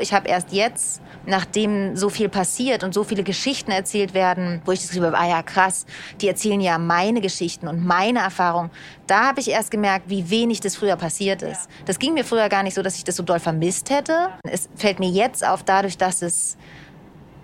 Ich 0.00 0.12
habe 0.12 0.28
erst 0.28 0.52
jetzt, 0.52 1.02
nachdem 1.26 1.96
so 1.96 2.08
viel 2.08 2.28
passiert 2.28 2.84
und 2.84 2.94
so 2.94 3.02
viele 3.02 3.24
Geschichten 3.24 3.72
erzählt 3.72 4.14
werden, 4.14 4.62
wo 4.64 4.70
ich 4.70 4.78
das 4.78 4.90
Gefühl 4.90 5.06
habe, 5.06 5.18
ah 5.18 5.28
ja, 5.28 5.42
krass, 5.42 5.86
die 6.20 6.28
erzählen 6.28 6.60
ja 6.60 6.78
meine 6.78 7.20
Geschichten 7.20 7.66
und 7.66 7.84
meine 7.84 8.20
Erfahrung. 8.20 8.70
Da 9.08 9.26
habe 9.26 9.40
ich 9.40 9.50
erst 9.50 9.72
gemerkt, 9.72 10.08
wie 10.08 10.30
wenig 10.30 10.60
das 10.60 10.76
früher 10.76 10.94
passiert 10.94 11.42
ist. 11.42 11.68
Das 11.84 11.98
ging 11.98 12.14
mir 12.14 12.24
früher 12.24 12.48
gar 12.48 12.62
nicht 12.62 12.74
so, 12.74 12.82
dass 12.82 12.94
ich 12.94 13.02
das 13.02 13.16
so 13.16 13.24
doll 13.24 13.40
vermisst 13.40 13.90
hätte. 13.90 14.28
Es 14.44 14.68
fällt 14.76 15.00
mir 15.00 15.10
jetzt 15.10 15.44
auf, 15.44 15.64
dadurch, 15.64 15.98
dass 15.98 16.22
es 16.22 16.56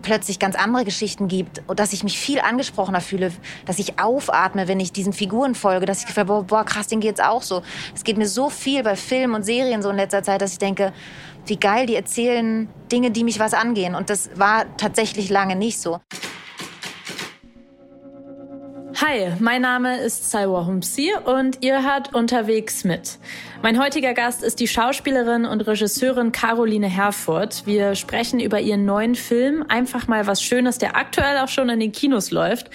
plötzlich 0.02 0.39
ganz 0.39 0.55
andere 0.55 0.84
Geschichten 0.84 1.27
gibt 1.27 1.62
und 1.66 1.80
dass 1.80 1.93
ich 1.93 2.05
mich 2.05 2.18
viel 2.18 2.39
angesprochener 2.39 3.00
fühle, 3.00 3.32
dass 3.66 3.80
ich 3.80 3.98
aufatme, 3.98 4.68
wenn 4.68 4.79
ich 4.79 4.93
diesen 4.93 5.12
Figuren 5.12 5.57
folge, 5.57 5.86
dass 5.86 6.00
ich 6.00 6.07
gefühle, 6.07 6.27
boah, 6.27 6.45
boah 6.45 6.64
krass, 6.64 6.86
denen 6.86 7.00
geht's 7.00 7.21
auch 7.21 7.43
so. 7.43 7.62
Es 7.95 8.05
geht 8.05 8.16
mir 8.16 8.29
so 8.29 8.48
viel 8.48 8.84
bei 8.84 8.95
Filmen 8.95 9.34
und 9.34 9.43
Serien 9.43 9.82
so 9.82 9.91
in 9.91 9.96
letzter 9.96 10.23
Zeit, 10.23 10.41
dass 10.41 10.52
ich 10.52 10.59
denke, 10.59 10.93
wie 11.46 11.56
geil, 11.56 11.86
die 11.86 11.95
erzählen 11.95 12.68
Dinge, 12.90 13.11
die 13.11 13.25
mich 13.25 13.39
was 13.39 13.54
angehen. 13.54 13.94
Und 13.94 14.11
das 14.11 14.30
war 14.35 14.76
tatsächlich 14.76 15.30
lange 15.30 15.57
nicht 15.57 15.79
so. 15.79 16.00
Hi, 18.96 19.32
mein 19.40 19.62
Name 19.62 19.99
ist 19.99 20.30
Salwa 20.30 20.66
Humsi 20.66 21.12
und 21.25 21.58
ihr 21.62 21.82
hört 21.82 22.14
unterwegs 22.14 22.85
mit. 22.85 23.18
Mein 23.64 23.81
heutiger 23.81 24.13
Gast 24.13 24.43
ist 24.43 24.61
die 24.61 24.68
Schauspielerin 24.68 25.46
und 25.46 25.67
Regisseurin 25.67 26.32
Caroline 26.32 26.86
Herfurth. 26.86 27.63
Wir 27.64 27.95
sprechen 27.95 28.39
über 28.39 28.61
ihren 28.61 28.85
neuen 28.85 29.14
Film 29.14 29.64
Einfach 29.67 30.07
mal 30.07 30.27
was 30.27 30.43
Schönes, 30.43 30.77
der 30.77 30.96
aktuell 30.96 31.39
auch 31.39 31.49
schon 31.49 31.71
in 31.71 31.81
den 31.81 31.91
Kinos 31.91 32.31
läuft. 32.31 32.69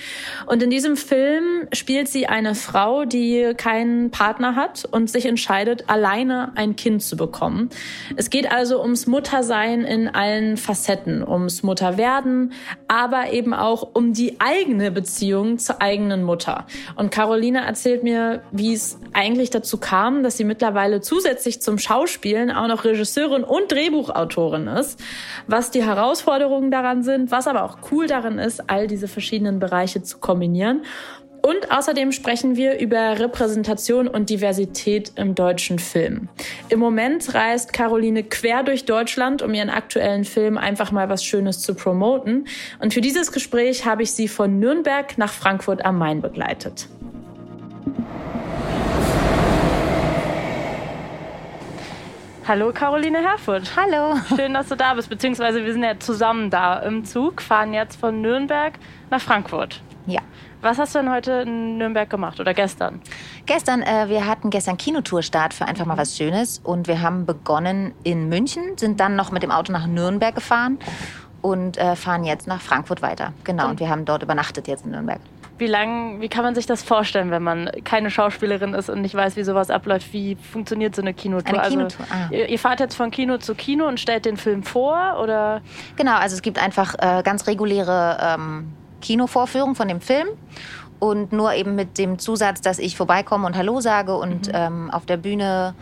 Und 0.48 0.64
in 0.64 0.72
diesem 0.72 0.98
Film 0.98 1.68
spielt 1.74 2.08
sie 2.08 2.26
eine 2.26 2.56
Frau, 2.56 3.06
die 3.06 3.54
keinen 3.56 4.10
Partner 4.10 4.56
hat 4.56 4.86
und 4.90 5.12
sich 5.12 5.28
entscheidet, 5.28 5.84
alleine 5.92 6.54
ein 6.56 6.76
Kind 6.76 7.04
zu 7.04 7.16
bekommen. 7.16 7.70
Es 8.16 8.32
geht 8.32 8.52
also 8.52 8.82
ums 8.82 9.06
Muttersein 9.06 9.84
in 9.84 10.08
allen 10.08 10.58
Facetten, 10.58 11.22
ums 11.22 11.62
Mutterwerden, 11.62 12.54
aber 12.88 13.32
eben 13.32 13.54
auch 13.54 13.92
um 13.94 14.14
die 14.14 14.42
eigene 14.42 14.90
Beziehung 14.90 15.60
zur 15.60 15.84
eigenen 15.84 16.24
Mutter. 16.24 16.66
Und 16.96 17.12
Caroline 17.12 17.64
erzählt 17.64 18.02
mir, 18.02 18.42
wie 18.52 18.74
es 18.74 18.98
eigentlich 19.14 19.52
dazu 19.52 19.78
kam, 19.78 20.24
dass 20.24 20.38
sie 20.38 20.46
mittlerweile 20.46 20.79
mittlerweile 20.80 21.02
zusätzlich 21.02 21.62
zum 21.62 21.78
Schauspielen 21.78 22.52
auch 22.52 22.68
noch 22.68 22.86
Regisseurin 22.86 23.44
und 23.44 23.72
Drehbuchautorin 23.72 24.68
ist. 24.68 25.00
Was 25.48 25.72
die 25.72 25.84
Herausforderungen 25.84 26.72
daran 26.72 27.04
sind, 27.04 27.32
was 27.32 27.48
aber 27.48 27.64
auch 27.64 27.80
cool 27.92 28.08
daran 28.08 28.40
ist, 28.40 28.70
all 28.70 28.88
diese 28.88 29.08
verschiedenen 29.08 29.60
Bereiche 29.60 30.04
zu 30.04 30.20
kombinieren. 30.20 30.84
Und 31.42 31.72
außerdem 31.72 32.12
sprechen 32.12 32.58
wir 32.58 32.80
über 32.80 33.20
Repräsentation 33.20 34.08
und 34.08 34.30
Diversität 34.30 35.14
im 35.16 35.36
deutschen 35.36 35.80
Film. 35.80 36.28
Im 36.68 36.80
Moment 36.80 37.34
reist 37.34 37.72
Caroline 37.72 38.24
quer 38.24 38.64
durch 38.64 38.86
Deutschland, 38.86 39.42
um 39.42 39.54
ihren 39.54 39.70
aktuellen 39.70 40.26
Film 40.26 40.58
einfach 40.58 40.92
mal 40.92 41.10
was 41.10 41.24
Schönes 41.24 41.62
zu 41.62 41.76
promoten. 41.76 42.46
Und 42.80 42.94
für 42.94 43.02
dieses 43.02 43.32
Gespräch 43.32 43.86
habe 43.86 44.04
ich 44.04 44.12
sie 44.12 44.28
von 44.28 44.60
Nürnberg 44.60 45.18
nach 45.18 45.32
Frankfurt 45.32 45.86
am 45.86 45.98
Main 45.98 46.22
begleitet. 46.22 46.90
Hallo 52.50 52.72
Caroline 52.74 53.20
Herfurth. 53.20 53.76
Hallo. 53.76 54.16
Schön, 54.36 54.56
dass 54.56 54.70
du 54.70 54.76
da 54.76 54.96
bist, 54.96 55.08
beziehungsweise 55.08 55.64
wir 55.64 55.72
sind 55.72 55.84
ja 55.84 56.00
zusammen 56.00 56.50
da 56.50 56.80
im 56.80 57.06
Zug, 57.06 57.44
fahren 57.44 57.76
jetzt 57.76 58.00
von 58.00 58.22
Nürnberg 58.22 58.74
nach 59.12 59.22
Frankfurt. 59.22 59.84
Ja. 60.08 60.22
Was 60.60 60.80
hast 60.80 60.96
du 60.96 61.00
denn 61.00 61.12
heute 61.12 61.44
in 61.46 61.78
Nürnberg 61.78 62.10
gemacht 62.10 62.40
oder 62.40 62.56
gestern? 62.56 63.02
Gestern, 63.46 63.84
äh, 63.84 64.10
wir 64.10 64.26
hatten 64.26 64.50
gestern 64.50 64.78
Kinotourstart 64.78 65.54
für 65.54 65.68
einfach 65.68 65.86
mal 65.86 65.96
was 65.96 66.18
Schönes 66.18 66.58
und 66.58 66.88
wir 66.88 67.04
haben 67.04 67.28
begonnen 67.28 67.94
in 68.04 68.30
München, 68.30 68.80
sind 68.80 69.00
dann 69.00 69.16
noch 69.16 69.32
mit 69.32 69.44
dem 69.44 69.52
Auto 69.52 69.72
nach 69.72 69.86
Nürnberg 69.86 70.34
gefahren 70.34 70.80
und 71.44 71.78
äh, 71.78 71.96
fahren 71.96 72.24
jetzt 72.24 72.48
nach 72.48 72.62
Frankfurt 72.62 73.04
weiter. 73.04 73.32
Genau, 73.44 73.66
und, 73.66 73.70
und 73.74 73.80
wir 73.80 73.90
haben 73.90 74.06
dort 74.06 74.24
übernachtet 74.24 74.68
jetzt 74.68 74.86
in 74.86 74.92
Nürnberg. 74.94 75.20
Wie 75.60 75.68
lang, 75.68 76.22
wie 76.22 76.30
kann 76.30 76.44
man 76.44 76.56
sich 76.56 76.66
das 76.66 76.82
vorstellen, 76.82 77.32
wenn 77.32 77.44
man 77.44 77.70
keine 77.84 78.10
Schauspielerin 78.10 78.74
ist 78.74 78.90
und 78.90 79.02
nicht 79.02 79.14
weiß, 79.14 79.36
wie 79.36 79.44
sowas 79.44 79.70
abläuft? 79.70 80.14
Wie 80.14 80.36
funktioniert 80.36 80.96
so 80.96 81.02
eine 81.02 81.14
Kinotour? 81.14 81.60
Eine 81.60 81.70
Kinotour. 81.70 82.06
Also, 82.10 82.14
ah. 82.14 82.30
ihr, 82.32 82.50
ihr, 82.50 82.60
fahrt 82.60 82.80
jetzt 82.80 82.96
von 82.96 83.12
Kino 83.12 83.38
zu 83.38 83.56
Kino 83.56 83.88
und 83.88 84.00
stellt 84.00 84.26
den 84.26 84.38
Film 84.38 84.64
vor, 84.64 85.20
oder? 85.22 85.62
Genau, 85.98 86.16
also 86.16 86.36
es 86.36 86.42
gibt 86.42 86.62
einfach 86.62 86.96
äh, 86.98 87.22
ganz 87.24 87.46
reguläre 87.46 88.18
ähm, 88.22 88.74
Kinovorführungen 89.02 89.76
von 89.76 89.88
dem 89.88 90.02
Film 90.02 90.28
und 91.00 91.32
nur 91.32 91.54
eben 91.54 91.76
mit 91.76 91.98
dem 91.98 92.20
Zusatz, 92.20 92.62
dass 92.62 92.80
ich 92.80 92.96
vorbeikomme 92.96 93.48
und 93.48 93.56
Hallo 93.56 93.80
sage 93.80 94.16
und 94.16 94.48
mhm. 94.48 94.54
ähm, 94.54 94.92
auf 94.92 95.06
der 95.06 95.18
Bühne 95.18 95.74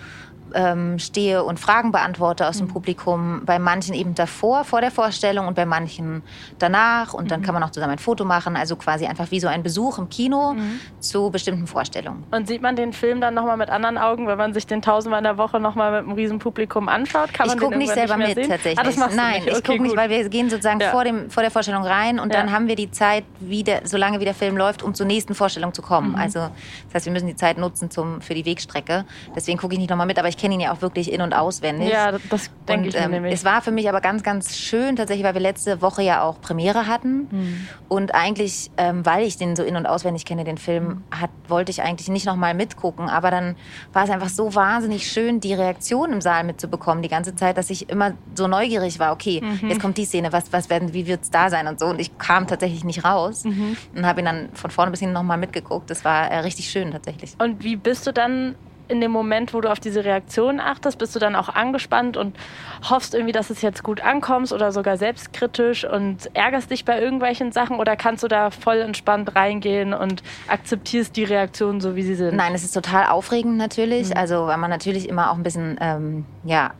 ähm, 0.53 1.00
stehe 1.00 1.44
und 1.44 1.59
Fragen 1.59 1.91
beantworte 1.91 2.47
aus 2.47 2.58
dem 2.58 2.68
mhm. 2.68 2.72
Publikum. 2.72 3.41
Bei 3.46 3.59
manchen 3.59 3.94
eben 3.94 4.16
davor, 4.16 4.63
vor 4.63 4.81
der 4.81 4.91
Vorstellung 4.91 5.47
und 5.47 5.56
bei 5.56 5.66
manchen 5.66 6.24
danach. 6.59 7.13
Und 7.13 7.31
dann 7.31 7.41
mhm. 7.41 7.46
kann 7.46 7.53
man 7.53 7.63
auch 7.63 7.72
zusammen 7.72 7.94
ein 7.94 8.00
Foto 8.00 8.25
machen. 8.25 8.56
Also 8.56 8.75
quasi 8.75 9.06
einfach 9.06 9.31
wie 9.31 9.40
so 9.40 9.47
ein 9.47 9.63
Besuch 9.63 9.97
im 9.97 10.09
Kino 10.09 10.53
mhm. 10.53 10.80
zu 11.00 11.30
bestimmten 11.30 11.68
Vorstellungen. 11.68 12.24
Und 12.31 12.47
sieht 12.47 12.62
man 12.62 12.75
den 12.75 12.94
Film 12.94 13.22
dann 13.22 13.34
nochmal 13.34 13.58
mit 13.58 13.69
anderen 13.69 13.97
Augen, 13.97 14.28
wenn 14.28 14.38
man 14.38 14.53
sich 14.53 14.68
den 14.68 14.81
tausendmal 14.81 15.19
in 15.19 15.25
der 15.25 15.38
Woche 15.38 15.59
nochmal 15.59 15.91
mit 15.91 16.00
einem 16.02 16.12
riesen 16.13 16.40
Publikum 16.40 16.90
anschaut? 16.90 17.34
Kann 17.34 17.47
ich 17.47 17.58
gucke 17.58 17.78
nicht 17.78 17.94
selber 17.94 18.18
nicht 18.18 18.29
mit, 18.29 18.35
sehen? 18.35 18.50
tatsächlich. 18.50 19.02
Ah, 19.02 19.09
Nein, 19.16 19.44
ich 19.46 19.64
gucke 19.64 19.81
nicht, 19.81 19.96
weil 19.96 20.09
wir 20.09 20.28
gehen 20.29 20.50
sozusagen 20.50 20.79
ja. 20.79 20.91
vor, 20.91 21.03
dem, 21.03 21.29
vor 21.29 21.44
der 21.44 21.52
Vorstellung 21.52 21.84
rein 21.84 22.19
und 22.19 22.34
ja. 22.34 22.40
dann 22.40 22.52
haben 22.52 22.68
wir 22.68 22.75
die 22.75 22.91
Zeit, 22.91 23.24
wie 23.40 23.64
der, 23.64 23.81
solange 23.85 24.19
wie 24.19 24.25
der 24.25 24.34
Film 24.34 24.58
läuft, 24.58 24.84
um 24.84 24.94
zur 24.94 25.06
nächsten 25.06 25.35
Vorstellung 25.35 25.74
zu 25.74 25.81
kommen. 25.81 26.12
Mhm. 26.12 26.16
Also 26.16 26.40
das 26.40 26.96
heißt, 26.96 27.06
wir 27.06 27.14
müssen 27.14 27.28
die 27.28 27.35
Zeit 27.35 27.58
nutzen 27.58 27.90
zum, 27.90 28.22
für 28.22 28.34
die 28.34 28.46
Wegstrecke. 28.46 29.06
Deswegen 29.35 29.58
gucke 29.58 29.74
ich 29.74 29.79
nicht 29.79 29.90
nochmal 29.90 30.08
mit, 30.08 30.19
aber 30.19 30.28
ich 30.28 30.37
kenne 30.38 30.56
ihn 30.56 30.59
ja 30.62 30.74
auch 30.74 30.81
wirklich 30.81 31.12
in- 31.12 31.22
und 31.22 31.34
auswendig. 31.34 31.90
Ja, 31.90 32.14
das 32.30 32.50
denke 32.68 32.90
ich 32.90 32.96
ähm, 32.96 33.12
nämlich. 33.12 33.34
Es 33.34 33.44
war 33.44 33.62
für 33.62 33.72
mich 33.72 33.90
aber 33.90 34.02
ganz, 34.02 34.24
ganz 34.24 34.58
schön 34.58 34.96
tatsächlich, 34.96 35.25
weil 35.25 35.34
wir 35.34 35.42
letzte 35.42 35.81
Woche 35.81 36.02
ja 36.02 36.24
auch 36.24 36.40
Premiere 36.42 36.88
hatten. 36.88 37.28
Mhm. 37.30 37.68
Und 37.88 38.16
eigentlich, 38.16 38.72
ähm, 38.78 39.06
weil 39.06 39.26
ich 39.26 39.38
den 39.38 39.56
so 39.56 39.64
in- 39.64 39.76
und 39.76 39.86
auswendig 39.86 40.26
kenne, 40.26 40.44
den 40.44 40.58
Film, 40.58 40.86
mhm. 40.86 41.03
hat, 41.12 41.30
wollte 41.47 41.72
ich 41.72 41.81
eigentlich 41.81 42.09
nicht 42.09 42.26
nochmal 42.26 42.53
mitgucken. 42.53 43.09
Aber 43.09 43.31
dann 43.31 43.56
war 43.94 44.03
es 44.03 44.09
einfach 44.09 44.30
so 44.30 44.56
wahnsinnig 44.56 45.12
schön, 45.12 45.40
die 45.40 45.53
Reaktion 45.53 46.14
im 46.14 46.22
Saal 46.22 46.44
mitzubekommen 46.44 47.02
die 47.02 47.09
ganze 47.09 47.36
Zeit, 47.36 47.58
dass 47.58 47.70
ich 47.70 47.90
immer 47.90 48.14
so 48.36 48.47
neugierig 48.47 49.00
war. 49.00 49.12
Okay, 49.14 49.42
mhm. 49.42 49.70
jetzt 49.70 49.81
kommt 49.81 49.97
die 49.97 50.06
Szene, 50.06 50.31
was, 50.31 50.53
was 50.53 50.70
werden, 50.70 50.94
wie 50.94 51.08
wird 51.08 51.24
es 51.24 51.31
da 51.31 51.50
sein 51.50 51.68
und 51.68 51.80
so. 51.80 51.88
Und 51.88 52.00
ich 52.00 52.18
kam 52.18 52.47
tatsächlich 52.47 52.84
nicht 52.84 53.03
raus 53.03 53.44
mhm. 53.44 53.78
und 53.96 54.06
habe 54.06 54.22
ihn 54.22 54.26
dann 54.26 54.50
von 54.53 54.72
vorne 54.72 54.92
bis 54.92 55.00
hin 55.00 55.14
nochmal 55.14 55.38
mitgeguckt. 55.38 55.90
Das 55.90 56.06
war 56.06 56.30
äh, 56.30 56.40
richtig 56.40 56.70
schön 56.70 56.92
tatsächlich. 56.92 57.36
Und 57.40 57.64
wie 57.64 57.76
bist 57.76 58.06
du 58.08 58.14
dann 58.14 58.56
in 58.88 59.02
dem 59.02 59.12
Moment, 59.12 59.53
wo 59.53 59.62
du 59.62 59.72
auf 59.72 59.80
diese 59.80 60.06
Reaktion 60.06 60.59
achtest, 60.59 60.98
bist 60.98 61.16
du 61.16 61.20
dann 61.20 61.36
auch 61.36 61.50
angespannt 61.50 62.18
und 62.18 62.36
hoffst 62.90 63.14
irgendwie, 63.14 63.31
dass 63.31 63.50
es 63.50 63.62
jetzt 63.62 63.84
gut 63.84 64.02
ankommst 64.02 64.53
oder 64.53 64.72
sogar 64.72 64.98
selbstkritisch 64.98 65.86
und 65.86 66.30
ärgerst 66.34 66.72
dich 66.72 66.86
bei 66.86 67.00
irgendwelchen 67.00 67.52
Sachen 67.52 67.80
oder 67.80 67.96
kannst 67.96 68.24
du 68.24 68.28
da 68.28 68.52
voll 68.52 68.78
entspannt 68.78 69.36
reingehen 69.36 69.94
und 69.94 70.24
akzeptierst 70.47 71.16
die 71.16 71.24
Reaktionen 71.24 71.81
so, 71.81 71.96
wie 71.96 72.03
sie 72.03 72.16
sind? 72.16 72.36
Nein, 72.36 72.53
es 72.53 72.64
ist 72.64 72.74
total 72.74 73.08
aufregend 73.08 73.58
natürlich. 73.58 74.09
Mhm. 74.09 74.18
Also, 74.18 74.47
weil 74.47 74.58
man 74.58 74.70
natürlich 74.70 75.09
immer 75.09 75.31
auch 75.31 75.36
ein 75.36 75.44
bisschen, 75.44 75.78
ähm, 75.81 76.26
ja, 76.44 76.72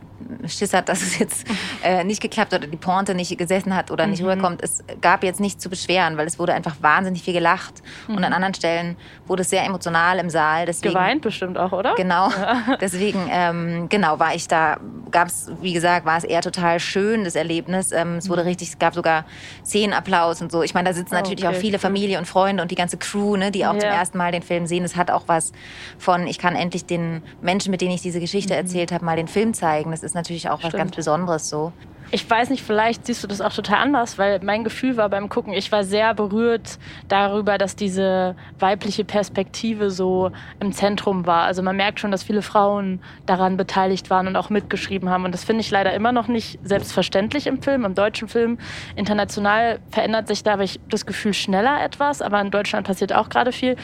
Schiss 0.46 0.72
hat, 0.74 0.88
dass 0.88 1.02
es 1.02 1.18
jetzt 1.18 1.46
äh, 1.82 2.04
nicht 2.04 2.20
geklappt 2.20 2.52
oder 2.52 2.66
die 2.66 2.76
Pointe 2.76 3.14
nicht 3.14 3.36
gesessen 3.36 3.74
hat 3.74 3.90
oder 3.90 4.06
nicht 4.06 4.22
mhm. 4.22 4.30
rüberkommt. 4.30 4.62
Es 4.62 4.82
gab 5.00 5.24
jetzt 5.24 5.40
nichts 5.40 5.62
zu 5.62 5.68
beschweren, 5.68 6.16
weil 6.16 6.26
es 6.26 6.38
wurde 6.38 6.54
einfach 6.54 6.76
wahnsinnig 6.80 7.22
viel 7.22 7.34
gelacht. 7.34 7.82
Mhm. 8.06 8.16
Und 8.16 8.24
an 8.24 8.32
anderen 8.32 8.54
Stellen 8.54 8.96
wurde 9.26 9.42
es 9.42 9.50
sehr 9.50 9.64
emotional 9.64 10.18
im 10.18 10.30
Saal. 10.30 10.66
Deswegen, 10.66 10.94
Geweint 10.94 11.22
bestimmt 11.22 11.58
auch, 11.58 11.72
oder? 11.72 11.94
Genau. 11.94 12.30
Ja. 12.30 12.76
Deswegen, 12.80 13.28
ähm, 13.30 13.88
genau, 13.88 14.18
war 14.18 14.34
ich 14.34 14.48
da, 14.48 14.78
gab 15.10 15.28
es, 15.28 15.50
wie 15.60 15.72
gesagt, 15.72 16.06
war 16.06 16.18
es 16.18 16.24
eher 16.24 16.42
total 16.42 16.80
schön, 16.80 17.24
das 17.24 17.34
Erlebnis. 17.34 17.92
Ähm, 17.92 18.16
es 18.16 18.28
wurde 18.28 18.42
mhm. 18.42 18.48
richtig, 18.48 18.68
es 18.70 18.78
gab 18.78 18.94
sogar 18.94 19.24
Szenenapplaus 19.64 20.42
und 20.42 20.52
so. 20.52 20.62
Ich 20.62 20.74
meine, 20.74 20.88
da 20.88 20.94
sitzen 20.94 21.14
natürlich 21.14 21.44
okay. 21.44 21.56
auch 21.56 21.60
viele 21.60 21.78
Familie 21.78 22.18
und 22.18 22.26
Freunde 22.26 22.62
und 22.62 22.70
die 22.70 22.74
ganze 22.74 22.96
Crew, 22.96 23.36
ne, 23.36 23.50
die 23.50 23.66
auch 23.66 23.74
ja. 23.74 23.80
zum 23.80 23.88
ersten 23.90 24.18
Mal 24.18 24.32
den 24.32 24.42
Film 24.42 24.66
sehen. 24.66 24.84
Es 24.84 24.96
hat 24.96 25.10
auch 25.10 25.24
was 25.26 25.52
von, 25.98 26.26
ich 26.26 26.38
kann 26.38 26.56
endlich 26.56 26.86
den 26.86 27.22
Menschen, 27.40 27.70
mit 27.70 27.80
denen 27.80 27.92
ich 27.92 28.02
diese 28.02 28.20
Geschichte 28.20 28.54
mhm. 28.54 28.60
erzählt 28.60 28.92
habe, 28.92 29.04
mal 29.04 29.16
den 29.16 29.28
Film 29.28 29.54
zeigen. 29.54 29.90
Das 29.90 30.02
ist 30.02 30.07
natürlich 30.14 30.48
auch 30.50 30.58
Stimmt. 30.58 30.74
was 30.74 30.78
ganz 30.78 30.96
Besonderes 30.96 31.48
so 31.48 31.72
ich 32.10 32.28
weiß 32.28 32.48
nicht, 32.50 32.64
vielleicht 32.64 33.04
siehst 33.06 33.22
du 33.22 33.28
das 33.28 33.40
auch 33.40 33.52
total 33.52 33.78
anders, 33.78 34.16
weil 34.16 34.40
mein 34.42 34.64
Gefühl 34.64 34.96
war 34.96 35.10
beim 35.10 35.28
Gucken, 35.28 35.52
ich 35.52 35.70
war 35.70 35.84
sehr 35.84 36.14
berührt 36.14 36.78
darüber, 37.08 37.58
dass 37.58 37.76
diese 37.76 38.34
weibliche 38.58 39.04
Perspektive 39.04 39.90
so 39.90 40.30
im 40.58 40.72
Zentrum 40.72 41.26
war. 41.26 41.42
Also 41.42 41.62
man 41.62 41.76
merkt 41.76 42.00
schon, 42.00 42.10
dass 42.10 42.22
viele 42.22 42.40
Frauen 42.40 43.00
daran 43.26 43.58
beteiligt 43.58 44.08
waren 44.08 44.26
und 44.26 44.36
auch 44.36 44.48
mitgeschrieben 44.48 45.10
haben. 45.10 45.26
Und 45.26 45.32
das 45.32 45.44
finde 45.44 45.60
ich 45.60 45.70
leider 45.70 45.92
immer 45.92 46.12
noch 46.12 46.28
nicht 46.28 46.58
selbstverständlich 46.62 47.46
im 47.46 47.60
Film, 47.60 47.84
im 47.84 47.94
deutschen 47.94 48.28
Film. 48.28 48.58
International 48.96 49.78
verändert 49.90 50.28
sich 50.28 50.42
da, 50.42 50.52
habe 50.52 50.64
ich 50.64 50.80
das 50.88 51.04
Gefühl, 51.04 51.34
schneller 51.34 51.82
etwas, 51.82 52.22
aber 52.22 52.40
in 52.40 52.50
Deutschland 52.50 52.86
passiert 52.86 53.12
auch 53.12 53.28
gerade 53.28 53.52
viel. 53.52 53.76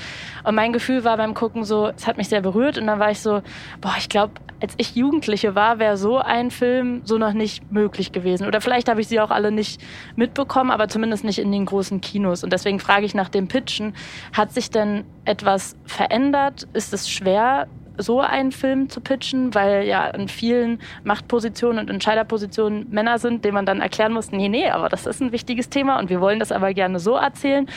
Und 0.45 0.55
mein 0.55 0.73
Gefühl 0.73 1.05
war 1.05 1.19
beim 1.19 1.35
Gucken 1.35 1.65
so, 1.65 1.89
es 1.89 2.07
hat 2.07 2.17
mich 2.17 2.29
sehr 2.29 2.41
berührt 2.41 2.79
und 2.79 2.87
dann 2.87 2.99
war 2.99 3.11
ich 3.11 3.21
so, 3.21 3.43
boah, 3.83 3.95
ich 3.99 4.09
glaube, 4.09 4.33
als 4.65 4.73
ich 4.79 4.97
Jugendliche 4.97 5.55
war, 5.55 5.79
wäre 5.79 5.99
so 5.99 6.17
ein 6.17 6.51
Film 6.51 7.03
so 7.05 7.19
noch 7.19 7.35
nicht 7.35 7.71
möglich 7.71 8.13
gewesen. 8.13 8.47
Oder 8.47 8.63
vielleicht 8.63 8.89
habe 8.89 9.03
ich 9.03 9.09
sie 9.09 9.21
auch 9.21 9.31
alle 9.31 9.53
nicht 9.53 9.79
mitbekommen, 10.17 10.71
aber 10.71 10.89
zumindest 10.89 11.23
nicht 11.23 11.39
in 11.39 11.53
den 11.53 11.67
großen 11.67 12.01
Kinos. 12.01 12.43
Und 12.43 12.51
deswegen 12.51 12.81
frage 12.81 13.05
ich 13.05 13.15
nach 13.15 13.29
dem 13.29 13.47
Pitchen, 13.47 13.95
hat 14.33 14.55
sich 14.55 14.71
denn 14.71 15.05
etwas 15.27 15.77
verändert? 15.85 16.67
Ist 16.73 16.95
es 16.95 17.11
schwer, 17.11 17.67
so 17.99 18.21
einen 18.21 18.53
Film 18.53 18.89
zu 18.89 19.01
pitchen, 19.01 19.55
weil 19.55 19.85
ja 19.87 20.09
in 20.09 20.29
vielen 20.29 20.81
Machtpositionen 21.05 21.79
und 21.79 21.91
Entscheiderpositionen 21.91 22.87
Männer 22.91 23.19
sind, 23.19 23.45
denen 23.45 23.55
man 23.55 23.67
dann 23.67 23.81
erklären 23.81 24.13
muss, 24.13 24.33
nee, 24.33 24.49
nee, 24.49 24.69
aber 24.69 24.89
das 24.89 25.07
ist 25.07 25.21
ein 25.21 25.33
wichtiges 25.33 25.69
Thema 25.69 25.99
und 25.99 26.11
wir 26.11 26.21
wollen 26.21 26.39
das 26.39 26.53
aber 26.53 26.75
gerne 26.75 26.99
so 26.99 27.15
erzählen? 27.15 27.69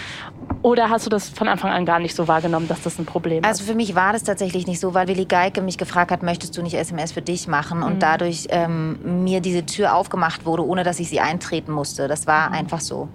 Oder 0.61 0.89
hast 0.89 1.05
du 1.05 1.09
das 1.09 1.29
von 1.29 1.47
Anfang 1.47 1.71
an 1.71 1.85
gar 1.85 1.99
nicht 1.99 2.15
so 2.15 2.27
wahrgenommen, 2.27 2.67
dass 2.67 2.81
das 2.81 2.97
ein 2.99 3.05
Problem 3.05 3.43
ist? 3.43 3.47
Also 3.47 3.63
für 3.63 3.75
mich 3.75 3.95
war 3.95 4.13
das 4.13 4.23
tatsächlich 4.23 4.67
nicht 4.67 4.79
so, 4.79 4.93
weil 4.93 5.07
Willi 5.07 5.25
Geike 5.25 5.61
mich 5.61 5.77
gefragt 5.77 6.11
hat, 6.11 6.23
möchtest 6.23 6.57
du 6.57 6.61
nicht 6.61 6.73
SMS 6.73 7.11
für 7.11 7.21
dich 7.21 7.47
machen? 7.47 7.83
Und 7.83 7.95
mhm. 7.95 7.99
dadurch 7.99 8.47
ähm, 8.49 9.23
mir 9.23 9.39
diese 9.39 9.65
Tür 9.65 9.95
aufgemacht 9.95 10.45
wurde, 10.45 10.65
ohne 10.65 10.83
dass 10.83 10.99
ich 10.99 11.09
sie 11.09 11.19
eintreten 11.19 11.71
musste. 11.71 12.07
Das 12.07 12.27
war 12.27 12.49
mhm. 12.49 12.55
einfach 12.55 12.81
so. 12.81 13.07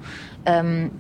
Ähm, 0.45 0.91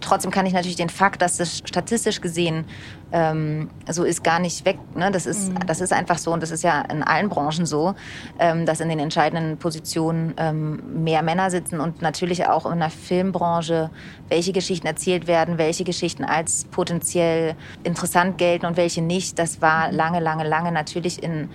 trotzdem 0.00 0.30
kann 0.30 0.46
ich 0.46 0.52
natürlich 0.52 0.76
den 0.76 0.88
Fakt, 0.88 1.20
dass 1.22 1.36
das 1.36 1.58
statistisch 1.58 2.20
gesehen 2.20 2.64
ähm, 3.12 3.70
so 3.88 4.04
ist, 4.04 4.22
gar 4.22 4.38
nicht 4.38 4.64
weg. 4.64 4.78
Ne? 4.94 5.10
Das, 5.10 5.26
ist, 5.26 5.50
mhm. 5.50 5.66
das 5.66 5.80
ist 5.80 5.92
einfach 5.92 6.18
so 6.18 6.32
und 6.32 6.42
das 6.42 6.50
ist 6.50 6.62
ja 6.62 6.82
in 6.82 7.02
allen 7.02 7.28
Branchen 7.28 7.66
so, 7.66 7.94
ähm, 8.38 8.66
dass 8.66 8.80
in 8.80 8.88
den 8.88 8.98
entscheidenden 8.98 9.56
Positionen 9.58 10.34
ähm, 10.36 11.02
mehr 11.02 11.22
Männer 11.22 11.50
sitzen 11.50 11.80
und 11.80 12.02
natürlich 12.02 12.46
auch 12.46 12.70
in 12.70 12.78
der 12.78 12.90
Filmbranche, 12.90 13.90
welche 14.28 14.52
Geschichten 14.52 14.86
erzählt 14.86 15.26
werden, 15.26 15.58
welche 15.58 15.84
Geschichten 15.84 16.24
als 16.24 16.64
potenziell 16.66 17.54
interessant 17.84 18.38
gelten 18.38 18.66
und 18.66 18.76
welche 18.76 19.02
nicht. 19.02 19.38
Das 19.38 19.62
war 19.62 19.88
mhm. 19.88 19.96
lange, 19.96 20.20
lange, 20.20 20.46
lange 20.46 20.72
natürlich 20.72 21.22
in 21.22 21.48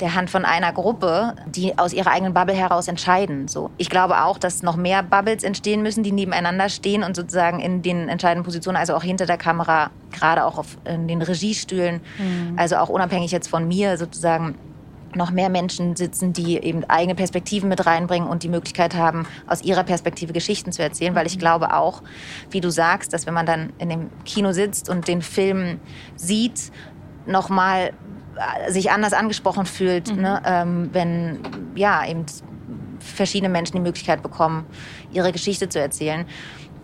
der 0.00 0.14
Hand 0.14 0.30
von 0.30 0.44
einer 0.44 0.72
Gruppe, 0.72 1.34
die 1.46 1.78
aus 1.78 1.92
ihrer 1.92 2.10
eigenen 2.10 2.34
Bubble 2.34 2.54
heraus 2.54 2.88
entscheiden. 2.88 3.48
So. 3.48 3.70
Ich 3.76 3.90
glaube 3.90 4.22
auch, 4.22 4.38
dass 4.38 4.62
noch 4.62 4.76
mehr 4.76 5.02
Bubbles 5.02 5.44
entstehen 5.44 5.82
müssen, 5.82 6.02
die 6.02 6.12
nebeneinander 6.12 6.68
stehen 6.68 7.04
und 7.04 7.14
sozusagen 7.16 7.60
in 7.60 7.82
den 7.82 8.08
entscheidenden 8.08 8.44
Positionen, 8.44 8.76
also 8.76 8.94
auch 8.94 9.02
hinter 9.02 9.26
der 9.26 9.38
Kamera, 9.38 9.90
gerade 10.12 10.44
auch 10.44 10.58
auf, 10.58 10.76
in 10.84 11.08
den 11.08 11.22
Regiestühlen, 11.22 12.00
mhm. 12.18 12.54
also 12.56 12.76
auch 12.76 12.88
unabhängig 12.88 13.30
jetzt 13.30 13.48
von 13.48 13.68
mir 13.68 13.96
sozusagen 13.96 14.56
noch 15.16 15.30
mehr 15.30 15.48
Menschen 15.48 15.94
sitzen, 15.94 16.32
die 16.32 16.58
eben 16.58 16.84
eigene 16.84 17.14
Perspektiven 17.14 17.68
mit 17.68 17.86
reinbringen 17.86 18.28
und 18.28 18.42
die 18.42 18.48
Möglichkeit 18.48 18.94
haben, 18.94 19.26
aus 19.46 19.62
ihrer 19.62 19.84
Perspektive 19.84 20.32
Geschichten 20.32 20.72
zu 20.72 20.82
erzählen. 20.82 21.14
Weil 21.14 21.26
ich 21.26 21.36
mhm. 21.36 21.40
glaube 21.40 21.74
auch, 21.74 22.02
wie 22.50 22.60
du 22.60 22.70
sagst, 22.70 23.12
dass 23.12 23.26
wenn 23.26 23.34
man 23.34 23.46
dann 23.46 23.72
in 23.78 23.88
dem 23.88 24.10
Kino 24.24 24.52
sitzt 24.52 24.88
und 24.88 25.06
den 25.06 25.22
Film 25.22 25.80
sieht, 26.16 26.72
nochmal 27.26 27.92
sich 28.68 28.90
anders 28.90 29.12
angesprochen 29.12 29.66
fühlt, 29.66 30.14
mhm. 30.14 30.22
ne? 30.22 30.42
ähm, 30.44 30.90
wenn 30.92 31.38
ja 31.74 32.06
eben 32.06 32.26
verschiedene 33.00 33.50
Menschen 33.50 33.76
die 33.76 33.82
Möglichkeit 33.82 34.22
bekommen, 34.22 34.66
ihre 35.12 35.32
Geschichte 35.32 35.68
zu 35.68 35.80
erzählen. 35.80 36.26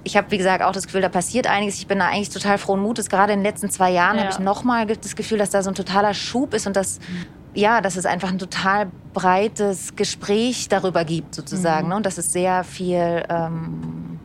Ich 0.02 0.16
habe, 0.16 0.30
wie 0.30 0.38
gesagt, 0.38 0.62
auch 0.62 0.72
das 0.72 0.86
Gefühl, 0.86 1.02
da 1.02 1.08
passiert 1.08 1.46
einiges. 1.46 1.76
Ich 1.76 1.86
bin 1.86 1.98
da 1.98 2.06
eigentlich 2.06 2.30
total 2.30 2.56
frohen 2.56 2.80
Mutes. 2.80 3.10
Gerade 3.10 3.32
in 3.32 3.40
den 3.40 3.44
letzten 3.44 3.70
zwei 3.70 3.90
Jahren 3.90 4.16
ja. 4.16 4.22
habe 4.22 4.32
ich 4.32 4.38
nochmal 4.38 4.86
das 4.86 5.14
Gefühl, 5.14 5.38
dass 5.38 5.50
da 5.50 5.62
so 5.62 5.70
ein 5.70 5.74
totaler 5.74 6.14
Schub 6.14 6.54
ist 6.54 6.66
und 6.66 6.74
dass, 6.74 7.00
mhm. 7.00 7.26
ja, 7.54 7.80
dass 7.80 7.96
es 7.96 8.06
einfach 8.06 8.30
ein 8.30 8.38
total 8.38 8.90
breites 9.12 9.96
Gespräch 9.96 10.68
darüber 10.68 11.04
gibt, 11.04 11.34
sozusagen. 11.34 11.86
Mhm. 11.86 11.90
Ne? 11.90 11.96
Und 11.96 12.06
dass 12.06 12.16
es 12.16 12.32
sehr 12.32 12.64
viel 12.64 13.24
ähm, 13.28 13.30
ähm, 13.30 14.20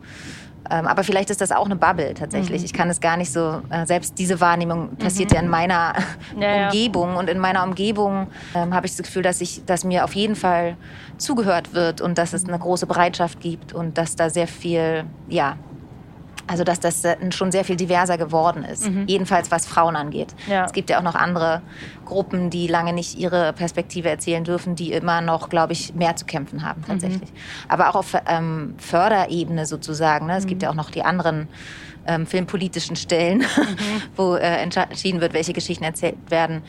aber 0.70 1.04
vielleicht 1.04 1.30
ist 1.30 1.42
das 1.42 1.52
auch 1.52 1.66
eine 1.66 1.76
Bubble 1.76 2.14
tatsächlich. 2.14 2.62
Mhm. 2.62 2.66
Ich 2.66 2.74
kann 2.74 2.90
es 2.90 3.00
gar 3.00 3.18
nicht 3.18 3.32
so, 3.32 3.62
äh, 3.70 3.86
selbst 3.86 4.18
diese 4.18 4.40
Wahrnehmung 4.42 4.96
passiert 4.98 5.32
mhm. 5.32 5.36
ja 5.36 5.42
in 5.42 5.50
meiner 5.50 5.94
ja, 6.40 6.66
Umgebung. 6.66 7.14
Ja. 7.14 7.20
Und 7.20 7.30
in 7.30 7.40
meiner 7.40 7.64
Umgebung 7.64 8.28
ähm, 8.54 8.74
habe 8.74 8.86
ich 8.86 8.96
das 8.96 9.06
Gefühl, 9.06 9.24
dass, 9.24 9.42
ich, 9.42 9.64
dass 9.66 9.84
mir 9.84 10.04
auf 10.04 10.16
jeden 10.16 10.36
Fall 10.36 10.78
zugehört 11.18 11.74
wird 11.74 12.02
und 12.02 12.18
dass 12.18 12.34
es 12.34 12.48
eine 12.48 12.58
große 12.58 12.88
Bereitschaft 12.88 13.40
gibt 13.40 13.74
und 13.74 13.98
dass 13.98 14.16
da 14.16 14.30
sehr 14.30 14.48
viel, 14.48 15.06
ja, 15.30 15.58
also 16.48 16.64
dass 16.64 16.80
das 16.80 17.04
äh, 17.04 17.16
schon 17.32 17.52
sehr 17.52 17.64
viel 17.64 17.76
diverser 17.76 18.18
geworden 18.18 18.64
ist. 18.64 18.90
Mhm. 18.90 19.06
Jedenfalls 19.08 19.52
was 19.52 19.66
Frauen 19.66 19.96
angeht. 19.96 20.36
Ja. 20.48 20.66
Es 20.66 20.74
gibt 20.74 20.90
ja 20.90 21.00
auch 21.00 21.04
noch 21.04 21.16
andere 21.16 21.62
Gruppen, 22.06 22.50
die 22.50 22.68
lange 22.68 22.94
nicht 22.94 23.18
ihre 23.18 23.54
Perspektive 23.54 24.10
erzählen 24.10 24.44
dürfen, 24.44 24.76
die 24.76 24.92
immer 24.92 25.22
noch, 25.22 25.50
glaube 25.50 25.74
ich, 25.74 25.96
mehr 25.96 26.16
zu 26.16 26.26
kämpfen 26.26 26.66
haben 26.66 26.82
mhm. 26.82 26.86
tatsächlich. 26.86 27.32
Mhm. 27.32 27.70
Aber 27.70 27.90
auch 27.90 27.96
auf 27.96 28.16
ähm, 28.28 28.76
Förderebene 28.78 29.66
sozusagen. 29.66 30.28
Ne? 30.28 30.38
Es 30.38 30.46
mhm. 30.46 30.50
gibt 30.50 30.64
ja 30.64 30.70
auch 30.70 30.76
noch 30.76 30.92
die 30.92 31.04
anderen 31.04 31.48
ähm, 32.08 32.28
filmpolitischen 32.28 32.96
Stellen, 32.96 33.40
mhm. 33.40 33.46
wo 34.16 34.36
äh, 34.36 34.62
entschieden 34.62 35.22
wird, 35.22 35.34
welche 35.34 35.54
Geschichten 35.54 35.84
erzählt 35.84 36.18
werden. 36.30 36.62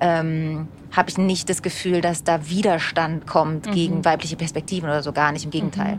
Ähm, 0.00 0.68
habe 0.92 1.10
ich 1.10 1.18
nicht 1.18 1.50
das 1.50 1.62
Gefühl, 1.62 2.00
dass 2.00 2.22
da 2.22 2.48
Widerstand 2.48 3.26
kommt 3.26 3.70
gegen 3.72 3.98
mhm. 3.98 4.04
weibliche 4.04 4.36
Perspektiven 4.36 4.88
oder 4.88 5.02
so 5.02 5.12
gar 5.12 5.32
nicht. 5.32 5.44
Im 5.44 5.50
Gegenteil. 5.50 5.98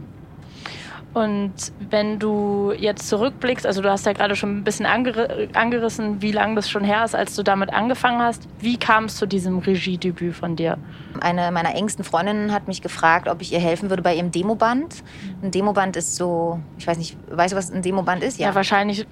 Und 1.16 1.54
wenn 1.90 2.20
du 2.20 2.74
jetzt 2.78 3.08
zurückblickst, 3.08 3.66
also 3.66 3.82
du 3.82 3.90
hast 3.90 4.06
ja 4.06 4.12
gerade 4.12 4.36
schon 4.36 4.58
ein 4.58 4.64
bisschen 4.66 4.86
anger 4.86 5.30
angerissen, 5.54 6.22
wie 6.22 6.34
lange 6.34 6.56
das 6.56 6.70
schon 6.70 6.84
her 6.84 7.06
ist, 7.06 7.16
als 7.16 7.38
du 7.38 7.42
damit 7.42 7.74
angefangen 7.74 8.22
hast. 8.22 8.50
Wie 8.60 8.76
kam 8.76 9.06
es 9.06 9.16
zu 9.16 9.26
diesem 9.26 9.60
Regiedebüt 9.60 10.36
von 10.36 10.58
dir? 10.58 10.78
Eine 11.22 11.52
meiner 11.54 11.74
engsten 11.74 12.04
Freundinnen 12.04 12.52
hat 12.52 12.68
mich 12.68 12.82
gefragt, 12.82 13.30
ob 13.30 13.42
ich 13.42 13.54
ihr 13.54 13.62
helfen 13.62 13.90
würde 13.90 14.04
bei 14.04 14.14
ihrem 14.14 14.32
Demoband. 14.32 15.06
Ein 15.42 15.52
Demoband 15.52 15.96
ist 15.96 16.18
so, 16.18 16.60
ich 16.78 16.86
weiß 16.86 16.98
nicht, 16.98 17.18
weißt 17.32 17.54
du, 17.54 17.58
was 17.58 17.72
ein 17.72 17.82
Demoband 17.82 18.22
ist? 18.22 18.38
Ja, 18.38 18.50
ja 18.50 18.56
wahrscheinlich 18.56 19.08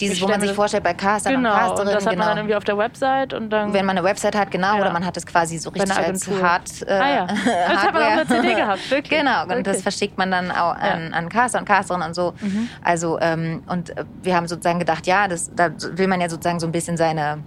dieses, 0.00 0.20
wo 0.20 0.28
man 0.28 0.40
sich 0.40 0.52
vorstellt 0.52 0.84
bei 0.84 0.94
Castern 0.94 1.34
genau, 1.34 1.50
und 1.50 1.58
Casterinnen. 1.58 1.94
Das 1.94 2.06
hat 2.06 2.12
genau. 2.12 2.24
man 2.24 2.28
dann 2.28 2.38
irgendwie 2.38 2.56
auf 2.56 2.64
der 2.64 2.78
Website 2.78 3.34
und 3.34 3.50
dann. 3.50 3.72
Wenn 3.72 3.86
man 3.86 3.98
eine 3.98 4.06
Website 4.06 4.36
hat, 4.36 4.50
genau, 4.50 4.74
ja. 4.74 4.80
oder 4.80 4.92
man 4.92 5.04
hat 5.04 5.16
es 5.16 5.26
quasi 5.26 5.58
so 5.58 5.70
richtig 5.70 5.96
als 5.96 6.28
Hard. 6.28 6.82
Äh, 6.86 6.92
ah 6.92 7.14
ja. 7.14 7.26
Das 7.26 7.82
hat 7.82 7.94
man 7.94 8.02
auch 8.02 8.10
eine 8.10 8.26
CD 8.26 8.54
gehabt, 8.54 8.90
wirklich. 8.90 9.18
Genau, 9.18 9.42
und 9.44 9.66
das 9.66 9.82
verschickt 9.82 10.18
man 10.18 10.30
dann 10.30 10.50
auch 10.50 10.74
an, 10.74 11.12
an 11.12 11.28
Caster 11.28 11.58
und 11.58 11.64
Casterinnen 11.64 12.08
und 12.08 12.14
so. 12.14 12.34
Mhm. 12.40 12.68
Also, 12.82 13.18
ähm, 13.20 13.62
und 13.66 13.92
wir 14.22 14.36
haben 14.36 14.46
sozusagen 14.48 14.78
gedacht, 14.78 15.06
ja, 15.06 15.28
das, 15.28 15.50
da 15.54 15.70
will 15.92 16.06
man 16.06 16.20
ja 16.20 16.28
sozusagen 16.28 16.60
so 16.60 16.66
ein 16.66 16.72
bisschen 16.72 16.96
seine. 16.96 17.42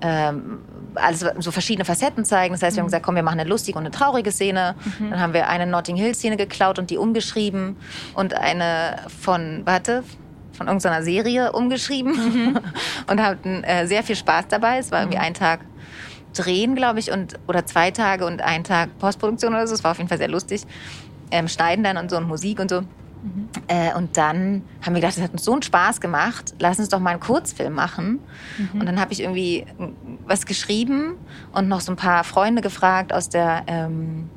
Ähm, 0.00 0.60
alles 0.96 1.24
so 1.38 1.50
verschiedene 1.50 1.84
Facetten 1.84 2.24
zeigen. 2.24 2.54
Das 2.54 2.62
heißt, 2.62 2.76
wir 2.76 2.80
haben 2.80 2.86
mhm. 2.86 2.88
gesagt, 2.88 3.04
komm, 3.04 3.16
wir 3.16 3.22
machen 3.22 3.40
eine 3.40 3.48
lustige 3.48 3.76
und 3.78 3.84
eine 3.84 3.90
traurige 3.90 4.30
Szene. 4.30 4.76
Mhm. 4.98 5.10
Dann 5.10 5.20
haben 5.20 5.32
wir 5.32 5.48
eine 5.48 5.66
Notting 5.66 5.96
Hill 5.96 6.14
Szene 6.14 6.36
geklaut 6.36 6.78
und 6.78 6.90
die 6.90 6.98
umgeschrieben 6.98 7.76
und 8.14 8.34
eine 8.34 8.98
von, 9.20 9.62
warte, 9.64 10.04
von 10.54 10.66
irgendeiner 10.66 11.02
Serie 11.02 11.52
umgeschrieben 11.52 12.12
mhm. 12.12 12.60
und 13.10 13.22
hatten 13.22 13.64
äh, 13.64 13.86
sehr 13.86 14.02
viel 14.02 14.16
Spaß 14.16 14.48
dabei. 14.48 14.78
Es 14.78 14.90
war 14.90 15.00
irgendwie 15.00 15.18
mhm. 15.18 15.24
ein 15.24 15.34
Tag 15.34 15.60
drehen, 16.34 16.74
glaube 16.74 16.98
ich, 16.98 17.12
und 17.12 17.34
oder 17.46 17.64
zwei 17.66 17.90
Tage 17.90 18.26
und 18.26 18.42
ein 18.42 18.64
Tag 18.64 18.98
Postproduktion 18.98 19.52
oder 19.52 19.66
so. 19.66 19.74
Es 19.74 19.84
war 19.84 19.92
auf 19.92 19.98
jeden 19.98 20.08
Fall 20.08 20.18
sehr 20.18 20.28
lustig. 20.28 20.62
Ähm, 21.30 21.48
schneiden 21.48 21.84
dann 21.84 21.96
und 21.96 22.10
so 22.10 22.16
und 22.16 22.26
Musik 22.28 22.60
und 22.60 22.70
so. 22.70 22.82
Mhm. 23.24 23.48
Äh, 23.68 23.94
und 23.94 24.16
dann 24.16 24.62
haben 24.82 24.94
wir 24.94 25.00
gedacht, 25.00 25.16
das 25.16 25.24
hat 25.24 25.32
uns 25.32 25.44
so 25.44 25.52
einen 25.52 25.62
Spaß 25.62 26.00
gemacht. 26.00 26.54
Lass 26.58 26.78
uns 26.78 26.88
doch 26.88 27.00
mal 27.00 27.10
einen 27.10 27.20
Kurzfilm 27.20 27.72
machen. 27.72 28.20
Mhm. 28.58 28.80
Und 28.80 28.86
dann 28.86 29.00
habe 29.00 29.12
ich 29.12 29.20
irgendwie 29.20 29.64
was 30.26 30.46
geschrieben 30.46 31.16
und 31.52 31.68
noch 31.68 31.80
so 31.80 31.92
ein 31.92 31.96
paar 31.96 32.24
Freunde 32.24 32.62
gefragt 32.62 33.12
aus 33.12 33.28
der 33.28 33.64
ähm, 33.66 34.28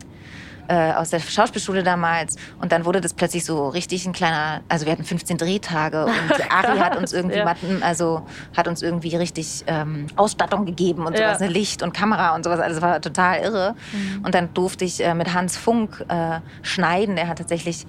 äh, 0.68 0.94
aus 0.94 1.10
der 1.10 1.20
Schauspielschule 1.20 1.84
damals. 1.84 2.36
Und 2.60 2.72
dann 2.72 2.86
wurde 2.86 3.02
das 3.02 3.14
plötzlich 3.14 3.46
so 3.46 3.70
richtig 3.70 4.06
ein 4.06 4.14
kleiner, 4.14 4.62
also 4.70 4.86
wir 4.86 4.92
hatten 4.92 5.04
15 5.04 5.38
Drehtage 5.38 6.06
und 6.06 6.12
Ari 6.52 6.78
hat 6.78 6.96
uns 6.98 7.14
irgendwie, 7.14 7.38
ja. 7.38 7.56
also 7.82 8.26
hat 8.56 8.68
uns 8.68 8.82
irgendwie 8.82 9.16
richtig 9.16 9.64
ähm, 9.68 10.08
Ausstattung 10.16 10.66
gegeben 10.66 11.06
und 11.06 11.18
sowas, 11.18 11.40
ja. 11.40 11.46
eine 11.46 11.54
Licht 11.54 11.84
und 11.84 11.94
Kamera 11.94 12.36
und 12.36 12.44
sowas. 12.44 12.60
Also 12.60 12.82
war 12.82 13.02
total 13.02 13.42
irre. 13.42 13.76
Mhm. 13.92 14.26
Und 14.26 14.36
dann 14.36 14.54
durfte 14.54 14.86
ich 14.86 15.04
äh, 15.04 15.14
mit 15.14 15.34
Hans 15.34 15.58
Funk 15.58 16.06
äh, 16.08 16.40
schneiden. 16.62 17.16
Der 17.16 17.28
hat 17.28 17.38
tatsächlich 17.38 17.86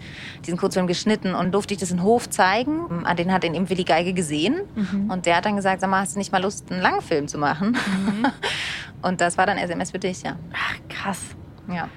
diesen 0.46 0.58
Kurzfilm 0.58 0.86
geschnitten 0.86 1.34
und 1.34 1.52
durfte 1.52 1.74
ich 1.74 1.80
das 1.80 1.90
in 1.90 2.02
Hof 2.02 2.30
zeigen. 2.30 3.04
An 3.04 3.16
den 3.16 3.32
hat 3.32 3.44
ihn 3.44 3.54
eben 3.54 3.68
Willi 3.68 3.84
Geige 3.84 4.12
gesehen. 4.12 4.60
Mhm. 4.74 5.10
Und 5.10 5.26
der 5.26 5.36
hat 5.36 5.46
dann 5.46 5.56
gesagt, 5.56 5.80
sag 5.80 5.90
mal, 5.90 6.00
hast 6.00 6.14
du 6.14 6.18
nicht 6.18 6.32
mal 6.32 6.42
Lust, 6.42 6.70
einen 6.70 6.80
Langfilm 6.80 7.28
zu 7.28 7.38
machen? 7.38 7.70
Mhm. 7.70 8.26
und 9.02 9.20
das 9.20 9.36
war 9.38 9.46
dann 9.46 9.58
SMS 9.58 9.90
für 9.90 9.98
dich, 9.98 10.22
ja. 10.22 10.36
Ach, 10.52 10.76
krass. 10.88 11.20
Ja. 11.68 11.88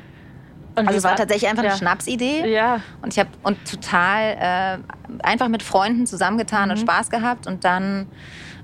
Und 0.82 0.88
also 0.88 0.98
es 0.98 1.04
war 1.04 1.16
tatsächlich 1.16 1.50
einfach 1.50 1.64
ja. 1.64 1.70
eine 1.70 1.78
Schnapsidee. 1.78 2.52
Ja. 2.52 2.82
Und 3.02 3.14
ich 3.14 3.20
habe 3.20 3.30
und 3.44 3.58
total 3.70 4.82
äh, 4.82 5.24
einfach 5.24 5.48
mit 5.48 5.64
Freunden 5.64 6.06
zusammengetan 6.06 6.66
mhm. 6.66 6.72
und 6.72 6.78
Spaß 6.78 7.10
gehabt 7.10 7.48
und 7.48 7.64
dann 7.64 8.08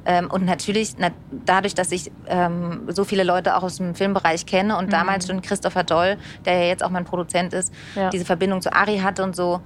ähm, 0.08 0.32
und 0.32 0.46
natürlich, 0.46 0.96
na, 0.98 1.10
dadurch, 1.46 1.76
dass 1.76 1.92
ich 1.92 2.12
ähm, 2.28 2.84
so 2.88 3.04
viele 3.04 3.24
Leute 3.24 3.58
auch 3.58 3.64
aus 3.64 3.76
dem 3.76 3.94
Filmbereich 3.94 4.46
kenne 4.46 4.78
und 4.78 4.86
mhm. 4.86 4.92
damals 4.92 5.28
schon 5.28 5.42
Christopher 5.42 5.84
Doll, 5.84 6.18
der 6.46 6.60
ja 6.60 6.68
jetzt 6.68 6.82
auch 6.82 6.90
mein 6.90 7.04
Produzent 7.04 7.54
ist, 7.54 7.74
ja. 7.94 8.10
diese 8.10 8.24
Verbindung 8.24 8.62
zu 8.62 8.72
Ari 8.72 9.00
hatte 9.00 9.22
und 9.22 9.36
so, 9.36 9.60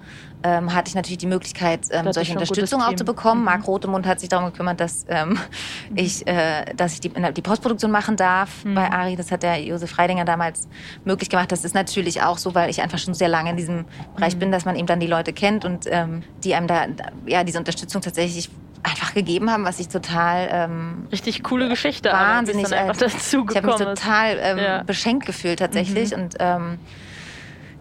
ähm, 0.44 0.74
hatte 0.74 0.90
ich 0.90 0.96
natürlich 0.96 1.20
die 1.20 1.28
Möglichkeit, 1.28 1.82
ähm, 1.92 2.12
solche 2.12 2.34
Unterstützung 2.34 2.82
auch 2.82 2.96
zu 2.96 3.06
bekommen. 3.06 3.42
Mhm. 3.42 3.46
Marc 3.46 3.68
Rotemund 3.68 4.08
hat 4.08 4.20
sich 4.20 4.30
darum 4.30 4.48
gekümmert, 4.48 4.80
dass 4.80 5.06
ähm, 5.10 5.30
mhm. 5.30 5.38
ich, 5.94 6.26
äh, 6.26 6.74
dass 6.76 6.94
ich 6.94 7.02
die, 7.02 7.10
die 7.10 7.42
Postproduktion 7.44 7.92
machen 7.92 8.16
darf 8.16 8.66
mhm. 8.66 8.74
bei 8.74 8.92
Ari. 8.92 9.16
Das 9.16 9.32
hat 9.32 9.44
der 9.44 9.62
Josef 9.62 9.92
Freidinger 9.92 10.26
damals 10.26 10.68
möglich 11.06 11.30
gemacht. 11.30 11.52
Das 11.52 11.64
ist 11.64 11.76
natürlich 11.76 12.24
auch 12.24 12.40
so, 12.40 12.56
weil 12.56 12.72
ich 12.72 12.82
einfach 12.82 12.98
schon 12.98 13.14
sehr 13.14 13.30
lange 13.30 13.52
in 13.52 13.58
diesem 13.58 13.86
Bereich 14.16 14.34
mhm. 14.34 14.40
bin, 14.40 14.52
dass 14.52 14.66
man 14.66 14.76
eben 14.76 14.88
dann 14.88 15.00
die 15.00 15.08
Leute 15.08 15.34
kennt 15.34 15.66
und 15.66 15.86
ähm, 15.86 16.24
die 16.44 16.56
einem 16.56 16.66
da 16.66 16.88
ja 17.28 17.44
diese 17.44 17.60
Unterstützung 17.60 18.02
tatsächlich 18.02 18.50
einfach 18.84 19.14
gegeben 19.14 19.52
haben, 19.52 19.66
was 19.66 19.80
ich 19.80 19.90
total 19.90 20.50
ähm, 20.52 21.08
richtig 21.12 21.44
coole 21.44 21.70
Geschichte 21.70 22.10
wahnsinnig 22.10 22.66
aber, 22.68 22.78
einfach 22.78 22.98
dazu 22.98 23.46
ich 23.50 23.56
habe 23.56 23.68
mich 23.68 23.76
total 23.76 24.38
ähm, 24.42 24.58
ja. 24.58 24.84
beschenkt 24.84 25.26
gefühlt 25.26 25.60
tatsächlich 25.60 26.16
mhm. 26.16 26.24
und 26.24 26.36
ähm, 26.40 26.80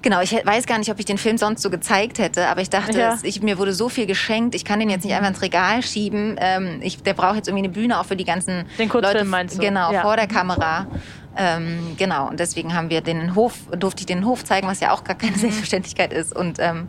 Genau, 0.03 0.23
ich 0.23 0.33
weiß 0.33 0.67
gar 0.67 0.79
nicht, 0.79 0.91
ob 0.91 0.99
ich 0.99 1.05
den 1.05 1.19
Film 1.19 1.37
sonst 1.37 1.61
so 1.63 1.69
gezeigt 1.69 2.19
hätte, 2.19 2.49
aber 2.49 2.63
ich 2.63 2.71
dachte, 2.71 2.99
ja. 2.99 3.19
ich, 3.23 3.43
mir 3.43 3.59
wurde 3.59 3.75
so 3.75 3.91
viel 3.91 4.07
geschenkt, 4.07 4.55
ich 4.55 4.65
kann 4.65 4.81
den 4.81 4.89
jetzt 4.89 5.05
nicht 5.05 5.15
einfach 5.15 5.29
ins 5.29 5.43
Regal 5.43 5.83
schieben. 5.83 6.37
Ähm, 6.41 6.81
ich, 6.81 7.03
der 7.03 7.13
braucht 7.13 7.37
jetzt 7.37 7.49
irgendwie 7.49 7.65
eine 7.65 7.73
Bühne 7.73 8.01
auch 8.01 8.07
für 8.07 8.17
die 8.17 8.25
ganzen 8.25 8.65
den 8.79 8.89
Kurzfilm 8.89 9.15
Leute, 9.15 9.25
meinst 9.27 9.59
du? 9.59 9.61
Genau, 9.61 9.93
ja. 9.93 10.01
vor 10.01 10.17
der 10.17 10.27
Kamera. 10.27 10.87
Ähm, 11.37 11.97
genau, 11.99 12.29
und 12.29 12.41
deswegen 12.41 12.75
haben 12.75 12.91
wir 12.91 13.03
den 13.03 13.35
Hof, 13.35 13.55
durfte 13.79 14.01
ich 14.01 14.07
den 14.07 14.25
Hof 14.25 14.45
zeigen, 14.45 14.67
was 14.67 14.81
ja 14.81 14.93
auch 14.93 15.05
gar 15.05 15.17
keine 15.17 15.33
mhm. 15.33 15.41
Selbstverständlichkeit 15.41 16.13
ist. 16.13 16.35
Und 16.35 16.59
ähm, 16.61 16.89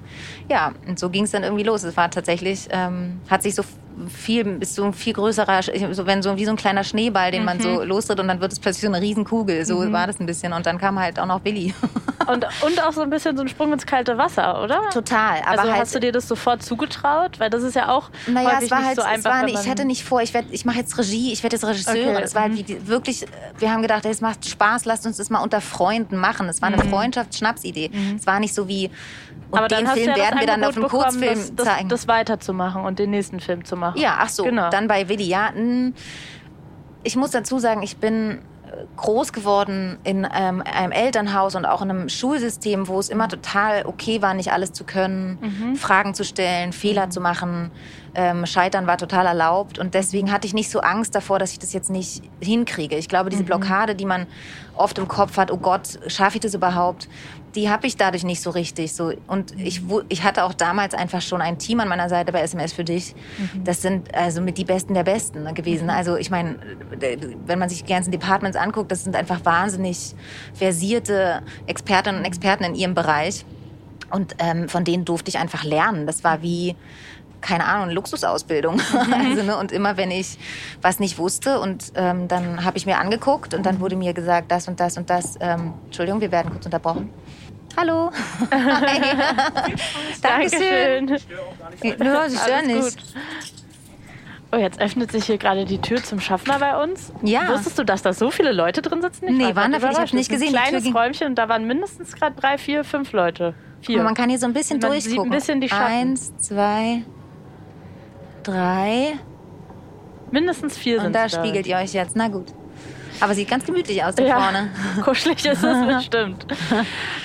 ja, 0.49 0.71
und 0.87 0.97
so 0.97 1.09
ging 1.09 1.25
es 1.25 1.31
dann 1.31 1.43
irgendwie 1.43 1.63
los. 1.63 1.83
Es 1.83 1.97
war 1.97 2.09
tatsächlich, 2.09 2.69
ähm, 2.71 3.19
hat 3.29 3.43
sich 3.43 3.55
so 3.55 3.63
viel, 4.09 4.57
ist 4.59 4.75
so 4.75 4.83
ein 4.83 4.93
viel 4.93 5.13
größerer, 5.13 5.61
so 5.91 6.05
wenn 6.05 6.21
so 6.21 6.37
wie 6.37 6.45
so 6.45 6.51
ein 6.51 6.57
kleiner 6.57 6.83
Schneeball, 6.83 7.31
den 7.31 7.41
mhm. 7.41 7.45
man 7.45 7.59
so 7.59 7.69
mhm. 7.69 7.87
lostritt 7.87 8.19
und 8.19 8.27
dann 8.27 8.41
wird 8.41 8.51
es 8.51 8.59
plötzlich 8.59 8.81
so 8.81 8.87
eine 8.87 9.01
Riesenkugel. 9.01 9.65
So 9.65 9.79
mhm. 9.79 9.93
war 9.93 10.07
das 10.07 10.19
ein 10.19 10.25
bisschen. 10.25 10.53
Und 10.53 10.65
dann 10.65 10.77
kam 10.77 10.99
halt 10.99 11.19
auch 11.19 11.25
noch 11.25 11.43
Willi. 11.43 11.73
Und, 12.27 12.45
und 12.61 12.83
auch 12.83 12.93
so 12.93 13.01
ein 13.01 13.09
bisschen 13.09 13.35
so 13.35 13.41
ein 13.41 13.49
Sprung 13.49 13.73
ins 13.73 13.85
kalte 13.85 14.17
Wasser, 14.17 14.63
oder? 14.63 14.79
Total. 14.93 15.39
Aber 15.41 15.61
also 15.61 15.71
halt, 15.71 15.81
hast 15.81 15.95
du 15.95 15.99
dir 15.99 16.11
das 16.11 16.27
sofort 16.27 16.61
zugetraut? 16.61 17.39
Weil 17.39 17.49
das 17.49 17.63
ist 17.63 17.75
ja 17.75 17.89
auch 17.89 18.09
naja, 18.27 18.59
es 18.61 18.69
war 18.69 18.85
halt, 18.85 18.95
so 18.95 19.01
einfach. 19.01 19.41
War, 19.41 19.47
ich 19.47 19.67
hatte 19.67 19.85
nicht 19.85 20.03
vor, 20.03 20.21
ich, 20.21 20.31
ich 20.51 20.63
mache 20.63 20.77
jetzt 20.77 20.97
Regie, 20.97 21.33
ich 21.33 21.41
werde 21.43 21.55
jetzt 21.55 21.65
Regisseurin. 21.65 22.15
Okay. 22.15 22.23
Es 22.23 22.35
war 22.35 22.43
halt 22.43 22.67
wie, 22.67 22.87
wirklich, 22.87 23.25
wir 23.57 23.71
haben 23.71 23.81
gedacht, 23.81 24.05
es 24.05 24.21
macht 24.21 24.47
Spaß, 24.47 24.85
lasst 24.85 25.05
uns 25.05 25.17
das 25.17 25.29
mal 25.29 25.39
unter 25.39 25.61
Freunden 25.61 26.17
machen. 26.17 26.47
Es 26.47 26.61
war 26.61 26.67
eine 26.67 26.81
mhm. 26.83 26.89
Freundschafts-Schnapsidee. 26.89 27.89
Mhm. 27.89 28.17
Es 28.17 28.27
war 28.27 28.39
nicht 28.39 28.53
so 28.53 28.67
wie, 28.67 28.91
und 29.51 29.59
Aber 29.59 29.67
den 29.67 29.85
Film 29.87 30.09
ja 30.09 30.15
werden 30.15 30.39
wir 30.39 30.47
dann 30.47 30.63
auf 30.63 30.75
dem 30.75 30.87
Kurzfilm 30.87 31.35
das, 31.35 31.55
das, 31.55 31.65
zeigen. 31.65 31.89
Das 31.89 32.07
weiterzumachen 32.07 32.83
und 32.83 32.99
den 32.99 33.09
nächsten 33.09 33.41
Film 33.41 33.65
zu 33.65 33.75
machen. 33.75 33.90
Ja, 33.95 34.17
ach 34.19 34.29
so. 34.29 34.43
Genau. 34.43 34.69
Dann 34.69 34.87
bei 34.87 35.03
ja. 35.03 35.51
Ich 37.03 37.15
muss 37.15 37.31
dazu 37.31 37.57
sagen, 37.57 37.81
ich 37.81 37.97
bin 37.97 38.39
groß 38.95 39.33
geworden 39.33 39.97
in 40.03 40.27
ähm, 40.33 40.61
einem 40.61 40.91
Elternhaus 40.91 41.55
und 41.55 41.65
auch 41.65 41.81
in 41.81 41.89
einem 41.89 42.09
Schulsystem, 42.09 42.87
wo 42.87 42.99
es 42.99 43.09
immer 43.09 43.27
total 43.27 43.85
okay 43.85 44.21
war, 44.21 44.33
nicht 44.33 44.51
alles 44.51 44.73
zu 44.73 44.83
können, 44.83 45.37
mhm. 45.41 45.75
Fragen 45.75 46.13
zu 46.13 46.23
stellen, 46.23 46.73
Fehler 46.73 47.07
mhm. 47.07 47.11
zu 47.11 47.21
machen. 47.21 47.71
Ähm, 48.13 48.45
Scheitern 48.45 48.87
war 48.87 48.97
total 48.97 49.25
erlaubt 49.25 49.79
und 49.79 49.93
deswegen 49.93 50.31
hatte 50.31 50.45
ich 50.45 50.53
nicht 50.53 50.69
so 50.69 50.81
Angst 50.81 51.15
davor, 51.15 51.39
dass 51.39 51.53
ich 51.53 51.59
das 51.59 51.73
jetzt 51.73 51.89
nicht 51.89 52.23
hinkriege. 52.41 52.97
Ich 52.97 53.07
glaube, 53.07 53.29
diese 53.29 53.43
mhm. 53.43 53.47
Blockade, 53.47 53.95
die 53.95 54.05
man 54.05 54.27
oft 54.75 54.97
im 54.97 55.07
Kopf 55.07 55.37
hat, 55.37 55.51
oh 55.51 55.57
Gott, 55.57 55.99
schaffe 56.07 56.37
ich 56.37 56.41
das 56.41 56.53
überhaupt? 56.53 57.07
Die 57.55 57.69
habe 57.69 57.87
ich 57.87 57.97
dadurch 57.97 58.23
nicht 58.23 58.41
so 58.41 58.49
richtig. 58.49 58.93
So 58.93 59.11
und 59.27 59.57
ich, 59.59 59.81
ich 60.09 60.23
hatte 60.23 60.43
auch 60.43 60.53
damals 60.53 60.93
einfach 60.93 61.21
schon 61.21 61.41
ein 61.41 61.57
Team 61.57 61.79
an 61.79 61.87
meiner 61.87 62.09
Seite 62.09 62.31
bei 62.31 62.41
SMS 62.41 62.73
für 62.73 62.83
dich. 62.83 63.15
Mhm. 63.37 63.63
Das 63.63 63.81
sind 63.81 64.13
also 64.15 64.41
mit 64.41 64.57
die 64.57 64.65
Besten 64.65 64.93
der 64.93 65.03
Besten 65.03 65.53
gewesen. 65.53 65.85
Mhm. 65.85 65.91
Also 65.91 66.15
ich 66.15 66.29
meine, 66.29 66.57
wenn 67.45 67.59
man 67.59 67.69
sich 67.69 67.83
die 67.83 67.91
ganzen 67.91 68.11
Departments 68.11 68.57
anguckt, 68.57 68.91
das 68.91 69.03
sind 69.03 69.15
einfach 69.15 69.43
wahnsinnig 69.43 70.15
versierte 70.53 71.41
Expertinnen 71.67 72.19
und 72.19 72.25
Experten 72.25 72.63
in 72.63 72.75
ihrem 72.75 72.93
Bereich. 72.93 73.45
Und 74.11 74.35
ähm, 74.39 74.67
von 74.67 74.83
denen 74.83 75.05
durfte 75.05 75.29
ich 75.29 75.37
einfach 75.37 75.63
lernen. 75.63 76.05
Das 76.05 76.23
war 76.23 76.41
wie 76.41 76.75
keine 77.41 77.65
Ahnung, 77.65 77.89
Luxusausbildung. 77.89 78.75
Mhm. 78.75 79.13
also, 79.13 79.43
ne, 79.43 79.57
und 79.57 79.71
immer 79.71 79.97
wenn 79.97 80.11
ich 80.11 80.37
was 80.81 80.99
nicht 80.99 81.17
wusste 81.17 81.59
und 81.59 81.91
ähm, 81.95 82.27
dann 82.27 82.63
habe 82.63 82.77
ich 82.77 82.85
mir 82.85 82.99
angeguckt 82.99 83.53
und 83.53 83.65
dann 83.65 83.79
wurde 83.79 83.95
mir 83.95 84.13
gesagt, 84.13 84.51
das 84.51 84.67
und 84.67 84.79
das 84.79 84.97
und 84.97 85.09
das. 85.09 85.37
Ähm, 85.41 85.73
Entschuldigung, 85.85 86.21
wir 86.21 86.31
werden 86.31 86.51
kurz 86.51 86.65
unterbrochen. 86.65 87.09
Hallo. 87.77 88.11
Dankeschön. 90.21 91.05
Nö, 91.99 92.17
Sie 92.27 92.37
stören 92.37 92.67
nicht. 92.67 92.97
Oh, 94.53 94.57
jetzt 94.57 94.81
öffnet 94.81 95.11
sich 95.11 95.25
hier 95.25 95.37
gerade 95.37 95.63
die 95.63 95.79
Tür 95.79 96.03
zum 96.03 96.19
Schaffner 96.19 96.59
bei 96.59 96.83
uns. 96.83 97.13
Ja. 97.21 97.47
Wusstest 97.49 97.79
du, 97.79 97.85
dass 97.85 98.01
da 98.01 98.11
so 98.11 98.31
viele 98.31 98.51
Leute 98.51 98.81
drin 98.81 99.01
sitzen? 99.01 99.29
Ich 99.29 99.37
nee, 99.37 99.55
waren 99.55 99.71
da 99.71 99.79
viele, 99.79 99.91
ich 99.93 99.97
habe 99.97 100.15
nicht 100.15 100.29
gesehen. 100.29 100.53
Ein 100.55 100.69
kleines 100.69 100.93
Räumchen 100.93 101.27
und 101.27 101.35
da 101.35 101.47
waren 101.47 101.65
mindestens 101.65 102.13
gerade 102.13 102.35
drei, 102.35 102.57
vier, 102.57 102.83
fünf 102.83 103.13
Leute. 103.13 103.53
Vier. 103.81 104.03
Man 104.03 104.13
kann 104.13 104.29
hier 104.29 104.39
so 104.39 104.45
ein 104.45 104.53
bisschen 104.53 104.79
man 104.79 104.91
durchgucken. 104.91 105.23
Sieht 105.23 105.31
ein 105.31 105.37
bisschen 105.37 105.61
die 105.61 105.69
Schatten. 105.69 105.85
Eins, 105.85 106.37
zwei, 106.37 107.03
drei. 108.43 109.13
Mindestens 110.31 110.77
vier 110.77 110.97
sind 110.97 111.07
Und 111.07 111.13
da 111.13 111.29
spiegelt 111.29 111.65
ihr 111.67 111.77
euch 111.77 111.93
jetzt. 111.93 112.15
Na 112.15 112.27
gut. 112.27 112.53
Aber 113.21 113.33
sieht 113.33 113.49
ganz 113.49 113.65
gemütlich 113.65 114.03
aus 114.03 114.15
da 114.15 114.23
ja, 114.23 114.39
vorne. 114.39 114.69
Kuschelig 115.03 115.45
ist 115.45 115.63
es 115.63 115.87
bestimmt. 115.95 116.45
Jetzt 116.49 116.61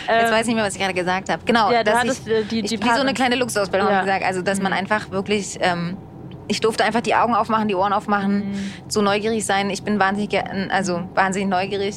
ähm, 0.09 0.31
weiß 0.31 0.43
ich 0.43 0.47
nicht 0.47 0.55
mehr, 0.57 0.65
was 0.65 0.75
ich 0.75 0.81
gerade 0.81 0.95
gesagt 0.95 1.29
habe. 1.31 1.43
Genau, 1.45 1.73
ja, 1.73 1.83
dass 1.83 2.05
ich, 2.05 2.25
die, 2.49 2.62
die 2.62 2.75
ich, 2.75 2.83
wie 2.83 2.88
so 2.88 3.00
eine 3.00 3.15
kleine 3.15 3.37
Luxusausbildung 3.37 3.88
ja. 3.88 4.03
gesagt. 4.03 4.25
Also, 4.25 4.43
dass 4.43 4.61
man 4.61 4.73
mhm. 4.73 4.79
einfach 4.79 5.11
wirklich... 5.11 5.59
Ähm, 5.61 5.97
ich 6.49 6.61
durfte 6.61 6.85
einfach 6.85 7.00
die 7.00 7.17
Augen 7.17 7.35
aufmachen, 7.35 7.67
die 7.67 7.75
Ohren 7.75 7.93
aufmachen, 7.93 8.50
mhm. 8.50 8.73
so 8.87 9.03
neugierig 9.03 9.45
sein. 9.45 9.69
Ich 9.69 9.83
bin 9.83 9.99
wahnsinnig, 9.99 10.41
also 10.71 11.03
wahnsinnig 11.15 11.49
neugierig. 11.49 11.97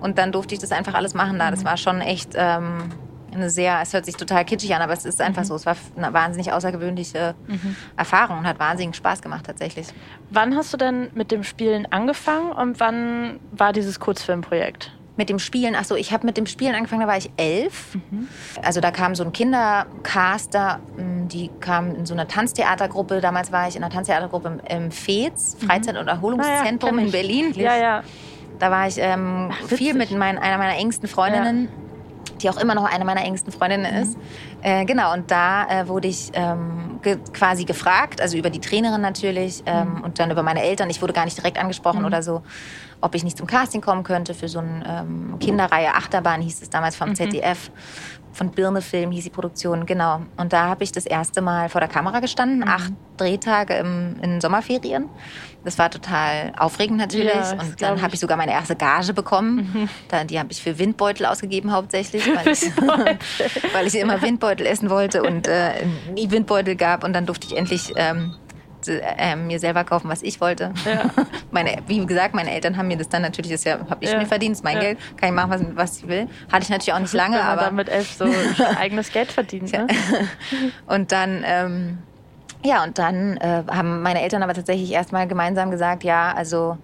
Und 0.00 0.18
dann 0.18 0.32
durfte 0.32 0.54
ich 0.54 0.60
das 0.60 0.72
einfach 0.72 0.94
alles 0.94 1.14
machen 1.14 1.38
da. 1.38 1.50
Das 1.52 1.60
mhm. 1.60 1.64
war 1.66 1.76
schon 1.76 2.00
echt... 2.00 2.30
Ähm, 2.34 2.90
eine 3.34 3.50
sehr, 3.50 3.80
es 3.82 3.92
hört 3.92 4.04
sich 4.04 4.16
total 4.16 4.44
kitschig 4.44 4.74
an, 4.74 4.82
aber 4.82 4.92
es 4.92 5.04
ist 5.04 5.20
einfach 5.20 5.42
mhm. 5.42 5.46
so. 5.46 5.54
Es 5.54 5.66
war 5.66 5.76
eine 5.96 6.12
wahnsinnig 6.12 6.52
außergewöhnliche 6.52 7.34
mhm. 7.46 7.76
Erfahrung 7.96 8.38
und 8.38 8.46
hat 8.46 8.58
wahnsinnig 8.58 8.96
Spaß 8.96 9.22
gemacht 9.22 9.46
tatsächlich. 9.46 9.88
Wann 10.30 10.56
hast 10.56 10.72
du 10.72 10.76
denn 10.76 11.10
mit 11.14 11.30
dem 11.30 11.44
Spielen 11.44 11.86
angefangen 11.90 12.52
und 12.52 12.80
wann 12.80 13.40
war 13.52 13.72
dieses 13.72 14.00
Kurzfilmprojekt? 14.00 14.92
Mit 15.16 15.28
dem 15.28 15.38
Spielen, 15.38 15.76
ach 15.76 15.84
so, 15.84 15.94
ich 15.94 16.12
habe 16.12 16.26
mit 16.26 16.36
dem 16.36 16.46
Spielen 16.46 16.74
angefangen, 16.74 17.02
da 17.02 17.06
war 17.06 17.16
ich 17.16 17.30
elf. 17.36 17.94
Mhm. 18.10 18.26
Also 18.62 18.80
da 18.80 18.90
kam 18.90 19.14
so 19.14 19.22
ein 19.22 19.32
Kindercaster, 19.32 20.80
mm, 20.96 21.28
die 21.28 21.50
kam 21.60 21.94
in 21.94 22.04
so 22.04 22.14
einer 22.14 22.26
Tanztheatergruppe. 22.26 23.20
Damals 23.20 23.52
war 23.52 23.68
ich 23.68 23.76
in 23.76 23.84
einer 23.84 23.92
Tanztheatergruppe 23.92 24.60
im 24.68 24.90
FEZ, 24.90 25.58
mhm. 25.60 25.66
Freizeit- 25.66 25.96
und 25.96 26.08
Erholungszentrum 26.08 26.98
ja, 26.98 27.04
in 27.04 27.12
Berlin. 27.12 27.52
Ja, 27.54 27.76
ja. 27.76 28.02
Da 28.58 28.70
war 28.72 28.88
ich 28.88 28.96
ähm, 28.98 29.52
ach, 29.52 29.68
viel 29.68 29.94
mit 29.94 30.10
mein, 30.10 30.36
einer 30.36 30.58
meiner 30.58 30.76
engsten 30.76 31.08
Freundinnen. 31.08 31.64
Ja 31.64 31.83
die 32.42 32.50
auch 32.50 32.56
immer 32.56 32.74
noch 32.74 32.84
eine 32.84 33.04
meiner 33.04 33.24
engsten 33.24 33.52
Freundinnen 33.52 33.92
mhm. 33.92 34.02
ist. 34.02 34.18
Äh, 34.62 34.84
genau, 34.84 35.12
und 35.12 35.30
da 35.30 35.68
äh, 35.68 35.88
wurde 35.88 36.08
ich 36.08 36.30
ähm, 36.34 37.00
ge 37.02 37.18
quasi 37.32 37.64
gefragt, 37.64 38.20
also 38.20 38.36
über 38.36 38.50
die 38.50 38.60
Trainerin 38.60 39.00
natürlich 39.00 39.62
ähm, 39.66 39.96
mhm. 39.96 40.04
und 40.04 40.18
dann 40.18 40.30
über 40.30 40.42
meine 40.42 40.62
Eltern. 40.62 40.90
Ich 40.90 41.00
wurde 41.02 41.12
gar 41.12 41.24
nicht 41.24 41.36
direkt 41.36 41.58
angesprochen 41.58 42.00
mhm. 42.00 42.06
oder 42.06 42.22
so, 42.22 42.42
ob 43.00 43.14
ich 43.14 43.24
nicht 43.24 43.38
zum 43.38 43.46
Casting 43.46 43.80
kommen 43.80 44.02
könnte 44.02 44.34
für 44.34 44.48
so 44.48 44.60
eine 44.60 44.84
ähm, 44.86 45.38
Kinderreihe 45.38 45.94
Achterbahn, 45.94 46.40
hieß 46.40 46.62
es 46.62 46.70
damals 46.70 46.96
vom 46.96 47.10
mhm. 47.10 47.14
ZDF 47.14 47.70
von 48.34 48.50
Birnefilm 48.50 49.10
hieß 49.12 49.24
die 49.24 49.30
Produktion, 49.30 49.86
genau. 49.86 50.22
Und 50.36 50.52
da 50.52 50.66
habe 50.66 50.84
ich 50.84 50.92
das 50.92 51.06
erste 51.06 51.40
Mal 51.40 51.68
vor 51.68 51.80
der 51.80 51.88
Kamera 51.88 52.20
gestanden, 52.20 52.58
mhm. 52.58 52.68
acht 52.68 52.92
Drehtage 53.16 53.74
im, 53.74 54.16
in 54.20 54.40
Sommerferien. 54.40 55.08
Das 55.64 55.78
war 55.78 55.90
total 55.90 56.52
aufregend 56.58 56.98
natürlich. 56.98 57.32
Ja, 57.32 57.52
und 57.52 57.80
dann 57.80 58.02
habe 58.02 58.14
ich 58.14 58.20
sogar 58.20 58.36
meine 58.36 58.52
erste 58.52 58.76
Gage 58.76 59.14
bekommen. 59.14 59.70
Mhm. 59.72 59.88
Da, 60.08 60.24
die 60.24 60.38
habe 60.38 60.52
ich 60.52 60.62
für 60.62 60.78
Windbeutel 60.78 61.24
ausgegeben 61.24 61.72
hauptsächlich, 61.72 62.28
weil 62.34 62.48
ich, 62.48 62.62
weil 63.72 63.86
ich 63.86 63.94
immer 63.94 64.20
Windbeutel 64.20 64.66
essen 64.66 64.90
wollte 64.90 65.22
und 65.22 65.46
äh, 65.46 65.86
nie 66.12 66.30
Windbeutel 66.30 66.76
gab. 66.76 67.02
Und 67.02 67.14
dann 67.14 67.24
durfte 67.24 67.46
ich 67.46 67.56
endlich 67.56 67.92
ähm, 67.96 68.34
äh, 68.88 69.36
mir 69.36 69.58
selber 69.58 69.84
kaufen, 69.84 70.08
was 70.08 70.22
ich 70.22 70.40
wollte. 70.40 70.72
Ja. 70.84 71.10
Meine, 71.50 71.76
wie 71.86 72.04
gesagt, 72.04 72.34
meine 72.34 72.50
Eltern 72.50 72.76
haben 72.76 72.88
mir 72.88 72.96
das 72.96 73.08
dann 73.08 73.22
natürlich, 73.22 73.52
das 73.52 73.62
ja, 73.62 73.78
habe 73.78 73.98
ich 74.00 74.10
ja. 74.10 74.18
mir 74.18 74.26
verdient, 74.26 74.62
mein 74.64 74.76
ja. 74.76 74.82
Geld, 74.82 74.98
kann 75.16 75.28
ich 75.28 75.34
machen, 75.34 75.50
was, 75.50 75.76
was 75.76 75.98
ich 75.98 76.08
will. 76.08 76.26
Hatte 76.50 76.64
ich 76.64 76.68
natürlich 76.70 76.92
auch 76.92 76.98
nicht 76.98 77.12
lange, 77.12 77.36
Wenn 77.36 77.44
man 77.44 77.52
aber 77.52 77.66
dann 77.66 77.74
mit 77.76 77.88
elf 77.88 78.12
so 78.12 78.24
eigenes 78.78 79.12
Geld 79.12 79.30
verdient. 79.30 79.72
Ne? 79.72 79.86
und 80.86 81.12
dann 81.12 81.44
ähm, 81.46 81.98
ja, 82.64 82.82
und 82.82 82.98
dann 82.98 83.36
äh, 83.36 83.62
haben 83.70 84.00
meine 84.02 84.22
Eltern 84.22 84.42
aber 84.42 84.54
tatsächlich 84.54 84.90
erstmal 84.90 85.28
gemeinsam 85.28 85.70
gesagt, 85.70 86.02
ja, 86.02 86.32
also 86.32 86.78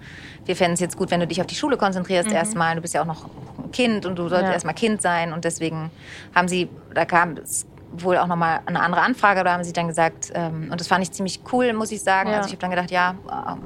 wir 0.44 0.54
fänden 0.54 0.74
es 0.74 0.80
jetzt 0.80 0.96
gut, 0.96 1.10
wenn 1.10 1.20
du 1.20 1.26
dich 1.26 1.40
auf 1.40 1.46
die 1.46 1.54
Schule 1.54 1.78
konzentrierst 1.78 2.28
mhm. 2.28 2.34
erstmal. 2.34 2.74
Du 2.74 2.82
bist 2.82 2.92
ja 2.92 3.00
auch 3.00 3.06
noch 3.06 3.24
ein 3.62 3.72
Kind 3.72 4.04
und 4.04 4.18
du 4.18 4.28
solltest 4.28 4.48
ja. 4.48 4.52
erstmal 4.52 4.74
Kind 4.74 5.00
sein. 5.00 5.32
Und 5.32 5.44
deswegen 5.44 5.90
haben 6.34 6.48
sie, 6.48 6.68
da 6.94 7.04
kam 7.06 7.36
es 7.36 7.66
wohl 7.92 8.16
auch 8.16 8.26
nochmal 8.26 8.60
eine 8.66 8.80
andere 8.80 9.02
Anfrage, 9.02 9.44
da 9.44 9.52
haben 9.52 9.64
sie 9.64 9.72
dann 9.72 9.88
gesagt, 9.88 10.30
ähm, 10.34 10.68
und 10.70 10.80
das 10.80 10.88
fand 10.88 11.02
ich 11.02 11.12
ziemlich 11.12 11.40
cool, 11.52 11.72
muss 11.72 11.92
ich 11.92 12.02
sagen. 12.02 12.30
Ja. 12.30 12.38
Also 12.38 12.48
ich 12.48 12.52
habe 12.52 12.60
dann 12.60 12.70
gedacht, 12.70 12.90
ja, 12.90 13.14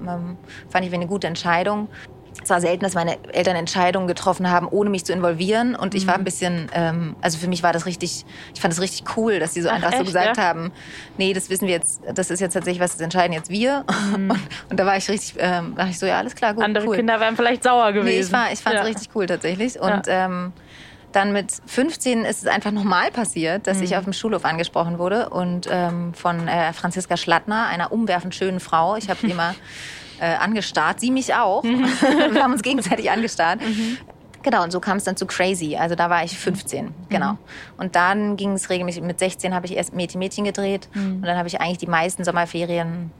ähm, 0.06 0.36
fand 0.68 0.86
ich 0.86 0.92
eine 0.92 1.06
gute 1.06 1.26
Entscheidung. 1.26 1.88
Es 2.42 2.50
war 2.50 2.60
selten, 2.60 2.82
dass 2.82 2.94
meine 2.94 3.16
Eltern 3.32 3.56
Entscheidungen 3.56 4.06
getroffen 4.06 4.50
haben, 4.50 4.68
ohne 4.68 4.90
mich 4.90 5.04
zu 5.04 5.12
involvieren. 5.12 5.74
Und 5.74 5.94
ich 5.94 6.06
war 6.06 6.14
ein 6.14 6.20
mhm. 6.20 6.24
bisschen, 6.24 6.70
ähm, 6.74 7.16
also 7.22 7.38
für 7.38 7.48
mich 7.48 7.62
war 7.62 7.72
das 7.72 7.86
richtig, 7.86 8.26
ich 8.54 8.60
fand 8.60 8.74
es 8.74 8.80
richtig 8.80 9.16
cool, 9.16 9.38
dass 9.38 9.54
sie 9.54 9.62
so 9.62 9.68
Ach, 9.68 9.74
einfach 9.74 9.92
echt, 9.92 9.98
so 9.98 10.04
gesagt 10.04 10.36
ja? 10.36 10.42
haben, 10.42 10.72
nee, 11.16 11.32
das 11.32 11.48
wissen 11.48 11.66
wir 11.66 11.74
jetzt, 11.74 12.02
das 12.12 12.30
ist 12.30 12.40
jetzt 12.40 12.54
tatsächlich 12.54 12.82
was, 12.82 12.92
das 12.92 13.00
entscheiden 13.00 13.32
jetzt 13.32 13.50
wir. 13.50 13.84
Mhm. 14.04 14.30
Und, 14.30 14.40
und, 14.70 14.80
da 14.80 14.84
war 14.86 14.96
ich 14.96 15.08
richtig, 15.08 15.34
ähm, 15.38 15.74
dachte 15.76 15.90
ich 15.90 15.98
so, 15.98 16.04
ja, 16.04 16.18
alles 16.18 16.34
klar, 16.34 16.52
gut, 16.52 16.62
Andere 16.62 16.86
cool. 16.86 16.96
Kinder 16.96 17.18
wären 17.20 17.36
vielleicht 17.36 17.62
sauer 17.62 17.92
gewesen. 17.92 18.04
Nee, 18.04 18.20
ich, 18.20 18.32
war, 18.32 18.52
ich 18.52 18.60
fand 18.60 18.76
es 18.76 18.82
ja. 18.82 18.86
richtig 18.86 19.08
cool 19.14 19.26
tatsächlich. 19.26 19.80
Und 19.80 20.02
ähm, 20.08 20.52
dann 21.14 21.32
mit 21.32 21.52
15 21.66 22.24
ist 22.24 22.42
es 22.42 22.46
einfach 22.46 22.70
nochmal 22.70 23.10
passiert, 23.10 23.66
dass 23.66 23.78
mhm. 23.78 23.84
ich 23.84 23.96
auf 23.96 24.04
dem 24.04 24.12
Schulhof 24.12 24.44
angesprochen 24.44 24.98
wurde 24.98 25.30
und 25.30 25.68
ähm, 25.70 26.12
von 26.14 26.48
äh, 26.48 26.72
Franziska 26.72 27.16
Schlattner, 27.16 27.66
einer 27.66 27.92
umwerfend 27.92 28.34
schönen 28.34 28.60
Frau. 28.60 28.96
Ich 28.96 29.08
habe 29.08 29.20
die 29.22 29.30
immer 29.30 29.54
äh, 30.20 30.34
angestarrt, 30.34 31.00
sie 31.00 31.10
mich 31.10 31.34
auch. 31.34 31.62
Mhm. 31.62 31.84
Wir 32.32 32.42
haben 32.42 32.52
uns 32.52 32.62
gegenseitig 32.62 33.10
angestarrt. 33.10 33.60
Mhm. 33.60 33.98
Genau, 34.42 34.62
und 34.62 34.72
so 34.72 34.80
kam 34.80 34.98
es 34.98 35.04
dann 35.04 35.16
zu 35.16 35.26
Crazy. 35.26 35.76
Also 35.76 35.94
da 35.94 36.10
war 36.10 36.22
ich 36.22 36.36
15, 36.36 36.92
genau. 37.08 37.32
Mhm. 37.32 37.38
Und 37.78 37.96
dann 37.96 38.36
ging 38.36 38.52
es 38.52 38.68
regelmäßig, 38.68 39.02
mit 39.02 39.18
16 39.18 39.54
habe 39.54 39.66
ich 39.66 39.76
erst 39.76 39.94
Mädchen 39.94 40.18
Mädchen 40.18 40.44
gedreht 40.44 40.88
mhm. 40.94 41.16
und 41.16 41.22
dann 41.22 41.38
habe 41.38 41.48
ich 41.48 41.60
eigentlich 41.60 41.78
die 41.78 41.86
meisten 41.86 42.24
Sommerferien 42.24 43.10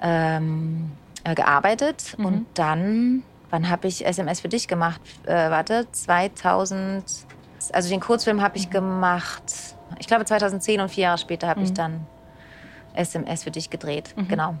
ähm, 0.00 0.92
äh, 1.24 1.34
gearbeitet 1.34 2.14
mhm. 2.16 2.24
und 2.24 2.46
dann 2.54 3.22
wann 3.52 3.68
habe 3.68 3.86
ich 3.86 4.04
SMS 4.04 4.40
für 4.40 4.48
dich 4.48 4.66
gemacht? 4.66 5.00
Äh, 5.26 5.50
warte, 5.50 5.86
2000. 5.92 7.04
Also 7.72 7.88
den 7.90 8.00
Kurzfilm 8.00 8.42
habe 8.42 8.56
ich 8.56 8.70
gemacht, 8.70 9.44
ich 10.00 10.08
glaube 10.08 10.24
2010 10.24 10.80
und 10.80 10.88
vier 10.88 11.04
Jahre 11.04 11.18
später 11.18 11.46
habe 11.46 11.60
mhm. 11.60 11.66
ich 11.66 11.72
dann 11.72 12.06
SMS 12.94 13.44
für 13.44 13.52
dich 13.52 13.70
gedreht. 13.70 14.14
Mhm. 14.16 14.28
Genau. 14.28 14.54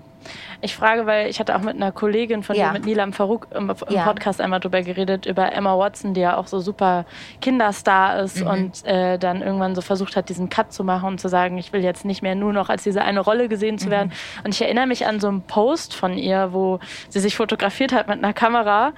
Ich 0.60 0.74
frage, 0.76 1.06
weil 1.06 1.28
ich 1.28 1.40
hatte 1.40 1.56
auch 1.56 1.60
mit 1.60 1.76
einer 1.76 1.92
Kollegin 1.92 2.42
von 2.42 2.56
ja. 2.56 2.68
dir, 2.68 2.72
mit 2.72 2.84
Nilam 2.84 3.12
Farouk, 3.12 3.48
im, 3.54 3.70
im 3.70 3.76
ja. 3.94 4.04
Podcast 4.04 4.40
einmal 4.40 4.60
drüber 4.60 4.82
geredet, 4.82 5.26
über 5.26 5.52
Emma 5.52 5.76
Watson, 5.76 6.14
die 6.14 6.20
ja 6.20 6.36
auch 6.36 6.46
so 6.46 6.60
super 6.60 7.04
Kinderstar 7.40 8.20
ist 8.20 8.40
mhm. 8.40 8.46
und 8.46 8.86
äh, 8.86 9.18
dann 9.18 9.42
irgendwann 9.42 9.74
so 9.74 9.80
versucht 9.80 10.16
hat, 10.16 10.28
diesen 10.28 10.48
Cut 10.48 10.72
zu 10.72 10.84
machen 10.84 11.08
und 11.08 11.20
zu 11.20 11.28
sagen, 11.28 11.58
ich 11.58 11.72
will 11.72 11.82
jetzt 11.82 12.04
nicht 12.04 12.22
mehr 12.22 12.34
nur 12.34 12.52
noch 12.52 12.68
als 12.68 12.82
diese 12.82 13.02
eine 13.02 13.20
Rolle 13.20 13.48
gesehen 13.48 13.78
zu 13.78 13.90
werden. 13.90 14.08
Mhm. 14.08 14.44
Und 14.44 14.54
ich 14.54 14.62
erinnere 14.62 14.86
mich 14.86 15.06
an 15.06 15.20
so 15.20 15.28
einen 15.28 15.42
Post 15.42 15.94
von 15.94 16.16
ihr, 16.16 16.52
wo 16.52 16.80
sie 17.08 17.20
sich 17.20 17.36
fotografiert 17.36 17.92
hat 17.92 18.08
mit 18.08 18.18
einer 18.18 18.32
Kamera 18.32 18.92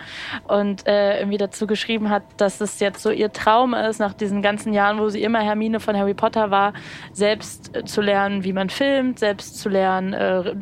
und 0.48 0.86
äh, 0.86 1.18
irgendwie 1.18 1.38
dazu 1.38 1.66
geschrieben 1.66 2.10
hat, 2.10 2.22
dass 2.36 2.60
es 2.60 2.80
jetzt 2.80 3.02
so 3.02 3.10
ihr 3.10 3.32
Traum 3.32 3.74
ist, 3.74 3.98
nach 3.98 4.14
diesen 4.14 4.42
ganzen 4.42 4.72
Jahren, 4.72 4.98
wo 4.98 5.08
sie 5.08 5.22
immer 5.22 5.40
Hermine 5.40 5.80
von 5.80 5.96
Harry 5.96 6.14
Potter 6.14 6.50
war, 6.50 6.72
selbst 7.12 7.76
äh, 7.76 7.84
zu 7.84 8.00
lernen, 8.00 8.44
wie 8.44 8.52
man 8.52 8.70
filmt, 8.70 9.18
selbst 9.18 9.58
zu 9.58 9.68
lernen, 9.68 10.12
äh, 10.12 10.54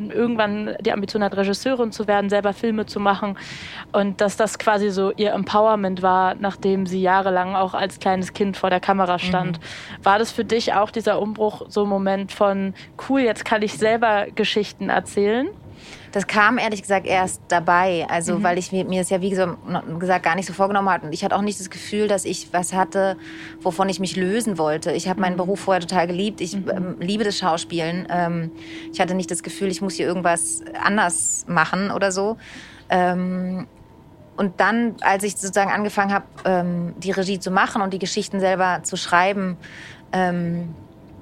irgendwann 0.53 0.77
die 0.81 0.93
Ambition 0.93 1.23
hat, 1.25 1.37
Regisseurin 1.37 1.93
zu 1.93 2.07
werden, 2.07 2.31
selber 2.31 2.53
Filme 2.53 2.87
zu 2.87 3.01
machen. 3.01 3.39
Und 3.93 4.21
dass 4.21 4.37
das 4.37 4.59
quasi 4.59 4.91
so 4.91 5.13
ihr 5.13 5.33
Empowerment 5.33 6.03
war, 6.03 6.35
nachdem 6.35 6.87
sie 6.87 7.01
jahrelang 7.01 7.55
auch 7.55 7.75
als 7.75 7.99
kleines 7.99 8.33
Kind 8.33 8.57
vor 8.57 8.71
der 8.71 8.81
Kamera 8.81 9.19
stand. 9.19 9.59
Mhm. 9.59 10.05
War 10.05 10.19
das 10.19 10.33
für 10.33 10.45
dich 10.45 10.75
auch 10.75 10.91
dieser 10.91 11.21
Umbruch, 11.21 11.67
so 11.69 11.85
ein 11.85 11.89
Moment 11.89 12.33
von, 12.33 12.75
cool, 13.09 13.21
jetzt 13.21 13.45
kann 13.45 13.63
ich 13.63 13.75
selber 13.75 14.27
Geschichten 14.35 14.89
erzählen? 14.89 15.49
Das 16.13 16.27
kam 16.27 16.59
ehrlich 16.59 16.83
gesagt 16.83 17.07
erst 17.07 17.41
dabei, 17.49 18.07
also 18.09 18.39
mhm. 18.39 18.43
weil 18.43 18.59
ich 18.59 18.71
mir, 18.71 18.85
mir 18.85 19.01
das 19.01 19.09
ja 19.09 19.23
wie 19.23 19.31
gesagt 19.31 20.23
gar 20.23 20.35
nicht 20.35 20.47
so 20.47 20.53
vorgenommen 20.53 20.91
hatte 20.91 21.07
und 21.07 21.13
ich 21.15 21.25
hatte 21.25 21.35
auch 21.35 21.41
nicht 21.43 21.59
das 21.59 21.71
Gefühl, 21.71 22.07
dass 22.07 22.27
ich 22.27 22.53
was 22.53 22.75
hatte, 22.75 23.17
wovon 23.63 23.89
ich 23.89 23.99
mich 23.99 24.15
lösen 24.17 24.59
wollte. 24.59 24.93
Ich 24.93 25.09
habe 25.09 25.21
meinen 25.23 25.33
mhm. 25.33 25.39
Beruf 25.39 25.61
vorher 25.61 25.81
total 25.81 26.07
geliebt. 26.07 26.43
Ich 26.43 26.55
mhm. 26.55 26.71
ähm, 26.71 26.97
liebe 27.01 27.25
das 27.25 27.39
Schauspielen. 27.39 28.07
Ähm, 28.11 28.51
ich 28.93 29.01
hatte 29.01 29.15
nicht 29.15 29.31
das 29.31 29.43
Gefühl, 29.43 29.69
ich 29.69 29.81
muss 29.81 29.95
hier 29.95 30.07
irgendwas 30.07 30.63
anders 30.83 31.47
machen 31.49 31.91
oder 31.91 32.13
so. 32.13 32.37
Ähm, 32.91 33.67
und 34.37 34.61
dann, 34.61 34.97
als 35.01 35.25
ich 35.25 35.37
sozusagen 35.37 35.71
angefangen 35.71 36.13
habe, 36.13 36.27
ähm, 36.45 36.95
die 36.99 37.11
Regie 37.11 37.39
zu 37.39 37.51
machen 37.51 37.81
und 37.81 37.93
die 37.93 37.99
Geschichten 37.99 38.39
selber 38.39 38.81
zu 38.83 38.97
schreiben, 38.97 39.57
ähm, 40.13 40.75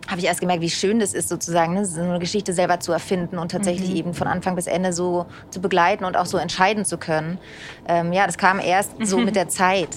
habe 0.08 0.20
ich 0.20 0.26
erst 0.26 0.40
gemerkt, 0.40 0.62
wie 0.62 0.70
schön 0.70 0.98
das 0.98 1.14
ist, 1.14 1.28
sozusagen, 1.28 1.74
ne, 1.74 1.84
so 1.86 2.00
eine 2.00 2.18
Geschichte 2.18 2.52
selber 2.52 2.80
zu 2.80 2.92
erfinden 2.92 3.38
und 3.38 3.52
tatsächlich 3.52 3.90
mhm. 3.90 3.96
eben 3.96 4.14
von 4.14 4.26
Anfang 4.26 4.56
bis 4.56 4.66
Ende 4.66 4.92
so 4.92 5.26
zu 5.50 5.60
begleiten 5.60 6.04
und 6.04 6.16
auch 6.16 6.26
so 6.26 6.38
entscheiden 6.38 6.84
zu 6.84 6.98
können. 6.98 7.38
Ähm, 7.86 8.12
ja, 8.12 8.26
das 8.26 8.38
kam 8.38 8.58
erst 8.58 8.92
so 9.04 9.18
mit 9.18 9.36
der 9.36 9.48
Zeit. 9.48 9.90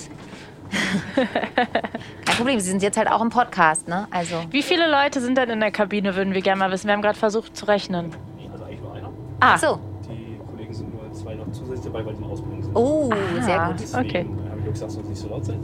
Kein 1.15 2.35
Problem, 2.37 2.59
Sie 2.59 2.69
sind 2.69 2.81
jetzt 2.81 2.97
halt 2.97 3.09
auch 3.09 3.21
im 3.21 3.29
Podcast, 3.29 3.87
ne? 3.87 4.07
Also. 4.11 4.35
Wie 4.49 4.63
viele 4.63 4.89
Leute 4.89 5.21
sind 5.21 5.37
denn 5.37 5.49
in 5.49 5.59
der 5.59 5.71
Kabine, 5.71 6.15
würden 6.15 6.33
wir 6.33 6.41
gerne 6.41 6.59
mal 6.59 6.71
wissen. 6.71 6.87
Wir 6.87 6.93
haben 6.93 7.01
gerade 7.01 7.17
versucht 7.17 7.55
zu 7.55 7.65
rechnen. 7.65 8.11
Also 8.51 8.65
eigentlich 8.65 8.81
nur 8.81 8.93
einer. 8.93 9.07
Ah. 9.39 9.53
Ach 9.53 9.59
so. 9.59 9.79
Die 10.09 10.39
Kollegen 10.49 10.73
sind 10.73 10.93
nur 10.93 11.11
zwei 11.13 11.35
noch 11.35 11.51
zusätzlich 11.51 11.91
dabei, 11.91 12.05
weil 12.05 12.13
die 12.13 12.23
in 12.23 12.29
Ausbildung 12.29 12.63
sind. 12.63 12.75
Oh, 12.75 13.09
ah, 13.11 13.41
sehr 13.41 13.65
gut. 13.67 13.75
Deswegen 13.79 14.09
okay. 14.09 14.25
habe 14.49 14.59
ich 14.59 14.73
gesagt, 14.73 14.91
soll 14.91 15.03
nicht 15.03 15.21
so 15.21 15.29
laut 15.29 15.45
sein. 15.45 15.59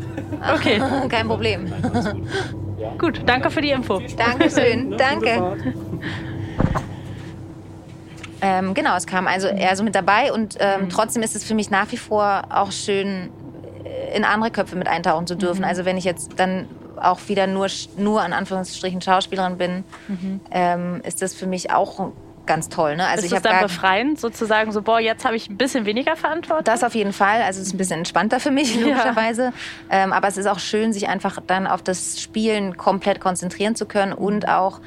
Okay. 0.56 0.82
Kein 1.10 1.28
Problem. 1.28 1.66
Nein, 1.66 1.86
alles 1.86 2.12
gut. 2.12 2.28
Ja. 2.80 2.94
Gut, 2.98 3.22
danke 3.26 3.52
für 3.52 3.62
die 3.62 3.72
Info. 3.72 4.02
Dankeschön, 4.18 4.92
danke. 4.98 5.58
Ähm, 8.42 8.74
genau, 8.74 8.96
es 8.96 9.06
kam 9.06 9.28
also 9.28 9.48
eher 9.48 9.76
so 9.76 9.84
mit 9.84 9.96
dabei 9.96 10.32
und 10.32 10.56
ähm, 10.60 10.84
mhm. 10.84 10.90
trotzdem 10.90 11.24
ist 11.24 11.36
es 11.36 11.44
für 11.44 11.56
mich 11.56 11.72
nach 11.72 11.92
wie 11.92 11.98
vor 11.98 12.44
auch 12.50 12.72
schön, 12.72 13.32
äh, 13.84 14.16
in 14.16 14.24
andere 14.24 14.50
Köpfe 14.50 14.78
mit 14.78 14.88
eintauchen 14.88 15.28
zu 15.28 15.36
dürfen. 15.36 15.62
Mhm. 15.62 15.68
Also 15.68 15.84
wenn 15.84 15.98
ich 15.98 16.06
jetzt 16.06 16.40
dann 16.40 16.68
auch 17.02 17.20
wieder 17.28 17.48
nur, 17.48 17.68
nur 17.98 18.22
an 18.22 18.32
Anführungsstrichen 18.34 19.02
Schauspielerin 19.02 19.58
bin, 19.58 19.84
mhm. 20.08 20.42
ähm, 20.52 21.02
ist 21.04 21.22
das 21.22 21.34
für 21.34 21.48
mich 21.48 21.72
auch 21.72 22.12
ganz 22.50 22.68
toll. 22.68 22.98
Ne? 22.98 23.06
Also 23.06 23.20
ist 23.20 23.26
ich 23.26 23.32
das 23.32 23.44
dann 23.44 23.62
befreiend, 23.62 24.20
sozusagen 24.20 24.72
so, 24.72 24.82
boah, 24.82 25.00
jetzt 25.00 25.24
habe 25.24 25.36
ich 25.36 25.50
ein 25.50 25.58
bisschen 25.58 25.86
weniger 25.86 26.16
Verantwortung? 26.16 26.64
Das 26.66 26.84
auf 26.84 26.96
jeden 26.96 27.14
Fall. 27.14 27.44
Also 27.44 27.62
es 27.62 27.68
ist 27.68 27.74
ein 27.74 27.78
bisschen 27.78 28.00
entspannter 28.00 28.40
für 28.40 28.50
mich, 28.50 28.76
logischerweise. 28.82 29.54
Ja. 29.92 30.04
Ähm, 30.04 30.12
aber 30.12 30.28
es 30.28 30.36
ist 30.36 30.48
auch 30.48 30.58
schön, 30.58 30.92
sich 30.92 31.08
einfach 31.08 31.40
dann 31.46 31.68
auf 31.68 31.84
das 31.84 32.20
Spielen 32.20 32.76
komplett 32.76 33.22
konzentrieren 33.22 33.76
zu 33.76 33.86
können. 33.86 34.14
Und 34.14 34.50
auch, 34.50 34.82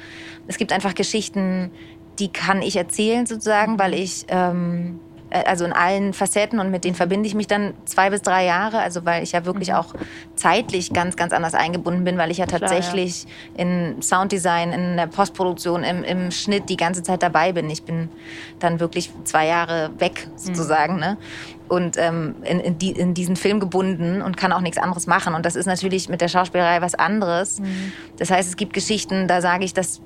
es 0.45 0.57
gibt 0.57 0.73
einfach 0.73 0.93
Geschichten, 0.93 1.71
die 2.19 2.31
kann 2.31 2.61
ich 2.61 2.75
erzählen 2.75 3.25
sozusagen, 3.25 3.79
weil 3.79 3.93
ich... 3.93 4.25
Ähm, 4.27 4.99
äh, 4.99 5.02
also 5.33 5.65
in 5.65 5.73
allen 5.73 6.13
Facetten 6.13 6.59
und 6.59 6.69
mit 6.69 6.83
denen 6.83 6.95
verbinde 6.95 7.27
ich 7.27 7.35
mich 7.35 7.47
dann 7.47 7.73
zwei 7.85 8.09
bis 8.09 8.21
drei 8.21 8.45
Jahre, 8.45 8.79
also 8.79 9.03
weil 9.05 9.23
ich 9.23 9.31
ja 9.31 9.45
wirklich 9.45 9.69
mhm. 9.69 9.75
auch 9.75 9.95
zeitlich 10.35 10.93
ganz, 10.93 11.15
ganz 11.15 11.33
anders 11.33 11.55
eingebunden 11.55 12.03
bin, 12.03 12.17
weil 12.17 12.31
ich 12.31 12.37
ja 12.37 12.45
tatsächlich 12.45 13.25
Klar, 13.25 13.33
ja. 13.57 13.63
in 13.63 14.01
Sounddesign, 14.01 14.71
in 14.71 14.97
der 14.97 15.07
Postproduktion, 15.07 15.83
im, 15.83 16.03
im, 16.03 16.31
Schnitt 16.31 16.69
die 16.69 16.77
ganze 16.77 17.03
Zeit 17.03 17.23
dabei 17.23 17.51
bin. 17.51 17.69
Ich 17.69 17.83
bin 17.83 18.09
dann 18.59 18.79
wirklich 18.79 19.11
zwei 19.23 19.47
Jahre 19.47 19.91
weg 19.97 20.27
sozusagen. 20.35 20.95
Mhm. 20.95 20.99
Ne? 20.99 21.17
und 21.69 21.97
ähm, 21.97 22.35
in, 22.43 22.59
in, 22.59 22.77
die, 22.77 22.91
in, 22.91 23.13
diesen 23.13 23.35
Film 23.35 23.59
gebunden 23.59 24.21
und 24.21 24.37
kann 24.37 24.51
auch 24.51 24.61
nichts 24.61 24.77
anderes 24.77 25.07
machen. 25.07 25.33
Und 25.33 25.45
das 25.45 25.55
ist 25.55 25.65
natürlich 25.65 26.07
mit 26.07 26.21
der 26.21 26.27
Schauspielerei 26.27 26.81
was 26.81 26.93
anderes. 26.93 27.59
Mhm. 27.59 27.93
Das 28.17 28.29
heißt, 28.29 28.47
es 28.47 28.57
gibt 28.57 28.73
Geschichten, 28.73 29.27
da 29.27 29.41
sage 29.41 29.65
ich, 29.65 29.73
das 29.73 30.01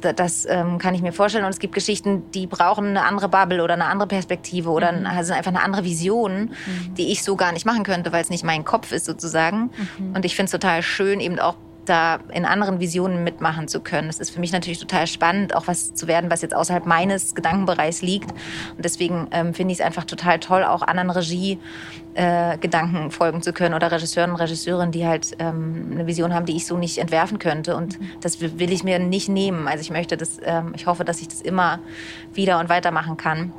das 0.00 0.46
ähm, 0.48 0.78
kann 0.78 0.94
ich 0.94 1.02
mir 1.02 1.12
vorstellen. 1.12 1.44
Und 1.44 1.50
es 1.50 1.58
gibt 1.58 1.74
Geschichten, 1.74 2.30
die 2.32 2.46
brauchen 2.46 2.86
eine 2.86 3.04
andere 3.04 3.28
Bubble 3.28 3.62
oder 3.62 3.74
eine 3.74 3.86
andere 3.86 4.08
Perspektive 4.08 4.70
oder 4.70 4.92
mhm. 4.92 5.06
also 5.06 5.32
einfach 5.32 5.50
eine 5.50 5.62
andere 5.62 5.84
Vision, 5.84 6.50
mhm. 6.66 6.94
die 6.96 7.12
ich 7.12 7.22
so 7.22 7.36
gar 7.36 7.52
nicht 7.52 7.66
machen 7.66 7.84
könnte, 7.84 8.12
weil 8.12 8.22
es 8.22 8.30
nicht 8.30 8.44
mein 8.44 8.64
Kopf 8.64 8.92
ist 8.92 9.06
sozusagen. 9.06 9.70
Mhm. 9.98 10.14
Und 10.14 10.24
ich 10.24 10.36
finde 10.36 10.46
es 10.46 10.52
total 10.52 10.82
schön, 10.82 11.20
eben 11.20 11.38
auch 11.38 11.56
da 11.84 12.18
in 12.32 12.44
anderen 12.44 12.80
Visionen 12.80 13.24
mitmachen 13.24 13.68
zu 13.68 13.80
können. 13.80 14.08
Es 14.08 14.18
ist 14.20 14.30
für 14.30 14.40
mich 14.40 14.52
natürlich 14.52 14.78
total 14.78 15.06
spannend, 15.06 15.54
auch 15.54 15.66
was 15.66 15.94
zu 15.94 16.06
werden, 16.06 16.30
was 16.30 16.42
jetzt 16.42 16.54
außerhalb 16.54 16.86
meines 16.86 17.34
Gedankenbereichs 17.34 18.02
liegt. 18.02 18.30
Und 18.30 18.84
deswegen 18.84 19.28
ähm, 19.30 19.54
finde 19.54 19.72
ich 19.72 19.80
es 19.80 19.84
einfach 19.84 20.04
total 20.04 20.38
toll, 20.38 20.64
auch 20.64 20.82
anderen 20.82 21.10
Regie-Gedanken 21.10 23.06
äh, 23.06 23.10
folgen 23.10 23.42
zu 23.42 23.52
können 23.52 23.74
oder 23.74 23.90
Regisseuren 23.92 24.30
und 24.30 24.36
Regisseurinnen, 24.36 24.92
die 24.92 25.06
halt 25.06 25.36
ähm, 25.38 25.90
eine 25.92 26.06
Vision 26.06 26.34
haben, 26.34 26.46
die 26.46 26.56
ich 26.56 26.66
so 26.66 26.76
nicht 26.76 26.98
entwerfen 26.98 27.38
könnte. 27.38 27.76
Und 27.76 27.98
das 28.20 28.40
will 28.40 28.72
ich 28.72 28.84
mir 28.84 28.98
nicht 28.98 29.28
nehmen. 29.28 29.68
Also 29.68 29.80
ich 29.80 29.90
möchte 29.90 30.16
das, 30.16 30.38
ähm, 30.42 30.72
ich 30.74 30.86
hoffe, 30.86 31.04
dass 31.04 31.20
ich 31.20 31.28
das 31.28 31.40
immer 31.40 31.78
wieder 32.32 32.58
und 32.58 32.68
weiter 32.68 32.90
machen 32.90 33.16
kann. 33.16 33.52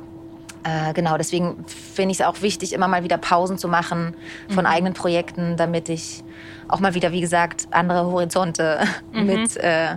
Äh, 0.66 0.92
genau, 0.94 1.16
deswegen 1.16 1.64
finde 1.66 2.10
ich 2.10 2.20
es 2.20 2.26
auch 2.26 2.42
wichtig, 2.42 2.72
immer 2.72 2.88
mal 2.88 3.04
wieder 3.04 3.18
Pausen 3.18 3.56
zu 3.56 3.68
machen 3.68 4.14
von 4.48 4.64
mhm. 4.64 4.70
eigenen 4.70 4.94
Projekten, 4.94 5.56
damit 5.56 5.88
ich 5.88 6.24
auch 6.68 6.80
mal 6.80 6.94
wieder, 6.94 7.12
wie 7.12 7.20
gesagt, 7.20 7.68
andere 7.70 8.06
Horizonte 8.06 8.80
mhm. 9.12 9.26
mit, 9.26 9.56
äh, 9.56 9.96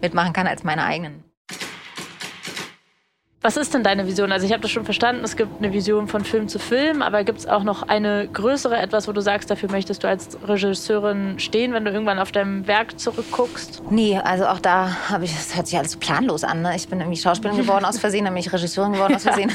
mitmachen 0.00 0.32
kann 0.32 0.46
als 0.46 0.64
meine 0.64 0.84
eigenen. 0.84 1.27
Was 3.40 3.56
ist 3.56 3.72
denn 3.72 3.84
deine 3.84 4.08
Vision? 4.08 4.32
Also 4.32 4.46
ich 4.46 4.52
habe 4.52 4.62
das 4.62 4.72
schon 4.72 4.84
verstanden, 4.84 5.22
es 5.22 5.36
gibt 5.36 5.58
eine 5.58 5.72
Vision 5.72 6.08
von 6.08 6.24
Film 6.24 6.48
zu 6.48 6.58
Film, 6.58 7.02
aber 7.02 7.22
gibt 7.22 7.38
es 7.38 7.46
auch 7.46 7.62
noch 7.62 7.84
eine 7.84 8.26
größere, 8.26 8.76
etwas, 8.76 9.06
wo 9.06 9.12
du 9.12 9.20
sagst, 9.20 9.48
dafür 9.48 9.70
möchtest 9.70 10.02
du 10.02 10.08
als 10.08 10.36
Regisseurin 10.44 11.38
stehen, 11.38 11.72
wenn 11.72 11.84
du 11.84 11.92
irgendwann 11.92 12.18
auf 12.18 12.32
dein 12.32 12.66
Werk 12.66 12.98
zurückguckst? 12.98 13.82
Nee, 13.90 14.18
also 14.18 14.46
auch 14.46 14.58
da 14.58 15.08
habe 15.08 15.24
ich, 15.24 15.32
das 15.32 15.54
hört 15.54 15.68
sich 15.68 15.78
alles 15.78 15.96
planlos 15.96 16.42
an. 16.42 16.62
Ne? 16.62 16.74
Ich 16.74 16.88
bin 16.88 16.98
irgendwie 16.98 17.16
Schauspielerin 17.16 17.60
geworden 17.62 17.84
aus 17.84 18.00
Versehen, 18.00 18.24
dann 18.24 18.34
bin 18.34 18.40
ich 18.40 18.52
Regisseurin 18.52 18.94
geworden 18.94 19.14
aus 19.14 19.22
Versehen. 19.22 19.52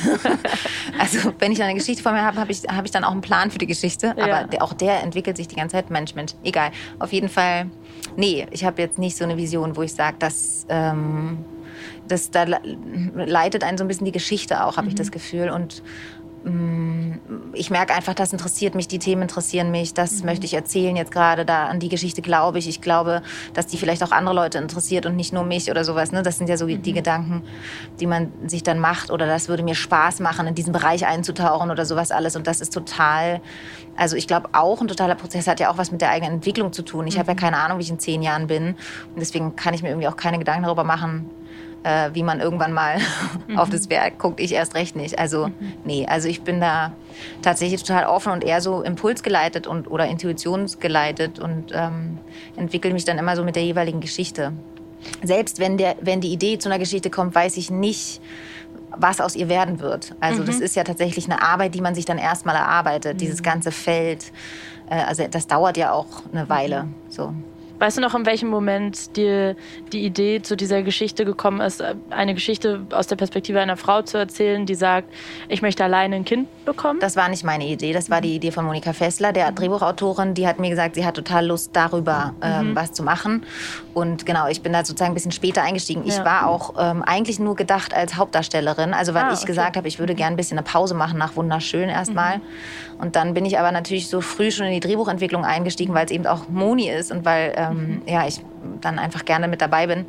also 1.00 1.34
wenn 1.40 1.52
ich 1.52 1.62
eine 1.62 1.74
Geschichte 1.74 2.02
vor 2.02 2.14
mir 2.14 2.24
habe, 2.24 2.40
habe 2.40 2.54
ich, 2.54 2.64
hab 2.64 2.86
ich 2.86 2.92
dann 2.92 3.04
auch 3.04 3.12
einen 3.12 3.20
Plan 3.20 3.52
für 3.52 3.58
die 3.58 3.68
Geschichte. 3.68 4.12
Aber 4.12 4.28
ja. 4.28 4.62
auch 4.62 4.72
der 4.72 5.04
entwickelt 5.04 5.36
sich 5.36 5.50
die 5.50 5.56
ganze 5.56 5.76
Zeit. 5.76 5.90
Mensch, 5.90 6.16
Mensch, 6.16 6.36
egal. 6.46 6.72
Auf 7.00 7.12
jeden 7.12 7.28
Fall, 7.28 7.70
nee, 8.16 8.48
ich 8.52 8.64
habe 8.64 8.82
jetzt 8.82 8.98
nicht 8.98 9.18
so 9.18 9.26
eine 9.26 9.36
Vision, 9.36 9.76
wo 9.76 9.82
ich 9.82 9.94
sage, 9.94 10.16
dass... 10.20 10.66
Ähm, 10.70 11.44
das, 12.08 12.32
da 12.32 12.46
leitet 13.16 13.64
einen 13.64 13.78
so 13.78 13.84
ein 13.84 13.88
bisschen 13.88 14.06
die 14.06 14.12
Geschichte 14.12 14.64
auch, 14.64 14.78
habe 14.78 14.84
mhm. 14.84 14.90
ich 14.90 14.96
das 14.96 15.12
Gefühl. 15.12 15.50
Und 15.50 15.84
mm, 16.44 17.14
ich 17.54 17.70
merke 17.70 17.94
einfach, 17.94 18.14
das 18.14 18.34
interessiert 18.34 18.76
mich, 18.76 18.88
die 18.88 19.00
Themen 19.00 19.24
interessieren 19.24 19.72
mich, 19.72 19.94
das 19.94 20.20
mhm. 20.20 20.26
möchte 20.26 20.46
ich 20.46 20.54
erzählen 20.54 20.96
jetzt 20.96 21.12
gerade, 21.12 21.46
da 21.46 21.68
an 21.68 21.80
die 21.80 21.90
Geschichte 21.90 22.22
glaube 22.22 22.60
ich. 22.60 22.68
Ich 22.68 22.82
glaube, 22.82 23.22
dass 23.54 23.68
die 23.68 23.78
vielleicht 23.78 24.04
auch 24.04 24.12
andere 24.12 24.36
Leute 24.36 24.58
interessiert 24.58 25.06
und 25.06 25.16
nicht 25.16 25.34
nur 25.34 25.44
mich 25.44 25.70
oder 25.70 25.84
sowas. 25.84 26.12
Ne? 26.12 26.24
Das 26.24 26.38
sind 26.38 26.50
ja 26.50 26.58
so 26.58 26.66
mhm. 26.68 26.82
die 26.82 26.94
Gedanken, 26.94 27.44
die 28.00 28.08
man 28.08 28.32
sich 28.48 28.64
dann 28.64 28.80
macht. 28.80 29.12
Oder 29.12 29.28
das 29.28 29.48
würde 29.48 29.64
mir 29.64 29.76
Spaß 29.76 30.20
machen, 30.20 30.48
in 30.48 30.56
diesen 30.56 30.74
Bereich 30.74 31.06
einzutauchen 31.06 31.72
oder 31.72 31.86
sowas 31.86 32.12
alles. 32.12 32.36
Und 32.36 32.48
das 32.48 32.62
ist 32.62 32.74
total, 32.74 33.42
also 33.96 34.16
ich 34.16 34.28
glaube 34.28 34.50
auch, 34.54 34.82
ein 34.82 34.88
totaler 34.88 35.16
Prozess 35.16 35.48
hat 35.48 35.60
ja 35.60 35.72
auch 35.72 35.78
was 35.78 35.92
mit 35.92 36.02
der 36.02 36.10
eigenen 36.10 36.36
Entwicklung 36.36 36.74
zu 36.74 36.84
tun. 36.84 37.08
Ich 37.08 37.16
mhm. 37.16 37.20
habe 37.20 37.30
ja 37.30 37.36
mhm. 37.36 37.40
keine 37.40 37.58
Ahnung, 37.58 37.78
wie 37.78 37.84
ich 37.84 37.90
in 37.90 38.00
zehn 38.00 38.22
Jahren 38.22 38.48
bin. 38.48 38.70
Und 38.70 39.20
deswegen 39.20 39.56
kann 39.56 39.74
ich 39.74 39.84
mir 39.84 39.90
irgendwie 39.90 40.08
auch 40.08 40.18
keine 40.18 40.40
Gedanken 40.40 40.64
darüber 40.64 40.84
machen, 40.84 41.30
äh, 41.84 42.10
wie 42.14 42.24
man 42.24 42.40
irgendwann 42.40 42.74
mal 42.74 42.98
mhm. 43.48 43.58
auf 43.58 43.70
das 43.70 43.90
Werk 43.90 44.20
guckt, 44.20 44.40
ich 44.40 44.54
erst 44.54 44.76
recht 44.76 44.96
nicht. 44.96 45.20
Also 45.20 45.48
mhm. 45.48 45.74
nee, 45.84 46.06
also 46.08 46.28
ich 46.28 46.42
bin 46.42 46.60
da 46.60 46.94
tatsächlich 47.42 47.84
total 47.84 48.06
offen 48.06 48.32
und 48.32 48.44
eher 48.44 48.62
so 48.62 48.82
impulsgeleitet 48.82 49.68
und 49.68 49.90
oder 49.90 50.08
intuitionsgeleitet 50.08 51.40
und 51.40 51.72
ähm, 51.74 52.18
entwickle 52.56 52.94
mich 52.94 53.06
dann 53.06 53.18
immer 53.18 53.36
so 53.36 53.44
mit 53.44 53.56
der 53.56 53.64
jeweiligen 53.64 54.00
Geschichte. 54.00 54.54
Selbst 55.22 55.60
wenn 55.60 55.78
der, 55.78 55.96
wenn 56.02 56.22
die 56.22 56.32
Idee 56.32 56.58
zu 56.58 56.70
einer 56.70 56.80
Geschichte 56.80 57.10
kommt, 57.10 57.36
weiß 57.36 57.58
ich 57.58 57.70
nicht, 57.70 58.22
was 58.96 59.20
aus 59.20 59.36
ihr 59.36 59.50
werden 59.50 59.80
wird. 59.80 60.16
Also 60.20 60.44
mhm. 60.44 60.46
das 60.46 60.60
ist 60.60 60.76
ja 60.76 60.84
tatsächlich 60.84 61.26
eine 61.26 61.42
Arbeit, 61.42 61.76
die 61.76 61.82
man 61.82 61.96
sich 61.96 62.06
dann 62.06 62.18
erstmal 62.18 62.56
erarbeitet, 62.56 63.16
mhm. 63.16 63.18
dieses 63.18 63.44
ganze 63.44 63.72
Feld 63.72 64.32
äh, 64.90 64.96
also 65.04 65.26
das 65.30 65.48
dauert 65.48 65.78
ja 65.78 65.92
auch 65.92 66.08
eine 66.32 66.50
Weile. 66.50 66.88
So. 67.10 67.34
Weißt 67.80 67.98
du 67.98 68.02
noch, 68.02 68.16
in 68.16 68.26
welchem 68.26 68.50
Moment 68.50 69.16
dir 69.18 69.56
die 69.92 70.06
Idee 70.06 70.42
zu 70.42 70.56
dieser 70.56 70.84
Geschichte 70.84 71.26
gekommen 71.26 71.62
ist, 71.62 71.84
eine 72.10 72.34
Geschichte 72.34 72.86
aus 72.92 73.08
der 73.08 73.16
Perspektive 73.16 73.60
einer 73.60 73.78
Frau 73.78 74.02
zu 74.02 74.18
erzählen, 74.18 74.66
die 74.66 74.76
sagt, 74.76 75.10
ich 75.50 75.62
möchte 75.62 75.84
alleine 75.84 76.16
ein 76.16 76.26
Kind 76.26 76.48
bekommen? 76.66 77.00
Das 77.00 77.16
war 77.16 77.28
nicht 77.30 77.44
meine 77.44 77.66
Idee. 77.66 77.94
Das 77.94 78.10
war 78.10 78.22
die 78.22 78.36
Idee 78.36 78.52
von 78.52 78.66
Monika 78.66 78.94
Fessler, 78.94 79.34
der 79.34 79.52
Drehbuchautorin. 79.52 80.34
Die 80.34 80.48
hat 80.48 80.60
mir 80.60 80.70
gesagt, 80.70 80.96
sie 80.96 81.06
hat 81.06 81.16
total 81.16 81.48
Lust 81.48 81.72
darüber 81.74 82.34
ähm, 82.42 82.70
mhm. 82.70 82.76
was 82.76 82.94
zu 82.94 83.04
machen. 83.04 83.44
Und 83.94 84.26
genau, 84.26 84.48
ich 84.48 84.62
bin 84.62 84.74
da 84.74 84.86
sozusagen 84.86 85.12
ein 85.12 85.16
bisschen 85.16 85.32
später 85.32 85.62
eingestiegen. 85.64 86.04
Ich 86.06 86.20
war 86.20 86.48
auch 86.48 86.74
ähm, 86.78 87.04
eigentlich 87.04 87.40
nur 87.40 87.56
gedacht 87.56 87.94
als 87.94 88.16
Hauptdarstellerin. 88.16 88.94
Also 88.94 89.14
weil 89.14 89.24
ah, 89.24 89.34
ich 89.34 89.40
okay. 89.40 89.48
gesagt 89.48 89.78
habe, 89.78 89.88
ich 89.88 90.00
würde 90.00 90.16
gerne 90.16 90.36
ein 90.36 90.38
bisschen 90.38 90.58
eine 90.58 90.66
Pause 90.66 90.94
machen 90.94 91.18
nach 91.18 91.36
Wunderschön 91.36 91.90
erstmal. 91.90 92.38
Mhm. 92.38 92.44
Und 93.04 93.18
dann 93.18 93.34
bin 93.34 93.44
ich 93.44 93.60
aber 93.60 93.74
natürlich 93.74 94.08
so 94.08 94.22
früh 94.22 94.50
schon 94.50 94.66
in 94.66 94.72
die 94.72 94.80
Drehbuchentwicklung 94.80 95.44
eingestiegen, 95.44 95.94
weil 95.94 96.06
es 96.06 96.12
eben 96.12 96.26
auch 96.26 96.48
Moni 96.48 96.90
ist 96.90 97.12
und 97.12 97.26
weil 97.26 97.54
ähm, 97.58 97.76
mhm. 97.76 98.02
ja, 98.08 98.26
ich 98.26 98.40
dann 98.80 98.98
einfach 98.98 99.26
gerne 99.26 99.50
mit 99.50 99.62
dabei 99.62 99.88
bin. 99.88 100.06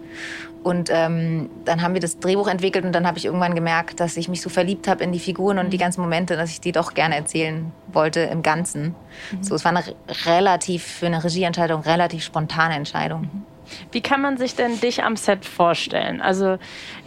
Und 0.63 0.91
ähm, 0.93 1.51
dann 1.65 1.83
haben 1.83 1.95
wir 1.95 2.01
das 2.01 2.21
Drehbuch 2.21 2.47
entwickelt 2.47 2.85
und 2.85 2.93
dann 2.93 3.05
habe 3.05 3.19
ich 3.19 3.25
irgendwann 3.25 3.57
gemerkt, 3.57 3.99
dass 3.99 4.17
ich 4.17 4.29
mich 4.29 4.41
so 4.41 4.49
verliebt 4.49 4.87
habe 4.87 5.03
in 5.03 5.11
die 5.11 5.19
Figuren 5.19 5.59
und 5.59 5.71
die 5.73 5.77
mhm. 5.77 5.81
ganzen 5.81 6.03
Momente, 6.03 6.37
dass 6.37 6.51
ich 6.51 6.61
die 6.61 6.71
doch 6.71 6.95
gerne 6.95 7.17
erzählen 7.17 7.73
wollte 7.93 8.21
im 8.21 8.45
Ganzen. 8.45 8.95
Mhm. 9.33 9.43
So, 9.43 9.57
es 9.57 9.65
war 9.65 9.73
eine 9.73 9.83
relativ, 10.25 10.85
für 10.85 11.07
eine 11.07 11.25
Regieentscheidung, 11.25 11.81
relativ 11.81 12.23
spontane 12.23 12.77
Entscheidung. 12.77 13.23
Mhm. 13.23 13.54
Wie 13.93 14.01
kann 14.01 14.21
man 14.21 14.37
sich 14.37 14.55
denn 14.55 14.81
dich 14.81 15.03
am 15.03 15.17
Set 15.17 15.45
vorstellen? 15.45 16.21
Also 16.21 16.59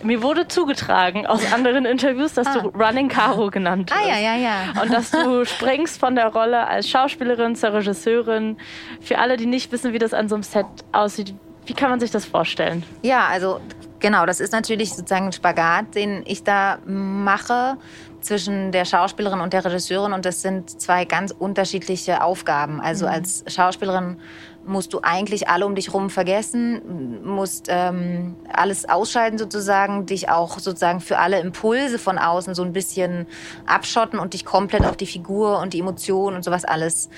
mir 0.03 0.21
wurde 0.21 0.47
zugetragen 0.47 1.25
aus 1.25 1.41
anderen 1.53 1.85
Interviews, 1.85 2.33
dass 2.33 2.47
ah. 2.47 2.59
du 2.59 2.69
Running 2.69 3.09
Caro 3.09 3.49
genannt 3.49 3.91
wirst. 3.91 4.01
Ah 4.01 4.07
ja, 4.07 4.17
ja, 4.17 4.35
ja. 4.35 4.81
Und 4.81 4.93
dass 4.93 5.11
du 5.11 5.45
springst 5.45 5.99
von 5.99 6.15
der 6.15 6.27
Rolle 6.27 6.67
als 6.67 6.89
Schauspielerin 6.89 7.55
zur 7.55 7.73
Regisseurin. 7.73 8.57
Für 9.01 9.19
alle, 9.19 9.37
die 9.37 9.45
nicht 9.45 9.71
wissen, 9.71 9.93
wie 9.93 9.99
das 9.99 10.13
an 10.13 10.29
so 10.29 10.35
einem 10.35 10.43
Set 10.43 10.65
aussieht, 10.91 11.33
wie 11.65 11.73
kann 11.73 11.89
man 11.89 11.99
sich 11.99 12.11
das 12.11 12.25
vorstellen? 12.25 12.83
Ja, 13.01 13.27
also 13.27 13.59
genau, 13.99 14.25
das 14.25 14.39
ist 14.39 14.53
natürlich 14.53 14.93
sozusagen 14.93 15.27
ein 15.27 15.33
Spagat, 15.33 15.95
den 15.95 16.23
ich 16.25 16.43
da 16.43 16.79
mache 16.85 17.77
zwischen 18.21 18.71
der 18.71 18.85
Schauspielerin 18.85 19.39
und 19.41 19.53
der 19.53 19.63
Regisseurin 19.63 20.13
und 20.13 20.25
das 20.25 20.41
sind 20.41 20.81
zwei 20.81 21.05
ganz 21.05 21.31
unterschiedliche 21.31 22.23
Aufgaben. 22.23 22.81
Also 22.81 23.05
mhm. 23.05 23.11
als 23.11 23.43
Schauspielerin 23.47 24.17
musst 24.67 24.93
du 24.93 24.99
eigentlich 25.01 25.49
alle 25.49 25.65
um 25.65 25.75
dich 25.75 25.87
herum 25.87 26.09
vergessen, 26.09 27.23
musst 27.23 27.67
ähm, 27.69 28.35
alles 28.51 28.87
ausschalten 28.87 29.37
sozusagen, 29.37 30.05
dich 30.05 30.29
auch 30.29 30.59
sozusagen 30.59 30.99
für 30.99 31.17
alle 31.17 31.39
Impulse 31.39 31.99
von 31.99 32.17
außen 32.17 32.53
so 32.53 32.63
ein 32.63 32.73
bisschen 32.73 33.27
abschotten 33.65 34.19
und 34.19 34.33
dich 34.33 34.45
komplett 34.45 34.85
auf 34.85 34.97
die 34.97 35.05
Figur 35.05 35.59
und 35.59 35.73
die 35.73 35.79
Emotionen 35.79 36.35
und 36.35 36.43
sowas 36.43 36.65
alles 36.65 37.09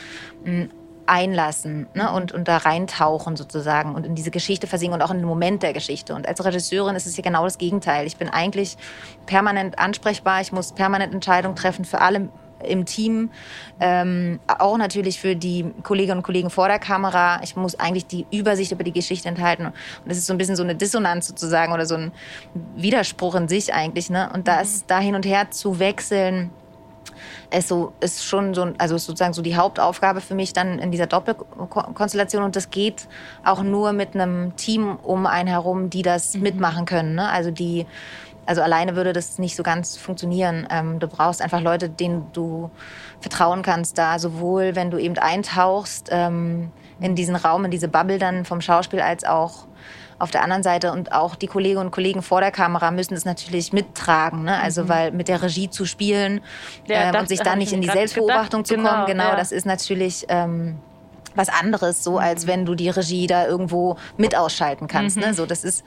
mh, 0.44 0.52
hm, 0.52 0.70
einlassen 1.10 1.88
ne? 1.96 2.12
und, 2.12 2.32
und 2.32 2.48
da 2.48 2.58
reintauchen 2.58 3.36
sozusagen 3.36 3.96
und 3.96 4.06
in 4.06 4.16
diese 4.16 4.32
Geschichte 4.32 4.68
versinken 4.68 5.02
und 5.02 5.06
auch 5.06 5.12
in 5.12 5.18
den 5.18 5.26
Moment 5.26 5.64
der 5.64 5.74
Geschichte. 5.74 6.14
Und 6.14 6.28
als 6.28 6.44
Regisseurin 6.46 6.96
ist 6.96 7.08
es 7.08 7.18
ja 7.18 7.24
genau 7.24 7.44
das 7.44 7.58
Gegenteil. 7.58 8.06
Ich 8.06 8.18
bin 8.18 8.30
eigentlich 8.30 8.78
permanent 9.26 9.80
ansprechbar, 9.80 10.40
ich 10.42 10.52
muss 10.52 10.72
permanent 10.74 11.14
Entscheidungen 11.14 11.56
treffen 11.56 11.84
für 11.84 12.00
alle 12.00 12.30
im 12.64 12.86
Team, 12.86 13.32
ähm, 13.80 14.40
auch 14.48 14.78
natürlich 14.78 15.20
für 15.20 15.36
die 15.36 15.66
Kolleginnen 15.84 16.18
und 16.18 16.24
Kollegen 16.24 16.50
vor 16.50 16.68
der 16.68 16.80
Kamera. 16.80 17.42
Ich 17.44 17.56
muss 17.56 17.80
eigentlich 17.80 18.06
die 18.06 18.26
Übersicht 18.32 18.72
über 18.72 18.84
die 18.84 18.94
Geschichte 18.94 19.30
enthalten. 19.30 19.68
Und 19.68 19.74
das 20.06 20.18
ist 20.18 20.26
so 20.26 20.34
ein 20.34 20.38
bisschen 20.38 20.56
so 20.56 20.64
eine 20.64 20.76
Dissonanz 20.76 21.28
sozusagen 21.28 21.74
oder 21.74 21.86
so 21.86 21.96
ein 21.96 22.12
Widerspruch 22.76 23.36
in 23.36 23.48
sich 23.48 23.74
eigentlich. 23.74 24.10
Ne? 24.10 24.30
Und 24.34 24.48
das 24.48 24.82
mhm. 24.82 24.84
da 24.88 25.00
hin 25.00 25.16
und 25.16 25.26
her 25.26 25.52
zu 25.52 25.80
wechseln, 25.80 26.52
ist 27.52 27.68
so 27.68 27.94
ist 28.00 28.24
schon 28.24 28.54
so 28.54 28.74
also 28.78 28.96
ist 28.96 29.06
sozusagen 29.06 29.34
so 29.34 29.42
die 29.42 29.56
Hauptaufgabe 29.56 30.22
für 30.22 30.36
mich 30.36 30.54
dann 30.54 30.80
in 30.80 30.92
dieser 30.92 31.08
Doppelkonstellation 31.08 32.44
und 32.44 32.56
das 32.56 32.70
geht 32.70 33.08
auch 33.44 33.64
nur 33.64 33.92
mit 33.94 34.16
einem 34.16 34.56
Team 34.56 34.98
um 34.98 35.26
einen 35.26 35.48
herum, 35.48 35.90
die 35.90 36.02
das 36.02 36.36
mhm. 36.36 36.44
mitmachen 36.44 36.86
können. 36.86 37.16
Ne? 37.16 37.30
Also 37.30 37.52
die 37.52 37.86
also 38.50 38.64
alleine 38.64 38.96
würde 38.96 39.14
das 39.14 39.38
nicht 39.38 39.56
so 39.56 39.62
ganz 39.62 39.96
funktionieren. 39.96 40.68
Ähm, 40.72 41.00
du 41.00 41.08
brauchst 41.08 41.40
einfach 41.40 41.62
Leute, 41.62 41.88
denen 41.88 42.26
du 42.34 42.72
vertrauen 43.22 43.62
kannst, 43.62 44.00
da 44.00 44.18
sowohl, 44.18 44.76
wenn 44.76 44.90
du 44.90 44.98
eben 44.98 45.16
eintauchst 45.20 46.10
ähm, 46.10 46.72
in 47.00 47.14
diesen 47.14 47.36
Raum, 47.36 47.66
in 47.66 47.72
diese 47.72 47.88
Bubble 47.88 48.18
dann 48.18 48.46
vom 48.46 48.60
Schauspiel, 48.60 49.02
als 49.02 49.24
auch 49.24 49.68
auf 50.18 50.32
der 50.32 50.42
anderen 50.42 50.64
Seite 50.64 50.92
und 50.92 51.12
auch 51.12 51.36
die 51.36 51.46
Kolleginnen 51.46 51.86
und 51.86 51.92
Kollegen 51.92 52.24
vor 52.24 52.42
der 52.42 52.50
Kamera 52.50 52.90
müssen 52.90 53.14
es 53.14 53.24
natürlich 53.24 53.72
mittragen. 53.72 54.46
Ne? 54.46 54.60
Also 54.60 54.86
mhm. 54.86 54.90
weil 54.90 55.12
mit 55.12 55.28
der 55.28 55.44
Regie 55.44 55.70
zu 55.70 55.86
spielen 55.86 56.42
ja, 56.88 57.14
ähm, 57.14 57.22
und 57.22 57.30
sich 57.30 57.40
dann 57.44 57.60
nicht 57.60 57.72
in 57.72 57.82
die 57.82 57.88
Selbstbeobachtung 57.88 58.64
gedacht. 58.64 58.68
zu 58.68 58.76
kommen, 58.76 59.06
genau, 59.06 59.24
genau 59.24 59.30
ja. 59.30 59.36
das 59.36 59.52
ist 59.52 59.68
natürlich 59.68 60.26
ähm, 60.28 60.80
was 61.36 61.50
anderes, 61.50 62.04
so 62.04 62.18
als 62.18 62.48
wenn 62.48 62.66
du 62.66 62.76
die 62.76 62.90
Regie 62.90 63.28
da 63.28 63.48
irgendwo 63.48 63.98
mit 64.18 64.36
ausschalten 64.36 64.88
kannst. 64.88 65.18
Ne? 65.18 65.24
Mhm. 65.24 65.30
Ne? 65.30 65.34
So, 65.36 65.46
das 65.46 65.64
ist 65.64 65.86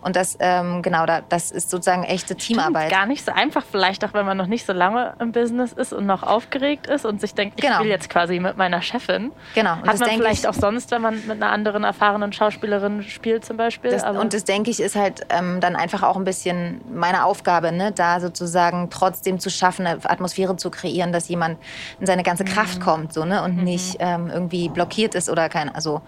und 0.00 0.16
das 0.16 0.36
ähm, 0.40 0.82
genau, 0.82 1.06
da, 1.06 1.22
das 1.28 1.50
ist 1.50 1.70
sozusagen 1.70 2.04
echte 2.04 2.36
Teamarbeit. 2.36 2.90
Gar 2.90 3.06
nicht 3.06 3.24
so 3.24 3.32
einfach, 3.32 3.64
vielleicht 3.70 4.04
auch 4.04 4.14
wenn 4.14 4.26
man 4.26 4.36
noch 4.36 4.46
nicht 4.46 4.66
so 4.66 4.72
lange 4.72 5.14
im 5.18 5.32
Business 5.32 5.72
ist 5.72 5.92
und 5.92 6.06
noch 6.06 6.22
aufgeregt 6.22 6.86
ist 6.86 7.04
und 7.04 7.20
sich 7.20 7.34
denkt, 7.34 7.54
ich 7.58 7.66
genau. 7.66 7.80
will 7.80 7.88
jetzt 7.88 8.10
quasi 8.10 8.38
mit 8.38 8.56
meiner 8.56 8.82
Chefin. 8.82 9.32
Genau. 9.54 9.74
Und 9.74 9.88
Hat 9.88 9.98
man 9.98 10.10
vielleicht 10.10 10.44
ich, 10.44 10.48
auch 10.48 10.54
sonst, 10.54 10.90
wenn 10.90 11.02
man 11.02 11.14
mit 11.26 11.42
einer 11.42 11.50
anderen 11.50 11.84
erfahrenen 11.84 12.32
Schauspielerin 12.32 13.02
spielt 13.02 13.44
zum 13.44 13.56
Beispiel. 13.56 13.90
Das, 13.90 14.04
und 14.04 14.32
das 14.32 14.44
denke 14.44 14.70
ich 14.70 14.80
ist 14.80 14.96
halt 14.96 15.22
ähm, 15.30 15.60
dann 15.60 15.76
einfach 15.76 16.02
auch 16.02 16.16
ein 16.16 16.24
bisschen 16.24 16.80
meine 16.92 17.24
Aufgabe, 17.24 17.72
ne? 17.72 17.92
da 17.92 18.20
sozusagen 18.20 18.90
trotzdem 18.90 19.38
zu 19.38 19.50
schaffen, 19.50 19.86
eine 19.86 19.98
Atmosphäre 20.04 20.56
zu 20.56 20.70
kreieren, 20.70 21.12
dass 21.12 21.28
jemand 21.28 21.58
in 22.00 22.06
seine 22.06 22.22
ganze 22.22 22.44
Kraft 22.44 22.78
mhm. 22.78 22.84
kommt, 22.84 23.12
so 23.12 23.24
ne 23.24 23.42
und 23.42 23.56
mhm. 23.56 23.64
nicht 23.64 23.96
ähm, 24.00 24.30
irgendwie 24.30 24.68
blockiert 24.68 24.83
blockiert 24.84 25.14
ist 25.14 25.30
oder 25.30 25.48
kein. 25.48 25.74
Also 25.74 26.02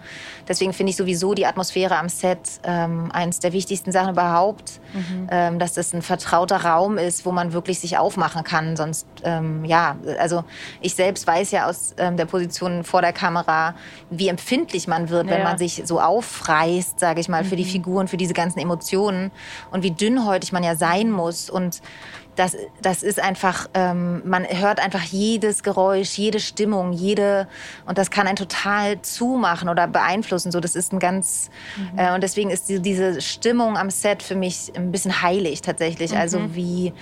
deswegen 0.47 0.73
finde 0.73 0.91
ich 0.91 0.95
sowieso 0.95 1.33
die 1.33 1.45
Atmosphäre 1.45 1.97
am 1.97 2.09
Set 2.09 2.37
ähm, 2.63 3.11
eines 3.11 3.39
der 3.39 3.53
wichtigsten 3.53 3.91
Sachen 3.91 4.11
überhaupt, 4.11 4.79
mhm. 4.93 5.27
ähm, 5.31 5.59
dass 5.59 5.73
das 5.73 5.93
ein 5.93 6.01
vertrauter 6.01 6.57
Raum 6.57 6.97
ist, 6.97 7.25
wo 7.25 7.31
man 7.31 7.53
wirklich 7.53 7.79
sich 7.79 7.97
aufmachen 7.97 8.43
kann. 8.43 8.75
Sonst 8.75 9.07
ähm, 9.23 9.65
ja, 9.65 9.97
also 10.19 10.43
ich 10.81 10.93
selbst 10.93 11.25
weiß 11.25 11.51
ja 11.51 11.67
aus 11.67 11.95
ähm, 11.97 12.17
der 12.17 12.25
Position 12.25 12.83
vor 12.83 13.01
der 13.01 13.13
Kamera, 13.13 13.73
wie 14.09 14.27
empfindlich 14.27 14.87
man 14.87 15.09
wird, 15.09 15.27
ja. 15.27 15.33
wenn 15.33 15.43
man 15.43 15.57
sich 15.57 15.83
so 15.85 15.99
aufreißt, 15.99 16.99
sage 16.99 17.19
ich 17.19 17.29
mal, 17.29 17.43
mhm. 17.43 17.47
für 17.47 17.55
die 17.55 17.65
mhm. 17.65 17.69
Figuren, 17.69 18.07
für 18.07 18.17
diese 18.17 18.33
ganzen 18.33 18.59
Emotionen 18.59 19.31
und 19.71 19.83
wie 19.83 19.91
dünnhäutig 19.91 20.51
man 20.51 20.63
ja 20.63 20.75
sein 20.75 21.11
muss 21.11 21.49
und 21.49 21.81
das, 22.37 22.55
das 22.81 23.03
ist 23.03 23.19
einfach, 23.19 23.67
ähm, 23.73 24.21
man 24.25 24.45
hört 24.45 24.79
einfach 24.79 25.03
jedes 25.03 25.63
Geräusch, 25.63 26.17
jede 26.17 26.39
Stimmung, 26.39 26.93
jede, 26.93 27.47
und 27.85 27.97
das 27.97 28.11
kann 28.11 28.27
einen 28.27 28.37
total 28.37 29.01
zumachen 29.01 29.69
oder 29.69 29.87
beeinflussen. 29.87 30.51
So, 30.51 30.59
das 30.59 30.75
ist 30.75 30.93
ein 30.93 30.99
ganz, 30.99 31.49
mhm. 31.75 31.99
äh, 31.99 32.13
und 32.13 32.21
deswegen 32.21 32.49
ist 32.49 32.69
die, 32.69 32.79
diese 32.79 33.21
Stimmung 33.21 33.75
am 33.75 33.89
Set 33.89 34.21
für 34.21 34.35
mich 34.35 34.71
ein 34.75 34.91
bisschen 34.91 35.21
heilig 35.21 35.61
tatsächlich. 35.61 36.15
Also 36.15 36.37
mhm. 36.37 36.37
Also 36.37 36.55
wie, 36.55 36.93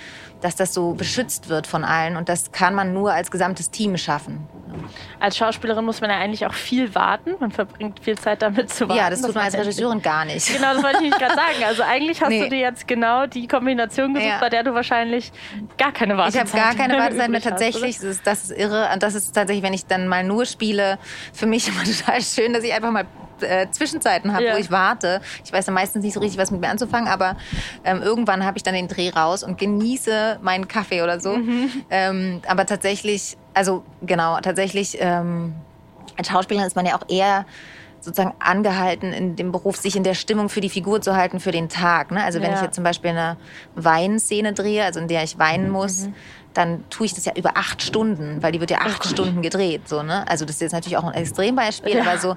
dass 0.46 0.54
das 0.54 0.72
so 0.72 0.92
beschützt 0.92 1.48
wird 1.48 1.66
von 1.66 1.82
allen. 1.82 2.16
Und 2.16 2.28
das 2.28 2.52
kann 2.52 2.72
man 2.72 2.92
nur 2.92 3.12
als 3.12 3.32
gesamtes 3.32 3.72
Team 3.72 3.96
schaffen. 3.96 4.46
Als 5.18 5.36
Schauspielerin 5.36 5.84
muss 5.84 6.00
man 6.00 6.08
ja 6.08 6.18
eigentlich 6.18 6.46
auch 6.46 6.54
viel 6.54 6.94
warten. 6.94 7.34
Man 7.40 7.50
verbringt 7.50 7.98
viel 7.98 8.16
Zeit 8.16 8.42
damit 8.42 8.70
zu 8.70 8.88
warten. 8.88 9.00
Ja, 9.00 9.10
das 9.10 9.22
tut 9.22 9.34
man 9.34 9.44
als 9.44 9.54
Regisseurin 9.54 10.02
gar 10.02 10.24
nicht. 10.24 10.46
Genau, 10.54 10.74
das 10.74 10.84
wollte 10.84 10.98
ich 10.98 11.10
nicht 11.10 11.18
gerade 11.18 11.34
sagen. 11.34 11.64
Also 11.66 11.82
eigentlich 11.82 12.20
hast 12.20 12.28
nee. 12.28 12.44
du 12.44 12.50
dir 12.50 12.60
jetzt 12.60 12.86
genau 12.86 13.26
die 13.26 13.48
Kombination 13.48 14.14
gesucht, 14.14 14.30
ja. 14.30 14.38
bei 14.38 14.48
der 14.48 14.62
du 14.62 14.72
wahrscheinlich 14.74 15.32
gar 15.78 15.90
keine 15.90 16.16
Wartezeit 16.16 16.42
hast. 16.42 16.54
Ich 16.54 16.60
habe 16.60 16.76
gar 16.76 16.86
keine 16.86 16.98
Wartezeit 17.02 17.30
mehr. 17.30 17.40
Tatsächlich, 17.40 17.96
das 17.96 18.04
ist, 18.04 18.26
das 18.26 18.44
ist 18.44 18.50
irre. 18.52 18.88
Und 18.92 19.02
das 19.02 19.16
ist 19.16 19.32
tatsächlich, 19.32 19.64
wenn 19.64 19.74
ich 19.74 19.86
dann 19.86 20.06
mal 20.06 20.22
nur 20.22 20.46
spiele, 20.46 20.98
für 21.32 21.46
mich 21.46 21.66
immer 21.70 21.82
total 21.82 22.22
schön, 22.22 22.52
dass 22.52 22.62
ich 22.62 22.72
einfach 22.72 22.92
mal 22.92 23.06
äh, 23.42 23.70
Zwischenzeiten 23.70 24.32
habe, 24.32 24.44
ja. 24.44 24.54
wo 24.54 24.58
ich 24.58 24.70
warte. 24.70 25.20
Ich 25.44 25.52
weiß 25.52 25.66
ja 25.66 25.72
meistens 25.72 26.04
nicht 26.04 26.14
so 26.14 26.20
richtig, 26.20 26.38
was 26.38 26.50
mit 26.50 26.60
mir 26.60 26.68
anzufangen, 26.68 27.08
aber 27.08 27.36
ähm, 27.84 28.02
irgendwann 28.02 28.44
habe 28.44 28.56
ich 28.56 28.62
dann 28.62 28.74
den 28.74 28.88
Dreh 28.88 29.10
raus 29.10 29.42
und 29.42 29.58
genieße 29.58 30.38
meinen 30.42 30.68
Kaffee 30.68 31.02
oder 31.02 31.20
so. 31.20 31.36
Mhm. 31.36 31.70
Ähm, 31.90 32.42
aber 32.46 32.66
tatsächlich, 32.66 33.36
also 33.54 33.84
genau, 34.02 34.38
tatsächlich 34.40 34.98
ähm, 35.00 35.54
als 36.16 36.28
Schauspielerin 36.28 36.66
ist 36.66 36.76
man 36.76 36.86
ja 36.86 36.96
auch 36.96 37.08
eher 37.08 37.46
sozusagen 38.00 38.34
angehalten, 38.38 39.12
in 39.12 39.36
dem 39.36 39.50
Beruf 39.50 39.76
sich 39.76 39.96
in 39.96 40.04
der 40.04 40.14
Stimmung 40.14 40.48
für 40.48 40.60
die 40.60 40.68
Figur 40.68 41.00
zu 41.00 41.16
halten 41.16 41.40
für 41.40 41.50
den 41.50 41.68
Tag. 41.68 42.12
Ne? 42.12 42.22
Also 42.22 42.40
wenn 42.40 42.50
ja. 42.50 42.56
ich 42.56 42.62
jetzt 42.62 42.76
zum 42.76 42.84
Beispiel 42.84 43.10
eine 43.10 43.36
Weinszene 43.74 44.52
drehe, 44.52 44.84
also 44.84 45.00
in 45.00 45.08
der 45.08 45.24
ich 45.24 45.38
weinen 45.38 45.70
muss, 45.70 46.06
mhm 46.06 46.14
dann 46.56 46.88
tue 46.90 47.06
ich 47.06 47.14
das 47.14 47.24
ja 47.24 47.32
über 47.36 47.56
acht 47.56 47.82
Stunden, 47.82 48.42
weil 48.42 48.52
die 48.52 48.60
wird 48.60 48.70
ja 48.70 48.78
acht 48.78 49.02
oh 49.04 49.08
Stunden 49.08 49.42
gedreht. 49.42 49.88
So, 49.88 50.02
ne? 50.02 50.26
Also 50.28 50.44
das 50.44 50.56
ist 50.56 50.62
jetzt 50.62 50.72
natürlich 50.72 50.96
auch 50.96 51.04
ein 51.04 51.14
Extrembeispiel, 51.14 51.96
ja. 51.96 52.02
aber 52.02 52.18
so. 52.18 52.36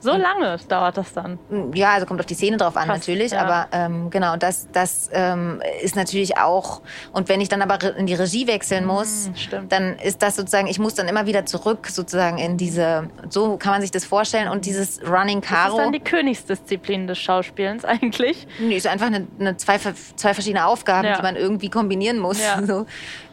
So 0.00 0.16
lange 0.16 0.56
dauert 0.68 0.96
das 0.96 1.12
dann? 1.12 1.38
Ja, 1.74 1.92
also 1.92 2.06
kommt 2.06 2.20
auf 2.20 2.26
die 2.26 2.34
Szene 2.34 2.56
drauf 2.56 2.76
an 2.76 2.86
Fast, 2.86 3.00
natürlich, 3.00 3.32
ja. 3.32 3.42
aber 3.42 3.68
ähm, 3.72 4.10
genau, 4.10 4.36
das, 4.36 4.68
das 4.72 5.10
ähm, 5.12 5.62
ist 5.82 5.94
natürlich 5.94 6.38
auch. 6.38 6.80
Und 7.12 7.28
wenn 7.28 7.40
ich 7.40 7.48
dann 7.48 7.60
aber 7.60 7.96
in 7.96 8.06
die 8.06 8.14
Regie 8.14 8.46
wechseln 8.46 8.86
muss, 8.86 9.28
mhm, 9.28 9.68
dann 9.68 9.98
ist 9.98 10.22
das 10.22 10.36
sozusagen, 10.36 10.68
ich 10.68 10.78
muss 10.78 10.94
dann 10.94 11.06
immer 11.06 11.26
wieder 11.26 11.44
zurück 11.44 11.88
sozusagen 11.88 12.38
in 12.38 12.56
diese, 12.56 13.10
so 13.28 13.58
kann 13.58 13.72
man 13.72 13.82
sich 13.82 13.90
das 13.90 14.04
vorstellen 14.04 14.48
und 14.48 14.64
dieses 14.64 15.00
Running 15.06 15.42
Caro. 15.42 15.76
Das 15.76 15.78
ist 15.78 15.84
dann 15.84 15.92
die 15.92 16.00
Königsdisziplin 16.00 17.06
des 17.06 17.18
Schauspielens 17.18 17.84
eigentlich? 17.84 18.46
Nee, 18.58 18.76
ist 18.76 18.86
einfach 18.86 19.06
eine, 19.06 19.26
eine 19.38 19.56
zwei, 19.58 19.78
zwei 19.78 20.34
verschiedene 20.34 20.64
Aufgaben, 20.66 21.06
ja. 21.06 21.16
die 21.16 21.22
man 21.22 21.36
irgendwie 21.36 21.68
kombinieren 21.68 22.18
muss. 22.18 22.40
So. 22.66 22.86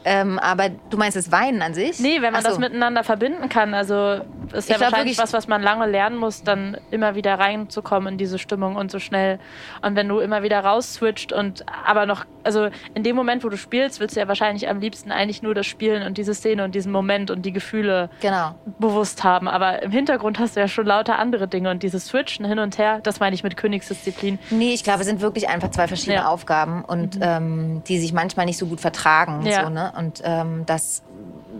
Ähm, 0.09 0.39
aber 0.39 0.69
du 0.69 0.95
meinst 0.97 1.17
das 1.17 1.31
Weinen 1.33 1.61
an 1.61 1.73
sich? 1.73 1.99
Nee, 1.99 2.21
wenn 2.21 2.31
man 2.31 2.41
so. 2.41 2.47
das 2.49 2.59
miteinander 2.59 3.03
verbinden 3.03 3.49
kann. 3.49 3.73
Also 3.73 4.21
ist 4.53 4.69
ja 4.69 4.77
glaub 4.77 4.91
wahrscheinlich 4.91 5.17
wirklich- 5.17 5.17
was, 5.17 5.33
was 5.33 5.47
man 5.49 5.61
lange 5.61 5.85
lernen 5.85 6.15
muss, 6.15 6.43
dann 6.43 6.77
immer 6.91 7.15
wieder 7.15 7.37
reinzukommen 7.37 8.13
in 8.13 8.17
diese 8.17 8.39
Stimmung 8.39 8.77
und 8.77 8.89
so 8.89 8.99
schnell. 8.99 9.39
Und 9.81 9.95
wenn 9.97 10.07
du 10.07 10.19
immer 10.19 10.43
wieder 10.43 10.61
rausswitcht 10.61 11.33
und 11.33 11.65
aber 11.85 12.05
noch, 12.05 12.23
also 12.43 12.69
in 12.93 13.03
dem 13.03 13.15
Moment, 13.17 13.43
wo 13.43 13.49
du 13.49 13.57
spielst, 13.57 13.99
willst 13.99 14.15
du 14.15 14.21
ja 14.21 14.27
wahrscheinlich 14.29 14.69
am 14.69 14.79
liebsten 14.79 15.11
eigentlich 15.11 15.41
nur 15.41 15.53
das 15.53 15.65
Spielen 15.65 16.03
und 16.03 16.17
diese 16.17 16.33
Szene 16.33 16.63
und 16.63 16.73
diesen 16.73 16.91
Moment 16.93 17.29
und 17.29 17.41
die 17.45 17.51
Gefühle 17.51 18.09
Genau. 18.21 18.55
bewusst 18.79 19.25
haben. 19.25 19.49
Aber 19.49 19.81
im 19.83 19.91
Hintergrund 19.91 20.39
hast 20.39 20.55
du 20.55 20.61
ja 20.61 20.69
schon 20.69 20.85
lauter 20.85 21.19
andere 21.19 21.49
Dinge 21.49 21.69
und 21.69 21.83
dieses 21.83 22.07
Switchen 22.07 22.45
hin 22.45 22.59
und 22.59 22.77
her, 22.77 22.99
das 23.03 23.19
meine 23.19 23.33
ich 23.35 23.43
mit 23.43 23.57
Königsdisziplin. 23.57 24.39
Nee, 24.49 24.73
ich 24.73 24.83
glaube, 24.85 25.01
es 25.01 25.07
sind 25.07 25.19
wirklich 25.19 25.49
einfach 25.49 25.71
zwei 25.71 25.87
verschiedene 25.87 26.15
Ja. 26.17 26.21
Mhm. 26.21 26.27
Aufgaben 26.27 26.85
und 26.85 27.17
ähm, 27.21 27.83
die 27.87 27.99
sich 27.99 28.13
manchmal 28.13 28.45
nicht 28.45 28.57
so 28.57 28.65
gut 28.67 28.79
vertragen. 28.79 29.45
Ja. 29.45 29.63
So, 29.65 29.69
ne? 29.69 29.91
Und 29.97 30.21
ähm, 30.23 30.63
das, 30.65 31.01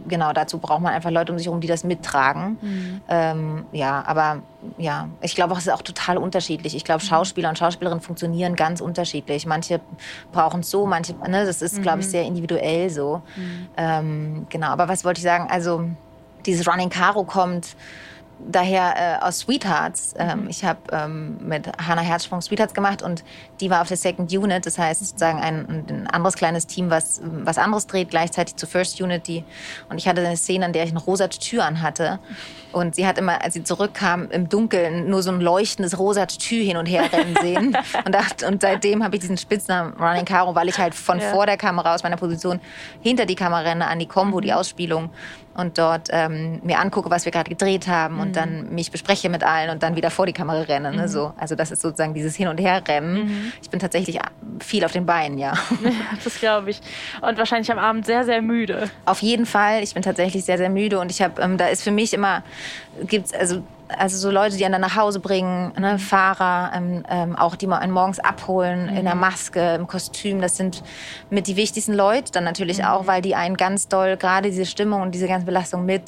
genau, 0.08 0.32
dazu 0.34 0.60
braucht 0.60 0.82
man 0.82 0.93
einfach 0.93 1.10
Leute 1.12 1.32
um 1.32 1.38
sich 1.38 1.47
herum, 1.47 1.60
die 1.62 1.67
das 1.67 1.84
mittragen. 1.84 2.58
Mhm. 2.62 3.02
Ähm, 3.10 3.65
ja, 3.71 4.04
aber 4.06 4.38
ja, 4.78 5.08
ich 5.21 5.36
glaube 5.36 5.54
auch, 5.54 5.58
es 5.58 5.67
ist 5.67 5.73
auch 5.73 5.82
total 5.82 6.17
unterschiedlich. 6.17 6.76
Ich 6.76 6.84
Mhm. 6.84 6.86
glaube, 6.86 7.02
Schauspieler 7.02 7.50
und 7.50 7.58
Schauspielerinnen 7.58 8.02
funktionieren 8.02 8.56
ganz 8.56 8.80
unterschiedlich. 8.82 9.45
Manche 9.45 9.82
brauchen 10.32 10.62
es 10.62 10.69
so, 10.69 10.86
manche, 10.86 11.13
ne, 11.28 11.45
das 11.45 11.62
ist, 11.62 11.82
glaube 11.82 11.97
Mhm. 11.97 12.02
ich, 12.04 12.08
sehr 12.10 12.23
individuell 12.23 12.89
so. 12.89 13.21
Ähm, 13.76 14.47
genau, 14.50 14.67
aber 14.67 14.88
was 14.88 15.04
wollte 15.04 15.19
ich 15.19 15.23
sagen? 15.23 15.47
Also, 15.50 15.84
dieses 16.45 16.67
Running 16.67 16.89
Caro 16.89 17.23
kommt 17.23 17.76
daher 18.39 19.19
äh, 19.21 19.26
aus 19.26 19.39
Sweethearts. 19.39 20.13
Ähm, 20.17 20.28
Mhm. 20.43 20.50
Ich 20.50 20.63
habe 20.65 20.80
ähm, 20.91 21.38
mit 21.41 21.67
Hannah 21.86 22.02
Herzsprung 22.02 22.41
Sweethearts 22.41 22.73
gemacht 22.73 23.02
und 23.02 23.23
die 23.62 23.69
war 23.69 23.82
auf 23.82 23.88
der 23.88 23.97
Second 23.97 24.32
Unit, 24.32 24.65
das 24.65 24.78
heißt 24.78 25.06
sozusagen 25.06 25.39
ein, 25.39 25.86
ein 25.89 26.08
anderes 26.08 26.36
kleines 26.36 26.67
Team, 26.67 26.89
was 26.89 27.21
was 27.23 27.58
anderes 27.58 27.88
dreht, 27.88 28.10
gleichzeitig 28.10 28.56
zur 28.58 28.67
First 28.69 29.02
Unit. 29.02 29.28
Die, 29.28 29.43
und 29.89 29.97
ich 29.97 30.08
hatte 30.08 30.21
eine 30.26 30.38
Szene, 30.38 30.65
in 30.65 30.73
der 30.73 30.84
ich 30.84 30.91
ein 30.91 30.97
rosa 30.97 31.28
Tür 31.28 31.65
an 31.65 31.82
hatte 31.82 32.19
und 32.71 32.95
sie 32.95 33.08
hat 33.08 33.17
immer, 33.17 33.41
als 33.41 33.54
sie 33.56 33.63
zurückkam, 33.63 34.30
im 34.30 34.50
Dunkeln 34.50 35.10
nur 35.10 35.23
so 35.23 35.32
ein 35.32 35.39
leuchtendes 35.41 35.97
rosa 35.97 36.26
Tür 36.26 36.63
hin 36.63 36.78
und 36.78 36.86
her 36.86 37.12
rennen 37.12 37.36
sehen. 37.41 37.78
und, 38.06 38.13
dacht, 38.13 38.43
und 38.43 38.62
seitdem 38.62 39.04
habe 39.04 39.15
ich 39.15 39.21
diesen 39.21 39.38
Spitznamen 39.38 39.93
Running 39.93 40.26
Caro, 40.26 40.54
weil 40.54 40.67
ich 40.67 40.78
halt 40.78 40.93
von 40.93 41.19
Ja. 41.19 41.32
vor 41.32 41.45
der 41.45 41.58
Kamera 41.58 41.95
aus 41.95 42.04
meiner 42.04 42.17
Position 42.17 42.60
hinter 43.02 43.26
die 43.26 43.36
Kamera 43.36 43.62
renne, 43.62 43.88
an 43.88 43.97
die 44.00 44.06
Combo, 44.08 44.38
Mhm. 44.38 44.41
die 44.41 44.54
Ausspielung 44.54 45.10
und 45.58 45.78
dort 45.78 46.08
ähm, 46.12 46.62
mir 46.63 46.80
angucke, 46.80 47.10
was 47.10 47.26
wir 47.26 47.32
gerade 47.34 47.50
gedreht 47.50 47.88
haben 47.88 48.20
und 48.20 48.30
Mhm. 48.30 48.34
dann 48.34 48.70
mich 48.74 48.91
bespreche 48.91 49.28
mit 49.30 49.43
allen 49.43 49.70
und 49.72 49.84
dann 49.84 49.96
wieder 49.96 50.10
vor 50.12 50.26
die 50.26 50.34
Kamera 50.34 50.62
renne. 50.62 50.93
Ne? 50.96 51.10
So, 51.10 51.34
also 51.36 51.56
das 51.56 51.72
ist 51.72 51.82
sozusagen 51.82 52.13
dieses 52.13 52.36
Hin- 52.36 52.48
und 52.48 52.60
Herrennen. 52.60 53.26
Mhm. 53.26 53.52
Ich 53.62 53.70
bin 53.70 53.80
tatsächlich 53.80 54.20
viel 54.63 54.86
auf 54.86 54.91
den 54.93 55.06
Beinen, 55.06 55.38
ja. 55.38 55.54
Das 56.24 56.39
glaube 56.39 56.70
ich. 56.70 56.80
Und 57.22 57.38
wahrscheinlich 57.38 57.72
am 57.72 57.80
Abend 57.80 58.06
sehr, 58.06 58.24
sehr 58.24 58.41
müde. 58.41 58.89
Auf 59.06 59.22
jeden 59.22 59.46
Fall. 59.46 59.84
Ich 59.84 59.93
bin 59.93 60.04
tatsächlich 60.04 60.46
sehr, 60.46 60.58
sehr 60.58 60.70
müde 60.70 61.00
und 61.00 61.12
ich 61.12 61.22
habe, 61.22 61.41
ähm, 61.41 61.58
da 61.58 61.67
ist 61.67 61.84
für 61.84 61.91
mich 61.91 62.13
immer, 62.13 62.43
gibt's 63.04 63.34
also 63.34 63.63
also 63.89 64.17
so 64.17 64.32
Leute, 64.32 64.58
die 64.58 64.65
einen 64.65 64.73
dann 64.73 64.82
nach 64.82 64.95
Hause 64.95 65.19
bringen, 65.19 65.73
ne, 65.80 66.00
Fahrer, 66.00 66.71
ähm, 66.76 67.04
ähm, 67.10 67.36
auch 67.36 67.56
die 67.56 67.67
mal 67.67 67.78
einen 67.78 67.93
morgens 67.93 68.19
abholen 68.19 68.89
in 68.89 69.06
der 69.06 69.15
Maske, 69.15 69.76
im 69.76 69.88
Kostüm. 69.88 70.41
Das 70.41 70.58
sind 70.58 70.84
mit 71.30 71.47
die 71.47 71.56
wichtigsten 71.56 71.93
Leute 71.93 72.32
dann 72.32 72.43
natürlich 72.43 72.84
auch, 72.84 73.08
weil 73.08 73.21
die 73.21 73.36
einen 73.36 73.58
ganz 73.58 73.88
doll 73.88 74.17
gerade 74.17 74.50
diese 74.50 74.65
Stimmung 74.65 75.02
und 75.02 75.13
diese 75.13 75.28
ganze 75.28 75.45
Belastung 75.45 75.86
mit 75.86 76.04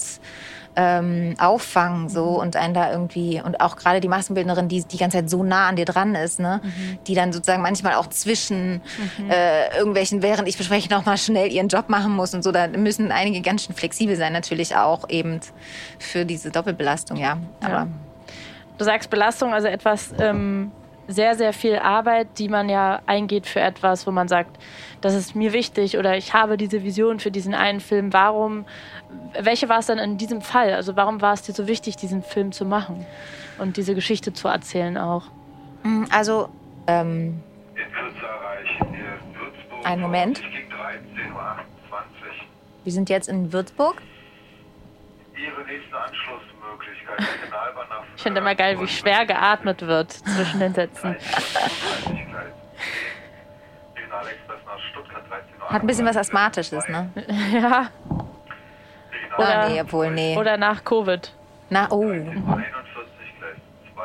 ähm, 0.80 1.36
auffangen 1.40 2.08
so 2.08 2.40
und 2.40 2.56
einen 2.56 2.74
da 2.74 2.90
irgendwie 2.90 3.42
und 3.44 3.60
auch 3.60 3.76
gerade 3.76 4.00
die 4.00 4.08
Maskenbildnerin, 4.08 4.70
die 4.70 4.86
die 4.86 4.98
ganze 4.98 5.18
Zeit 5.18 5.30
so 5.30 5.44
nah 5.44 5.68
an 5.68 5.76
dir 5.76 5.84
dran 5.84 6.16
ist, 6.16 6.40
ne, 6.40 6.62
die 7.06 7.16
dann 7.16 7.34
sozusagen 7.34 7.62
manchmal 7.62 7.96
auch 7.96 8.08
zwischen 8.08 8.82
äh, 9.30 9.76
irgendwelchen, 9.78 10.22
während 10.22 10.48
ich 10.48 10.58
bespreche, 10.58 10.90
noch 10.90 11.06
mal 11.06 11.18
schnell 11.18 11.52
ihren 11.52 11.68
Job 11.68 11.90
machen 11.90 12.14
muss 12.14 12.34
und 12.34 12.44
so. 12.44 12.54
Da 12.54 12.68
müssen 12.68 13.12
einige 13.12 13.42
ganz 13.42 13.66
schön 13.66 13.76
flexibel 13.76 14.16
sein 14.16 14.32
natürlich 14.32 14.78
auch 14.78 15.10
eben 15.10 15.42
für 15.98 16.26
diese 16.26 16.50
Doppelbelastung, 16.50 17.18
ja. 17.18 17.38
Aber 17.62 17.88
Du 18.80 18.86
sagst 18.86 19.10
Belastung, 19.10 19.54
also 19.54 19.68
etwas 19.68 20.14
ähm, 20.20 20.72
sehr, 21.10 21.36
sehr 21.36 21.54
viel 21.54 21.76
Arbeit, 21.78 22.38
die 22.38 22.50
man 22.50 22.70
ja 22.70 23.02
eingeht 23.08 23.48
für 23.48 23.60
etwas, 23.60 24.06
wo 24.06 24.12
man 24.12 24.28
sagt, 24.28 24.60
das 25.02 25.16
ist 25.16 25.36
mir 25.36 25.54
wichtig 25.54 25.98
oder 25.98 26.16
ich 26.16 26.34
habe 26.36 26.56
diese 26.56 26.84
Vision 26.84 27.20
für 27.20 27.32
diesen 27.32 27.56
einen 27.56 27.80
Film. 27.80 28.14
Warum, 28.14 28.66
welche 29.40 29.68
war 29.70 29.80
es 29.80 29.88
dann 29.88 29.98
in 29.98 30.18
diesem 30.18 30.42
Fall? 30.42 30.72
Also 30.72 30.96
warum 30.96 31.20
war 31.20 31.34
es 31.34 31.42
dir 31.42 31.54
so 31.54 31.68
wichtig, 31.68 31.98
diesen 31.98 32.22
Film 32.22 32.52
zu 32.52 32.64
machen 32.64 33.08
und 33.58 33.78
diese 33.78 33.96
Geschichte 33.96 34.34
zu 34.34 34.48
erzählen 34.48 34.98
auch? 34.98 35.24
mm, 35.84 36.04
also 36.12 36.50
ähm, 36.86 37.42
In 37.76 37.92
Kürze 37.92 38.26
erreichen 38.26 38.94
wir 38.94 39.40
Würzburg. 39.42 39.86
Einen 39.86 40.02
Moment. 40.04 40.40
Ich 40.40 40.52
gegen 40.52 40.72
13.28 40.72 41.34
Uhr. 41.34 41.56
wir 42.84 42.94
sind 42.94 43.10
jetzt 43.10 43.30
in 43.30 43.52
Würzburg. 43.52 44.00
Ihre 45.36 45.66
nächste 45.66 45.92
nach 45.92 46.14
Ich 48.16 48.24
finde 48.24 48.42
immer 48.42 48.56
geil, 48.56 48.80
wie 48.80 48.88
schwer 48.88 49.26
geatmet 49.26 49.82
wird 49.86 50.12
zwischen 50.12 50.60
den 50.60 50.74
Sätzen. 50.74 51.16
Regionalexpress 53.96 54.60
nach 54.66 54.80
Stuttgart 54.92 55.24
13 55.30 55.62
Uhr. 55.62 55.70
Hat 55.70 55.82
ein 55.82 55.88
bisschen 55.88 56.06
was 56.06 56.18
Asthmatisches, 56.18 56.88
ne? 56.88 57.10
Ja, 57.54 57.90
Ah, 59.32 59.38
Oder- 59.42 59.70
nee, 59.70 59.82
obwohl, 59.82 60.12
nee. 60.12 60.38
oder 60.38 60.58
nach 60.58 60.84
Covid. 60.84 61.32
Na, 61.70 61.88
oh. 61.92 62.02
41 62.02 62.28
Gleis 63.40 63.56
2. 63.96 64.04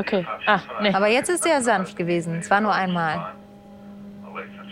Okay. 0.00 0.26
Ah, 0.46 0.60
nee. 0.82 0.94
Aber 0.94 1.08
jetzt 1.08 1.28
ist 1.30 1.42
sehr 1.42 1.60
sanft 1.62 1.96
gewesen. 1.96 2.38
Es 2.38 2.50
war 2.50 2.60
nur 2.60 2.72
einmal. 2.72 3.32
Ladies 4.34 4.58
and 4.60 4.70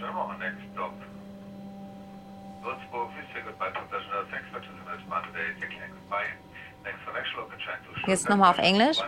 Jetzt 8.07 8.29
nochmal 8.29 8.51
auf 8.51 8.59
Englisch. 8.59 8.99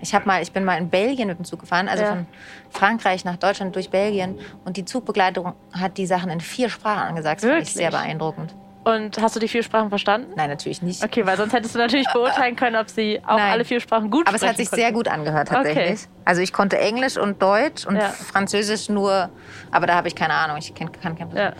Ich 0.00 0.14
habe 0.14 0.26
mal, 0.26 0.42
ich 0.42 0.52
bin 0.52 0.64
mal 0.64 0.76
in 0.78 0.88
Belgien 0.90 1.28
mit 1.28 1.38
dem 1.38 1.44
Zug 1.44 1.60
gefahren, 1.60 1.88
also 1.88 2.02
Ja. 2.02 2.10
von 2.10 2.26
Frankreich 2.70 3.24
nach 3.24 3.36
Deutschland 3.36 3.74
durch 3.74 3.90
Belgien. 3.90 4.38
Und 4.64 4.76
die 4.76 4.84
Zugbegleitung 4.84 5.54
hat 5.72 5.96
die 5.98 6.06
Sachen 6.06 6.30
in 6.30 6.40
vier 6.40 6.68
Sprachen 6.68 7.08
angesagt. 7.08 7.42
Das 7.42 7.48
fand 7.50 7.62
ich 7.62 7.74
Wirklich? 7.74 7.74
sehr 7.74 7.90
beeindruckend. 7.90 8.54
Und 8.84 9.20
hast 9.20 9.34
du 9.34 9.40
die 9.40 9.48
vier 9.48 9.64
Sprachen 9.64 9.88
verstanden? 9.88 10.32
Nein, 10.36 10.48
natürlich 10.48 10.80
nicht. 10.80 11.02
Okay, 11.02 11.26
weil 11.26 11.36
sonst 11.36 11.52
hättest 11.52 11.74
du 11.74 11.78
natürlich 11.78 12.06
beurteilen 12.12 12.54
können, 12.54 12.76
ob 12.76 12.88
sie 12.88 13.20
auch 13.26 13.36
Nein. 13.36 13.52
alle 13.52 13.64
vier 13.64 13.80
Sprachen 13.80 14.10
gut 14.10 14.28
Aber 14.28 14.36
es 14.36 14.42
hat 14.46 14.56
sich 14.56 14.66
sprechen 14.68 14.80
sehr 14.82 14.92
gut 14.92 15.08
angehört 15.08 15.48
tatsächlich. 15.48 16.02
Okay. 16.02 16.08
Also 16.26 16.42
ich 16.42 16.52
konnte 16.52 16.76
Englisch 16.78 17.16
und 17.16 17.40
Deutsch 17.40 17.86
und 17.86 17.96
Ja. 17.96 18.08
Französisch 18.10 18.88
nur, 18.88 19.30
aber 19.70 19.86
da 19.86 19.94
habe 19.94 20.08
ich 20.08 20.14
keine 20.16 20.34
Ahnung. 20.34 20.56
Ich 20.58 20.74
kenn, 20.74 20.90
kann 20.92 21.16
kein 21.16 21.30
Ja. 21.34 21.52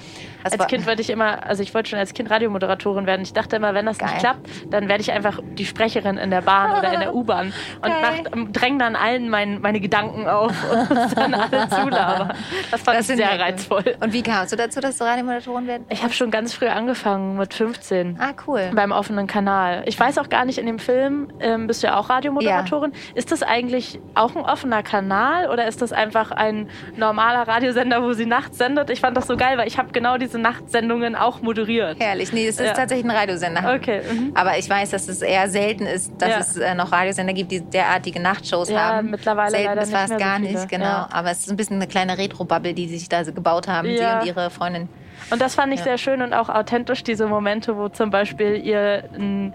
Das 0.42 0.60
Als 0.60 0.66
Kind 0.68 0.86
wollte 0.86 1.02
ich 1.02 1.10
immer, 1.10 1.44
also 1.44 1.62
ich 1.62 1.72
wollte 1.74 1.90
schon 1.90 1.98
als 1.98 2.14
Kind 2.14 2.30
Radiomoderatorin 2.30 3.06
werden. 3.06 3.22
Ich 3.22 3.32
dachte 3.32 3.56
immer, 3.56 3.74
wenn 3.74 3.86
das 3.86 3.98
Geil. 3.98 4.10
nicht 4.10 4.20
klappt, 4.20 4.48
dann 4.70 4.88
werde 4.88 5.00
ich 5.00 5.10
einfach 5.12 5.40
die 5.42 5.64
Sprecherin 5.66 6.18
in 6.18 6.30
der 6.30 6.42
Bahn 6.42 6.78
oder 6.78 6.92
in 6.92 7.00
der 7.00 7.14
U-Bahn 7.14 7.52
und 7.80 7.92
mach, 8.02 8.50
dräng 8.52 8.78
dann 8.78 8.96
allen 8.96 9.28
mein, 9.28 9.60
meine 9.60 9.80
Gedanken 9.80 10.28
auf 10.28 10.52
und 10.70 10.88
dann 11.16 11.34
alle 11.34 11.68
zulabern. 11.68 12.32
Das 12.70 12.82
fand 12.82 13.00
ich 13.00 13.06
sind 13.06 13.16
sehr 13.16 13.38
reizvoll. 13.38 13.96
Und 14.00 14.12
wie 14.12 14.22
kamst 14.22 14.52
du 14.52 14.56
dazu, 14.56 14.80
dass 14.80 14.98
du 14.98 15.04
Radiomoderatorin 15.04 15.66
werden? 15.66 15.84
Ich 15.88 16.02
habe 16.02 16.12
schon 16.12 16.30
ganz 16.30 16.54
früh 16.54 16.66
angefangen, 16.66 17.36
mit 17.36 17.54
15. 17.54 18.18
Ah, 18.20 18.32
cool. 18.46 18.70
Beim 18.74 18.92
offenen 18.92 19.26
Kanal. 19.26 19.82
Ich 19.86 19.98
weiß 19.98 20.18
auch 20.18 20.28
gar 20.28 20.44
nicht, 20.44 20.58
in 20.58 20.66
dem 20.66 20.78
Film 20.78 21.28
ähm, 21.40 21.66
bist 21.66 21.82
du 21.82 21.88
ja 21.88 21.96
auch 21.98 22.08
Radiomoderatorin. 22.08 22.92
Ist 23.14 23.30
das 23.32 23.42
eigentlich 23.42 24.00
auch 24.14 24.34
ein 24.34 24.44
offener 24.56 24.82
Kanal 24.82 25.50
oder 25.50 25.66
ist 25.66 25.82
das 25.82 25.92
einfach 25.92 26.30
ein 26.30 26.70
normaler 26.96 27.46
Radiosender, 27.46 28.02
wo 28.02 28.14
sie 28.14 28.24
nachts 28.24 28.56
sendet? 28.56 28.88
Ich 28.88 29.00
fand 29.00 29.14
das 29.14 29.26
so 29.26 29.36
geil, 29.36 29.58
weil 29.58 29.68
ich 29.68 29.76
habe 29.76 29.92
genau 29.92 30.16
diese 30.16 30.38
Nachtsendungen 30.38 31.14
auch 31.14 31.42
moderiert. 31.42 32.00
Herrlich. 32.00 32.32
Nee, 32.32 32.46
es 32.48 32.58
ist 32.58 32.66
Ja. 32.68 32.72
tatsächlich 32.72 33.04
ein 33.04 33.14
Radiosender. 33.14 33.74
Okay. 33.76 34.00
Mhm. 34.10 34.32
Aber 34.34 34.56
ich 34.56 34.68
weiß, 34.70 34.90
dass 34.92 35.08
es 35.08 35.20
eher 35.20 35.50
selten 35.50 35.84
ist, 35.84 36.10
dass 36.18 36.28
Ja. 36.30 36.38
es 36.38 36.56
äh, 36.56 36.74
noch 36.74 36.90
Radiosender 36.90 37.34
gibt, 37.34 37.52
die 37.52 37.60
derartige 37.60 38.18
Nachtshows 38.18 38.70
Ja, 38.70 38.78
haben. 38.94 39.10
mittlerweile 39.10 39.50
selten 39.50 39.66
leider 39.66 39.82
ist 39.82 39.92
fast 39.92 40.12
so 40.14 40.16
gar 40.18 40.36
viele. 40.38 40.52
nicht, 40.52 40.68
genau. 40.70 41.06
Aber 41.10 41.30
es 41.30 41.40
ist 41.40 41.50
ein 41.50 41.56
bisschen 41.58 41.76
eine 41.76 41.86
kleine 41.86 42.16
Retro-Bubble, 42.16 42.72
die 42.72 42.88
sich 42.88 43.10
da 43.10 43.24
so 43.26 43.34
gebaut 43.34 43.68
haben, 43.68 43.88
sie 43.88 44.02
und 44.02 44.24
ihre 44.24 44.48
Freundin. 44.48 44.88
Und 45.30 45.40
das 45.40 45.54
fand 45.54 45.72
ich 45.72 45.80
Ja. 45.80 45.84
sehr 45.84 45.98
schön 45.98 46.22
und 46.22 46.32
auch 46.32 46.48
authentisch, 46.48 47.02
diese 47.02 47.26
Momente, 47.26 47.76
wo 47.76 47.88
zum 47.88 48.10
Beispiel 48.10 48.56
ihr 48.64 49.04
n, 49.14 49.52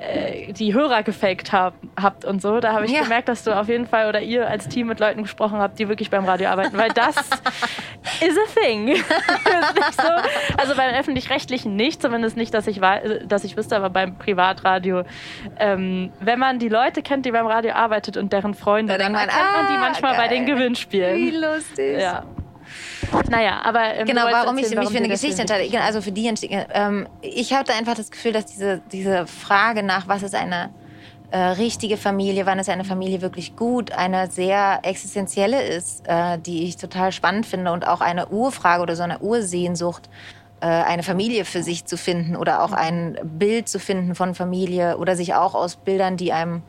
äh, 0.00 0.52
die 0.52 0.74
Hörer 0.74 1.02
gefaked 1.02 1.52
hab, 1.52 1.74
habt 2.00 2.24
und 2.24 2.42
so. 2.42 2.60
Da 2.60 2.72
habe 2.74 2.84
ich 2.84 2.92
Ja. 2.92 3.02
gemerkt, 3.02 3.28
dass 3.28 3.42
du 3.44 3.58
auf 3.58 3.68
jeden 3.68 3.86
Fall 3.86 4.08
oder 4.08 4.20
ihr 4.20 4.48
als 4.48 4.68
Team 4.68 4.86
mit 4.88 5.00
Leuten 5.00 5.22
gesprochen 5.22 5.58
habt, 5.58 5.78
die 5.78 5.88
wirklich 5.88 6.10
beim 6.10 6.24
Radio 6.26 6.48
arbeiten, 6.50 6.76
weil 6.76 6.90
das 6.90 7.16
is 8.20 8.36
a 8.36 8.60
thing. 8.60 8.94
so, 9.96 10.08
also 10.58 10.74
beim 10.76 10.94
öffentlich-rechtlichen 10.94 11.74
nicht, 11.74 12.02
zumindest 12.02 12.36
nicht, 12.36 12.52
dass 12.52 12.66
ich, 12.66 12.80
dass 13.26 13.44
ich 13.44 13.56
wüsste, 13.56 13.76
aber 13.76 13.90
beim 13.90 14.16
Privatradio. 14.18 15.04
Ähm, 15.58 16.12
wenn 16.20 16.38
man 16.38 16.58
die 16.58 16.68
Leute 16.68 17.02
kennt, 17.02 17.24
die 17.26 17.30
beim 17.30 17.46
Radio 17.46 17.72
arbeitet 17.72 18.16
und 18.16 18.32
deren 18.32 18.54
Freunde, 18.54 18.92
Da 18.92 18.98
dann 18.98 19.14
denkt 19.14 19.26
man, 19.26 19.28
erkennt 19.28 19.52
man 19.56 19.66
die 19.72 19.78
ah, 19.78 19.80
manchmal 19.80 20.16
bei 20.16 20.28
den 20.28 20.44
geil. 20.46 20.54
Gewinnspielen. 20.56 21.16
Wie 21.16 21.30
lustig. 21.30 22.00
Ja. 22.00 22.24
Naja, 23.30 23.60
aber 23.62 23.94
ähm, 23.94 24.06
Genau, 24.06 24.22
warum 24.30 24.56
ich 24.58 24.64
erzählen, 24.64 24.80
mich 24.80 24.90
für 24.90 24.98
eine 24.98 25.08
Geschichte 25.08 25.40
entscheide. 25.42 25.68
Genau, 25.68 25.82
Also 25.82 26.00
für 26.00 26.12
die 26.12 26.26
entstehe. 26.26 26.66
Ähm, 26.72 27.06
ich 27.20 27.52
hatte 27.52 27.72
einfach 27.74 27.94
das 27.94 28.10
Gefühl, 28.10 28.32
dass 28.32 28.46
diese, 28.46 28.80
diese 28.92 29.26
Frage 29.26 29.82
nach, 29.82 30.08
was 30.08 30.22
ist 30.22 30.34
eine 30.34 30.70
äh, 31.30 31.38
richtige 31.38 31.96
Familie, 31.96 32.46
wann 32.46 32.58
ist 32.58 32.68
eine 32.68 32.84
Familie 32.84 33.20
wirklich 33.20 33.56
gut, 33.56 33.92
eine 33.92 34.30
sehr 34.30 34.80
existenzielle 34.82 35.62
ist, 35.62 36.06
äh, 36.06 36.38
die 36.38 36.64
ich 36.64 36.76
total 36.76 37.12
spannend 37.12 37.46
finde 37.46 37.72
und 37.72 37.86
auch 37.86 38.00
eine 38.00 38.28
Urfrage 38.28 38.82
oder 38.82 38.94
so 38.94 39.02
eine 39.02 39.18
Ursehnsucht, 39.18 40.08
äh, 40.60 40.66
eine 40.66 41.02
Familie 41.02 41.44
für 41.44 41.62
sich 41.62 41.86
zu 41.86 41.96
finden 41.96 42.36
oder 42.36 42.62
auch 42.62 42.72
ein 42.72 43.18
Bild 43.24 43.68
zu 43.68 43.80
finden 43.80 44.14
von 44.14 44.34
Familie 44.34 44.96
oder 44.98 45.16
sich 45.16 45.34
auch 45.34 45.54
aus 45.54 45.76
Bildern, 45.76 46.16
die 46.16 46.32
einem 46.32 46.62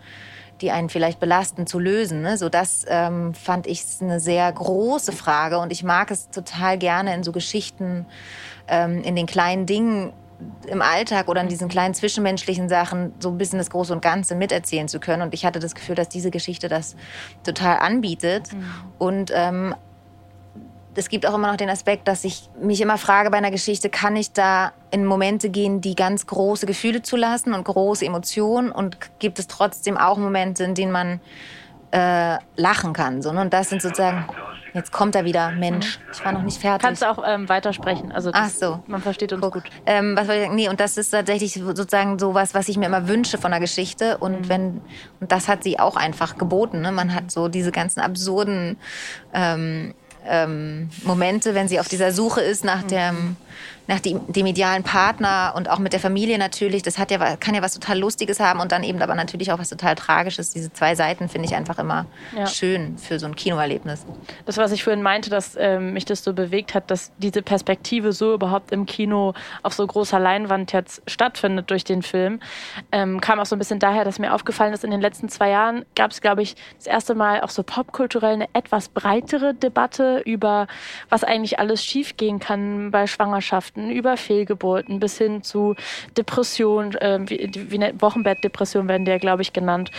die 0.62 0.72
einen 0.72 0.90
vielleicht 0.90 1.20
belasten, 1.20 1.68
zu 1.68 1.80
lösen. 1.80 2.22
Ne? 2.22 2.38
So 2.38 2.50
das 2.50 2.86
ähm, 2.88 3.34
fand 3.34 3.68
ich 3.68 3.84
eine 4.02 4.20
sehr 4.20 4.52
große 4.52 5.12
Frage 5.12 5.60
und 5.60 5.72
ich 5.72 5.84
mag 5.84 6.12
es 6.12 6.30
total 6.30 6.78
gerne 6.78 7.14
in 7.14 7.24
so 7.24 7.32
Geschichten, 7.32 8.06
ähm, 8.68 9.04
in 9.04 9.16
den 9.16 9.26
kleinen 9.26 9.66
Dingen 9.66 10.14
im 10.68 10.82
Alltag 10.82 11.28
oder 11.28 11.42
in 11.42 11.48
diesen 11.48 11.70
kleinen 11.70 11.94
zwischenmenschlichen 11.94 12.68
Sachen 12.68 13.14
so 13.20 13.30
ein 13.30 13.38
bisschen 13.38 13.58
das 13.58 13.70
Große 13.70 13.94
und 13.94 14.02
Ganze 14.02 14.36
miterzählen 14.36 14.88
zu 14.88 15.00
können. 15.00 15.22
Und 15.22 15.34
ich 15.34 15.46
hatte 15.46 15.60
das 15.60 15.76
Gefühl, 15.76 15.96
dass 15.96 16.10
diese 16.10 16.32
Geschichte 16.32 16.68
das 16.68 16.96
total 17.44 17.78
anbietet. 17.78 18.52
Mhm. 18.54 18.66
Und 18.98 19.32
ähm, 19.34 19.76
es 20.98 21.10
gibt 21.10 21.26
auch 21.26 21.34
immer 21.34 21.50
noch 21.50 21.58
den 21.58 21.70
Aspekt, 21.70 22.08
dass 22.08 22.24
ich 22.24 22.50
mich 22.60 22.82
immer 22.82 22.98
frage 22.98 23.30
bei 23.30 23.38
einer 23.38 23.52
Geschichte, 23.52 23.90
kann 23.90 24.16
ich 24.16 24.32
da 24.32 24.74
in 24.92 25.06
Momente 25.06 25.50
gehen, 25.50 25.82
die 25.82 25.96
ganz 25.96 26.26
große 26.28 26.66
Gefühle 26.66 27.02
zulassen 27.02 27.54
und 27.54 27.64
große 27.64 28.06
Emotionen 28.06 28.72
und 28.72 28.98
gibt 29.20 29.40
es 29.40 29.48
trotzdem 29.48 29.98
auch 29.98 30.18
Momente, 30.18 30.64
in 30.64 30.76
denen 30.76 30.92
man 30.92 31.20
äh, 31.92 32.38
lachen 32.56 32.94
kann. 32.94 33.22
So, 33.22 33.32
ne? 33.32 33.42
Und 33.42 33.54
das 33.54 33.70
sind 33.70 33.82
sozusagen, 33.82 34.26
jetzt 34.74 34.92
kommt 34.92 35.16
er 35.16 35.26
wieder, 35.26 35.52
Mensch, 35.52 36.00
ich 36.12 36.24
war 36.26 36.32
noch 36.32 36.44
nicht 36.44 36.60
fertig. 36.60 36.82
Kannst 36.82 37.02
du 37.02 37.10
auch 37.10 37.24
ähm, 37.26 37.48
weitersprechen. 37.48 38.12
Also 38.12 38.32
das, 38.32 38.42
Ach 38.42 38.50
so. 38.50 38.84
Man 38.88 39.02
versteht 39.02 39.32
uns 39.32 39.42
Guck. 39.42 39.54
gut. 39.54 39.64
Ähm, 39.86 40.18
was 40.18 40.28
ich, 40.30 40.50
nee, 40.50 40.68
und 40.68 40.80
das 40.80 40.98
ist 40.98 41.12
tatsächlich 41.12 41.54
sozusagen 41.54 42.20
so 42.20 42.34
was, 42.34 42.54
was 42.54 42.68
ich 42.68 42.78
mir 42.78 42.86
immer 42.86 43.08
wünsche 43.08 43.38
von 43.38 43.52
der 43.52 43.60
Geschichte. 43.60 44.18
Und 44.18 44.42
mhm. 44.42 44.50
wenn, 44.50 44.82
und 45.20 45.32
das 45.32 45.48
hat 45.48 45.64
sie 45.64 45.80
auch 45.80 45.96
einfach 45.96 46.38
geboten. 46.38 46.82
Ne? 46.82 46.92
Man 46.92 47.14
hat 47.14 47.32
so 47.32 47.48
diese 47.48 47.72
ganzen 47.72 48.02
absurden 48.02 48.78
ähm, 49.34 49.94
ähm, 50.28 50.90
Momente, 51.04 51.54
wenn 51.54 51.68
sie 51.68 51.80
auf 51.80 51.88
dieser 51.88 52.12
Suche 52.12 52.42
ist 52.42 52.64
nach 52.64 52.84
dem 52.84 53.36
nach 53.88 54.00
dem, 54.00 54.22
dem 54.32 54.46
idealen 54.46 54.84
Partner 54.84 55.54
und 55.56 55.70
auch 55.70 55.80
mit 55.80 55.94
der 55.94 56.00
Familie 56.00 56.38
natürlich. 56.38 56.82
Das 56.82 56.98
hat 56.98 57.12
ja, 57.12 57.36
kann 57.38 57.54
ja 57.54 57.62
was 57.62 57.74
total 57.74 58.00
Lustiges 58.00 58.40
haben 58.40 58.60
und 58.60 58.72
dann 58.72 58.84
eben 58.84 59.02
aber 59.02 59.16
natürlich 59.16 59.52
auch 59.52 59.60
was 59.60 59.70
total 59.70 59.96
Tragisches. 59.96 60.52
Diese 60.52 60.74
zwei 60.74 60.96
Seiten 60.96 61.30
finde 61.30 61.48
ich 61.48 61.56
einfach 61.56 61.78
immer 61.78 62.06
ja. 62.36 62.48
schön 62.48 62.98
für 62.98 63.20
so 63.20 63.28
ein 63.28 63.36
Kinoerlebnis. 63.36 64.06
Das, 64.46 64.58
was 64.58 64.72
ich 64.72 64.84
vorhin 64.84 65.04
meinte, 65.04 65.30
dass 65.30 65.56
ähm, 65.60 65.94
mich 65.94 66.06
das 66.06 66.24
so 66.24 66.34
bewegt 66.34 66.74
hat, 66.74 66.90
dass 66.90 67.12
diese 67.18 67.42
Perspektive 67.42 68.12
so 68.12 68.34
überhaupt 68.34 68.72
im 68.72 68.86
Kino 68.86 69.34
auf 69.62 69.74
so 69.74 69.86
großer 69.86 70.20
Leinwand 70.20 70.72
jetzt 70.72 71.02
stattfindet 71.08 71.70
durch 71.70 71.84
den 71.84 72.02
Film, 72.02 72.40
ähm, 72.92 73.22
kam 73.22 73.40
auch 73.40 73.46
so 73.46 73.56
ein 73.56 73.60
bisschen 73.60 73.80
daher, 73.80 74.04
dass 74.04 74.20
mir 74.20 74.34
aufgefallen 74.34 74.74
ist, 74.74 74.84
in 74.84 74.92
den 74.92 75.02
letzten 75.02 75.30
zwei 75.30 75.50
Jahren 75.50 75.86
gab 75.96 76.12
es, 76.12 76.22
glaube 76.22 76.42
ich, 76.42 76.56
das 76.78 76.88
erste 76.88 77.14
Mal 77.14 77.42
auch 77.42 77.50
so 77.50 77.64
popkulturell 77.64 78.34
eine 78.34 78.48
etwas 78.54 78.90
breitere 78.90 79.54
Debatte 79.54 80.22
über, 80.26 80.68
was 81.10 81.24
eigentlich 81.24 81.60
alles 81.60 81.84
schiefgehen 81.84 82.40
kann 82.40 82.92
bei 82.92 83.08
Schwangerschaft 83.08 83.45
Schwangerschaften, 83.46 83.92
über 83.92 84.18
Fehlgeburten 84.18 85.00
bis 85.00 85.18
hin 85.18 85.44
zu 85.44 85.76
Depressionen, 86.18 86.96
äh, 86.96 87.20
wie, 87.26 87.52
wie 87.70 88.02
Wochenbettdepression 88.02 88.88
werden 88.88 89.06
die 89.06 89.12
ja, 89.12 89.18
glaube 89.18 89.42
ich, 89.42 89.54
genannt, 89.54 89.92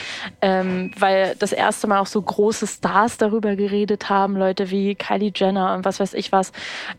ähm, 0.42 0.90
weil 0.98 1.34
das 1.38 1.52
erste 1.52 1.86
Mal 1.86 2.00
auch 2.00 2.06
so 2.06 2.20
große 2.20 2.66
Stars 2.66 3.18
darüber 3.18 3.56
geredet 3.56 4.10
haben, 4.10 4.36
Leute 4.36 4.70
wie 4.70 4.94
Kylie 4.94 5.32
Jenner 5.34 5.74
und 5.74 5.84
was 5.84 6.00
weiß 6.00 6.14
ich 6.14 6.32
was, 6.32 6.52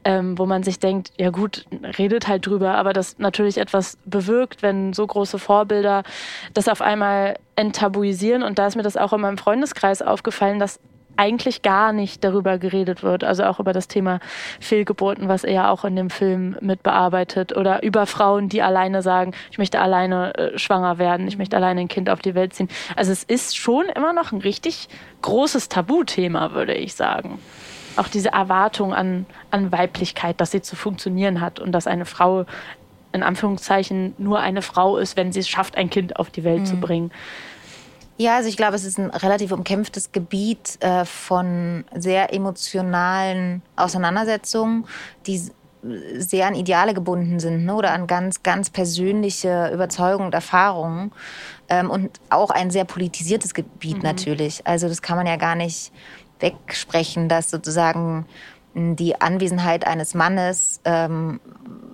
ähm, 0.03 0.37
wo 0.37 0.45
man 0.45 0.63
sich 0.63 0.79
denkt, 0.79 1.11
ja 1.17 1.29
gut, 1.29 1.65
redet 1.97 2.27
halt 2.27 2.45
drüber, 2.45 2.75
aber 2.75 2.93
das 2.93 3.17
natürlich 3.19 3.57
etwas 3.57 3.97
bewirkt, 4.05 4.63
wenn 4.63 4.93
so 4.93 5.05
große 5.05 5.39
Vorbilder 5.39 6.03
das 6.53 6.67
auf 6.67 6.81
einmal 6.81 7.35
enttabuisieren. 7.55 8.43
Und 8.43 8.59
da 8.59 8.67
ist 8.67 8.75
mir 8.75 8.83
das 8.83 8.97
auch 8.97 9.13
in 9.13 9.21
meinem 9.21 9.37
Freundeskreis 9.37 10.01
aufgefallen, 10.01 10.59
dass 10.59 10.79
eigentlich 11.17 11.61
gar 11.61 11.93
nicht 11.93 12.23
darüber 12.23 12.57
geredet 12.57 13.03
wird. 13.03 13.23
Also 13.23 13.43
auch 13.43 13.59
über 13.59 13.73
das 13.73 13.87
Thema 13.87 14.19
Fehlgeburten, 14.59 15.27
was 15.27 15.43
er 15.43 15.53
ja 15.53 15.69
auch 15.69 15.83
in 15.83 15.95
dem 15.95 16.09
Film 16.09 16.57
mit 16.61 16.83
bearbeitet. 16.83 17.55
Oder 17.55 17.83
über 17.83 18.05
Frauen, 18.05 18.49
die 18.49 18.61
alleine 18.61 19.01
sagen, 19.01 19.33
ich 19.51 19.57
möchte 19.57 19.79
alleine 19.79 20.35
äh, 20.35 20.57
schwanger 20.57 20.97
werden, 20.97 21.27
ich 21.27 21.37
möchte 21.37 21.55
alleine 21.55 21.81
ein 21.81 21.87
Kind 21.87 22.09
auf 22.09 22.19
die 22.19 22.35
Welt 22.35 22.53
ziehen. 22.53 22.69
Also 22.95 23.11
es 23.11 23.23
ist 23.23 23.57
schon 23.57 23.85
immer 23.87 24.13
noch 24.13 24.31
ein 24.31 24.41
richtig 24.41 24.87
großes 25.21 25.69
Tabuthema, 25.69 26.53
würde 26.53 26.73
ich 26.73 26.95
sagen. 26.95 27.39
Auch 27.95 28.07
diese 28.07 28.29
Erwartung 28.29 28.93
an, 28.93 29.25
an 29.49 29.71
Weiblichkeit, 29.71 30.39
dass 30.39 30.51
sie 30.51 30.61
zu 30.61 30.75
funktionieren 30.75 31.41
hat 31.41 31.59
und 31.59 31.71
dass 31.71 31.87
eine 31.87 32.05
Frau 32.05 32.45
in 33.11 33.23
Anführungszeichen 33.23 34.13
nur 34.17 34.39
eine 34.39 34.61
Frau 34.61 34.97
ist, 34.97 35.17
wenn 35.17 35.31
sie 35.31 35.39
es 35.39 35.49
schafft, 35.49 35.77
ein 35.77 35.89
Kind 35.89 36.17
auf 36.17 36.29
die 36.29 36.43
Welt 36.43 36.61
mhm. 36.61 36.65
zu 36.65 36.77
bringen. 36.77 37.11
Ja, 38.17 38.37
also 38.37 38.49
ich 38.49 38.57
glaube, 38.57 38.75
es 38.75 38.83
ist 38.83 38.97
ein 38.97 39.11
relativ 39.11 39.51
umkämpftes 39.51 40.11
Gebiet 40.11 40.77
äh, 40.81 41.05
von 41.05 41.85
sehr 41.93 42.33
emotionalen 42.33 43.61
Auseinandersetzungen, 43.75 44.85
die 45.27 45.41
sehr 46.17 46.47
an 46.47 46.55
Ideale 46.55 46.93
gebunden 46.93 47.39
sind 47.39 47.65
ne? 47.65 47.75
oder 47.75 47.93
an 47.93 48.07
ganz, 48.07 48.41
ganz 48.41 48.69
persönliche 48.71 49.69
Überzeugungen 49.71 50.27
und 50.27 50.33
Erfahrungen. 50.33 51.11
Ähm, 51.69 51.91
und 51.91 52.19
auch 52.29 52.49
ein 52.49 52.71
sehr 52.71 52.85
politisiertes 52.85 53.53
Gebiet 53.53 53.97
mhm. 53.97 54.03
natürlich. 54.03 54.65
Also 54.65 54.87
das 54.87 55.01
kann 55.01 55.17
man 55.17 55.27
ja 55.27 55.35
gar 55.35 55.55
nicht 55.55 55.91
wegsprechen, 56.39 57.29
dass 57.29 57.49
sozusagen 57.49 58.25
die 58.77 59.19
Anwesenheit 59.19 59.87
eines 59.87 60.13
Mannes, 60.13 60.81
ähm, 60.85 61.39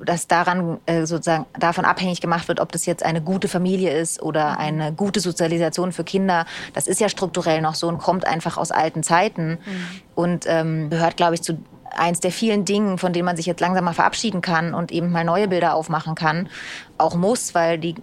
dass 0.03 0.27
daran 0.27 0.79
äh, 0.85 1.05
sozusagen 1.05 1.45
davon 1.57 1.85
abhängig 1.85 2.19
gemacht 2.19 2.49
wird, 2.49 2.59
ob 2.59 2.73
das 2.73 2.85
jetzt 2.85 3.03
eine 3.03 3.21
gute 3.21 3.47
Familie 3.47 3.97
ist 3.97 4.21
oder 4.21 4.59
eine 4.59 4.91
gute 4.91 5.21
Sozialisation 5.21 5.93
für 5.93 6.03
Kinder. 6.03 6.45
Das 6.73 6.87
ist 6.87 6.99
ja 6.99 7.07
strukturell 7.07 7.61
noch 7.61 7.75
so 7.75 7.87
und 7.87 7.99
kommt 7.99 8.25
einfach 8.27 8.57
aus 8.57 8.71
alten 8.71 9.01
Zeiten 9.01 9.51
mhm. 9.51 9.87
und 10.13 10.45
ähm, 10.47 10.89
gehört, 10.89 11.15
glaube 11.15 11.35
ich, 11.35 11.41
zu 11.41 11.57
eins 11.95 12.19
der 12.19 12.31
vielen 12.31 12.65
Dingen, 12.65 12.97
von 12.97 13.13
denen 13.13 13.25
man 13.25 13.37
sich 13.37 13.45
jetzt 13.45 13.61
langsam 13.61 13.85
mal 13.85 13.93
verabschieden 13.93 14.41
kann 14.41 14.73
und 14.73 14.91
eben 14.91 15.11
mal 15.11 15.23
neue 15.23 15.47
Bilder 15.47 15.75
aufmachen 15.75 16.15
kann, 16.15 16.49
auch 16.97 17.15
muss, 17.15 17.55
weil 17.55 17.77
die, 17.77 17.95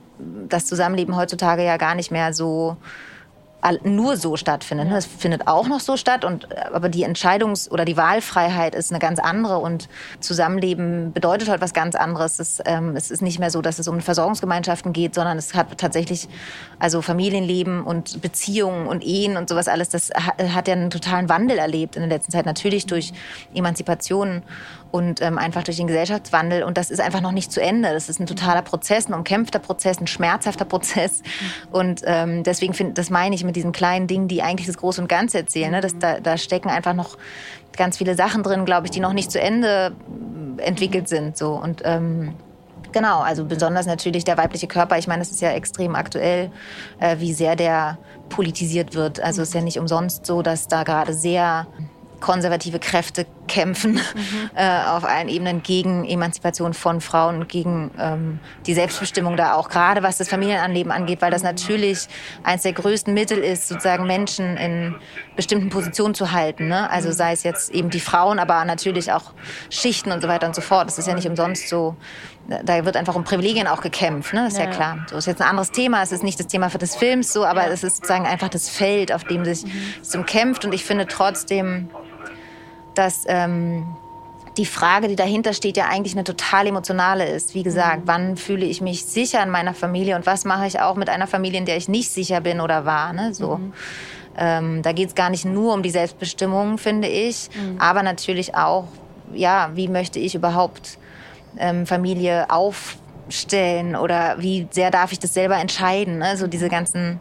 das 0.48 0.66
Zusammenleben 0.66 1.16
heutzutage 1.16 1.64
ja 1.64 1.76
gar 1.76 1.94
nicht 1.94 2.10
mehr 2.10 2.32
so 2.32 2.76
nur 3.82 4.16
so 4.16 4.36
stattfindet. 4.36 4.88
Ne? 4.88 4.96
Es 4.96 5.06
findet 5.06 5.46
auch 5.46 5.68
noch 5.68 5.80
so 5.80 5.96
statt, 5.96 6.24
und, 6.24 6.48
aber 6.72 6.88
die 6.88 7.06
Entscheidungs- 7.06 7.70
oder 7.70 7.84
die 7.84 7.96
Wahlfreiheit 7.96 8.74
ist 8.74 8.90
eine 8.90 8.98
ganz 8.98 9.18
andere 9.18 9.58
und 9.58 9.88
Zusammenleben 10.20 11.12
bedeutet 11.12 11.48
heute 11.48 11.60
was 11.60 11.74
ganz 11.74 11.94
anderes. 11.94 12.38
Es, 12.38 12.60
ähm, 12.64 12.96
es 12.96 13.10
ist 13.10 13.22
nicht 13.22 13.38
mehr 13.38 13.50
so, 13.50 13.60
dass 13.62 13.78
es 13.78 13.88
um 13.88 14.00
Versorgungsgemeinschaften 14.00 14.92
geht, 14.92 15.14
sondern 15.14 15.38
es 15.38 15.54
hat 15.54 15.78
tatsächlich 15.78 16.28
also 16.78 17.02
Familienleben 17.02 17.84
und 17.84 18.22
Beziehungen 18.22 18.86
und 18.86 19.04
Ehen 19.04 19.36
und 19.36 19.48
sowas 19.48 19.68
alles. 19.68 19.90
Das 19.90 20.10
hat 20.10 20.68
ja 20.68 20.74
einen 20.74 20.90
totalen 20.90 21.28
Wandel 21.28 21.58
erlebt 21.58 21.96
in 21.96 22.02
der 22.02 22.10
letzten 22.10 22.32
Zeit. 22.32 22.46
Natürlich 22.46 22.86
durch 22.86 23.12
Emanzipation 23.54 24.42
und 24.90 25.22
ähm, 25.22 25.38
einfach 25.38 25.62
durch 25.62 25.76
den 25.76 25.86
Gesellschaftswandel. 25.86 26.62
Und 26.62 26.76
das 26.76 26.90
ist 26.90 27.00
einfach 27.00 27.20
noch 27.20 27.32
nicht 27.32 27.52
zu 27.52 27.60
Ende. 27.60 27.92
Das 27.92 28.08
ist 28.08 28.20
ein 28.20 28.26
totaler 28.26 28.62
Prozess, 28.62 29.08
ein 29.08 29.14
umkämpfter 29.14 29.58
Prozess, 29.58 30.00
ein 30.00 30.06
schmerzhafter 30.06 30.64
Prozess. 30.64 31.22
Und 31.70 32.02
ähm, 32.04 32.42
deswegen 32.42 32.74
finde, 32.74 32.94
das 32.94 33.10
meine 33.10 33.34
ich 33.34 33.44
mit 33.44 33.56
diesen 33.56 33.72
kleinen 33.72 34.06
Dingen, 34.06 34.28
die 34.28 34.42
eigentlich 34.42 34.66
das 34.66 34.76
Große 34.76 35.00
und 35.00 35.08
Ganze 35.08 35.38
erzählen. 35.38 35.70
Ne? 35.70 35.80
Das, 35.80 35.98
da, 35.98 36.20
da 36.20 36.36
stecken 36.36 36.68
einfach 36.68 36.94
noch 36.94 37.18
ganz 37.76 37.98
viele 37.98 38.14
Sachen 38.14 38.42
drin, 38.42 38.64
glaube 38.64 38.86
ich, 38.86 38.90
die 38.90 39.00
noch 39.00 39.12
nicht 39.12 39.30
zu 39.30 39.40
Ende 39.40 39.92
entwickelt 40.58 41.08
sind. 41.08 41.36
So 41.36 41.52
und 41.52 41.82
ähm, 41.84 42.34
Genau, 42.92 43.20
also 43.20 43.44
besonders 43.44 43.86
natürlich 43.86 44.24
der 44.24 44.36
weibliche 44.36 44.66
Körper. 44.66 44.98
Ich 44.98 45.06
meine, 45.06 45.22
es 45.22 45.30
ist 45.30 45.40
ja 45.40 45.52
extrem 45.52 45.94
aktuell, 45.94 46.50
äh, 46.98 47.18
wie 47.18 47.32
sehr 47.32 47.54
der 47.54 47.98
politisiert 48.28 48.94
wird. 48.94 49.20
Also 49.20 49.42
es 49.42 49.48
ist 49.48 49.54
ja 49.54 49.60
nicht 49.60 49.78
umsonst 49.78 50.26
so, 50.26 50.42
dass 50.42 50.66
da 50.66 50.82
gerade 50.82 51.12
sehr 51.14 51.66
konservative 52.20 52.78
Kräfte 52.78 53.26
kämpfen 53.50 53.94
mhm. 53.94 54.50
äh, 54.54 54.84
auf 54.86 55.04
allen 55.04 55.28
Ebenen 55.28 55.62
gegen 55.62 56.04
Emanzipation 56.04 56.72
von 56.72 57.00
Frauen, 57.00 57.48
gegen 57.48 57.90
ähm, 57.98 58.38
die 58.66 58.74
Selbstbestimmung 58.74 59.36
da 59.36 59.54
auch, 59.54 59.68
gerade 59.68 60.02
was 60.02 60.18
das 60.18 60.28
Familienanleben 60.28 60.92
angeht, 60.92 61.20
weil 61.20 61.32
das 61.32 61.42
natürlich 61.42 62.06
eines 62.44 62.62
der 62.62 62.72
größten 62.72 63.12
Mittel 63.12 63.38
ist, 63.38 63.68
sozusagen 63.68 64.06
Menschen 64.06 64.56
in 64.56 64.94
bestimmten 65.34 65.68
Positionen 65.68 66.14
zu 66.14 66.30
halten. 66.30 66.68
Ne? 66.68 66.88
Also 66.90 67.10
sei 67.10 67.32
es 67.32 67.42
jetzt 67.42 67.70
eben 67.74 67.90
die 67.90 68.00
Frauen, 68.00 68.38
aber 68.38 68.64
natürlich 68.64 69.12
auch 69.12 69.32
Schichten 69.68 70.12
und 70.12 70.22
so 70.22 70.28
weiter 70.28 70.46
und 70.46 70.54
so 70.54 70.60
fort. 70.60 70.86
Das 70.86 70.98
ist 70.98 71.08
ja 71.08 71.14
nicht 71.14 71.26
umsonst 71.26 71.68
so. 71.68 71.96
Da 72.64 72.84
wird 72.84 72.96
einfach 72.96 73.14
um 73.14 73.24
Privilegien 73.24 73.66
auch 73.66 73.80
gekämpft, 73.80 74.32
ne? 74.32 74.44
Das 74.44 74.54
ist 74.54 74.58
ja, 74.58 74.64
ja 74.64 74.70
klar. 74.70 75.06
So 75.08 75.16
ist 75.16 75.26
jetzt 75.26 75.40
ein 75.40 75.48
anderes 75.48 75.70
Thema. 75.70 76.02
Es 76.02 76.10
ist 76.10 76.24
nicht 76.24 76.38
das 76.40 76.48
Thema 76.48 76.68
für 76.68 76.78
des 76.78 76.96
Films 76.96 77.32
so, 77.32 77.44
aber 77.44 77.68
es 77.68 77.84
ist 77.84 77.96
sozusagen 77.96 78.26
einfach 78.26 78.48
das 78.48 78.68
Feld, 78.68 79.12
auf 79.12 79.22
dem 79.24 79.44
sich 79.44 79.64
es 80.00 80.14
umkämpft. 80.16 80.64
Und 80.64 80.74
ich 80.74 80.84
finde 80.84 81.06
trotzdem, 81.06 81.90
dass 82.94 83.24
ähm, 83.26 83.86
die 84.56 84.66
Frage, 84.66 85.08
die 85.08 85.16
dahinter 85.16 85.52
steht, 85.52 85.76
ja 85.76 85.86
eigentlich 85.88 86.14
eine 86.14 86.24
total 86.24 86.66
emotionale 86.66 87.26
ist. 87.26 87.54
Wie 87.54 87.62
gesagt, 87.62 88.02
mhm. 88.02 88.08
wann 88.08 88.36
fühle 88.36 88.66
ich 88.66 88.80
mich 88.80 89.04
sicher 89.04 89.42
in 89.42 89.50
meiner 89.50 89.74
Familie 89.74 90.16
und 90.16 90.26
was 90.26 90.44
mache 90.44 90.66
ich 90.66 90.80
auch 90.80 90.96
mit 90.96 91.08
einer 91.08 91.26
Familie, 91.26 91.58
in 91.58 91.66
der 91.66 91.76
ich 91.76 91.88
nicht 91.88 92.10
sicher 92.10 92.40
bin 92.40 92.60
oder 92.60 92.84
war. 92.84 93.12
Ne? 93.12 93.32
So. 93.32 93.56
Mhm. 93.56 93.72
Ähm, 94.36 94.82
da 94.82 94.92
geht 94.92 95.08
es 95.08 95.14
gar 95.14 95.30
nicht 95.30 95.44
nur 95.44 95.74
um 95.74 95.82
die 95.82 95.90
Selbstbestimmung, 95.90 96.78
finde 96.78 97.08
ich, 97.08 97.48
mhm. 97.54 97.80
aber 97.80 98.02
natürlich 98.02 98.54
auch, 98.54 98.84
ja, 99.32 99.70
wie 99.74 99.88
möchte 99.88 100.18
ich 100.18 100.34
überhaupt 100.34 100.98
ähm, 101.58 101.86
Familie 101.86 102.50
auf 102.50 102.96
stellen 103.30 103.96
oder 103.96 104.36
wie 104.38 104.66
sehr 104.70 104.90
darf 104.90 105.12
ich 105.12 105.18
das 105.18 105.34
selber 105.34 105.56
entscheiden, 105.56 106.18
ne? 106.18 106.36
so 106.36 106.46
diese 106.46 106.68
ganzen, 106.68 107.20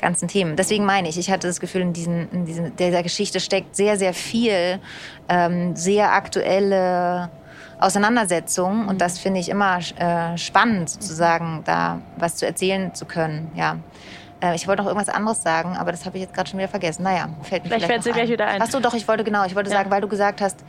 ganzen 0.00 0.28
Themen. 0.28 0.56
Deswegen 0.56 0.84
meine 0.84 1.08
ich, 1.08 1.18
ich 1.18 1.30
hatte 1.30 1.46
das 1.46 1.60
Gefühl, 1.60 1.82
in, 1.82 1.92
diesen, 1.92 2.30
in 2.30 2.44
diesen, 2.44 2.76
dieser 2.76 3.02
Geschichte 3.02 3.40
steckt 3.40 3.76
sehr, 3.76 3.96
sehr 3.96 4.14
viel 4.14 4.80
ähm, 5.28 5.76
sehr 5.76 6.12
aktuelle 6.12 7.30
Auseinandersetzung 7.78 8.88
und 8.88 9.00
das 9.00 9.18
finde 9.18 9.40
ich 9.40 9.48
immer 9.48 9.78
äh, 9.78 10.36
spannend, 10.36 10.90
sozusagen 10.90 11.62
da 11.64 12.00
was 12.16 12.36
zu 12.36 12.46
erzählen 12.46 12.94
zu 12.94 13.06
können, 13.06 13.50
ja. 13.54 13.76
Äh, 14.42 14.54
ich 14.54 14.66
wollte 14.68 14.82
noch 14.82 14.88
irgendwas 14.88 15.08
anderes 15.14 15.42
sagen, 15.42 15.76
aber 15.76 15.90
das 15.92 16.04
habe 16.06 16.16
ich 16.16 16.22
jetzt 16.24 16.34
gerade 16.34 16.48
schon 16.48 16.58
wieder 16.58 16.68
vergessen. 16.68 17.02
Naja, 17.02 17.28
fällt 17.42 17.64
mir 17.64 17.68
Vielleicht 17.70 17.84
vielleicht, 17.84 17.86
fällt 17.86 18.02
sie 18.04 18.12
gleich 18.12 18.30
wieder 18.30 18.46
ein. 18.46 18.60
Achso, 18.62 18.80
doch, 18.80 18.94
ich 18.94 19.06
wollte 19.08 19.24
genau, 19.24 19.44
ich 19.44 19.54
wollte 19.54 19.70
Ja. 19.70 19.76
sagen, 19.78 19.90
weil 19.90 20.00
du 20.00 20.08
gesagt 20.08 20.40
hast, 20.40 20.64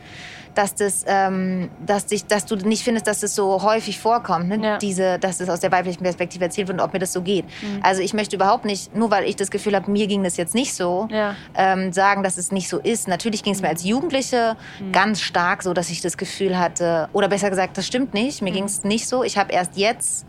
dass 0.56 0.76
das, 0.76 1.04
ähm, 1.08 1.70
dass 1.86 2.06
dich, 2.08 2.26
dass 2.26 2.46
du 2.46 2.56
nicht 2.56 2.84
findest, 2.84 3.08
dass 3.08 3.22
das 3.22 3.36
so 3.36 3.62
häufig 3.64 4.00
vorkommt, 4.00 4.50
ne? 4.50 4.60
Ja. 4.62 4.78
diese, 4.78 5.18
dass 5.20 5.40
es 5.40 5.50
aus 5.50 5.60
der 5.62 5.72
weiblichen 5.72 6.04
Perspektive 6.04 6.44
erzählt 6.46 6.68
wird 6.68 6.80
und 6.80 6.84
ob 6.86 6.94
mir 6.94 7.00
das 7.00 7.14
so 7.14 7.22
geht. 7.22 7.46
Mhm. 7.62 7.80
Also 7.84 8.02
ich 8.02 8.14
möchte 8.14 8.36
überhaupt 8.36 8.66
nicht, 8.66 8.96
nur 8.96 9.12
weil 9.12 9.24
ich 9.26 9.36
das 9.36 9.50
Gefühl 9.52 9.76
habe, 9.76 9.90
mir 9.90 10.08
ging 10.08 10.24
das 10.24 10.38
jetzt 10.38 10.54
nicht 10.56 10.74
so, 10.74 11.08
Ja. 11.10 11.36
ähm, 11.56 11.94
sagen, 11.94 12.24
dass 12.24 12.38
es 12.38 12.52
nicht 12.52 12.68
so 12.70 12.80
ist. 12.80 13.08
Natürlich 13.08 13.44
ging 13.44 13.54
es 13.54 13.62
mir 13.62 13.70
als 13.70 13.84
Jugendliche 13.84 14.56
ganz 14.92 15.22
stark 15.22 15.64
so, 15.64 15.74
dass 15.74 15.90
ich 15.90 16.02
das 16.02 16.18
Gefühl 16.18 16.58
hatte, 16.60 17.10
oder 17.14 17.28
besser 17.30 17.50
gesagt, 17.50 17.78
das 17.78 17.88
stimmt 17.88 18.14
nicht, 18.14 18.42
mir 18.42 18.52
ging 18.52 18.66
es 18.66 18.84
nicht 18.84 19.08
so. 19.08 19.24
Ich 19.24 19.38
habe 19.38 19.52
erst 19.54 19.78
jetzt, 19.78 20.26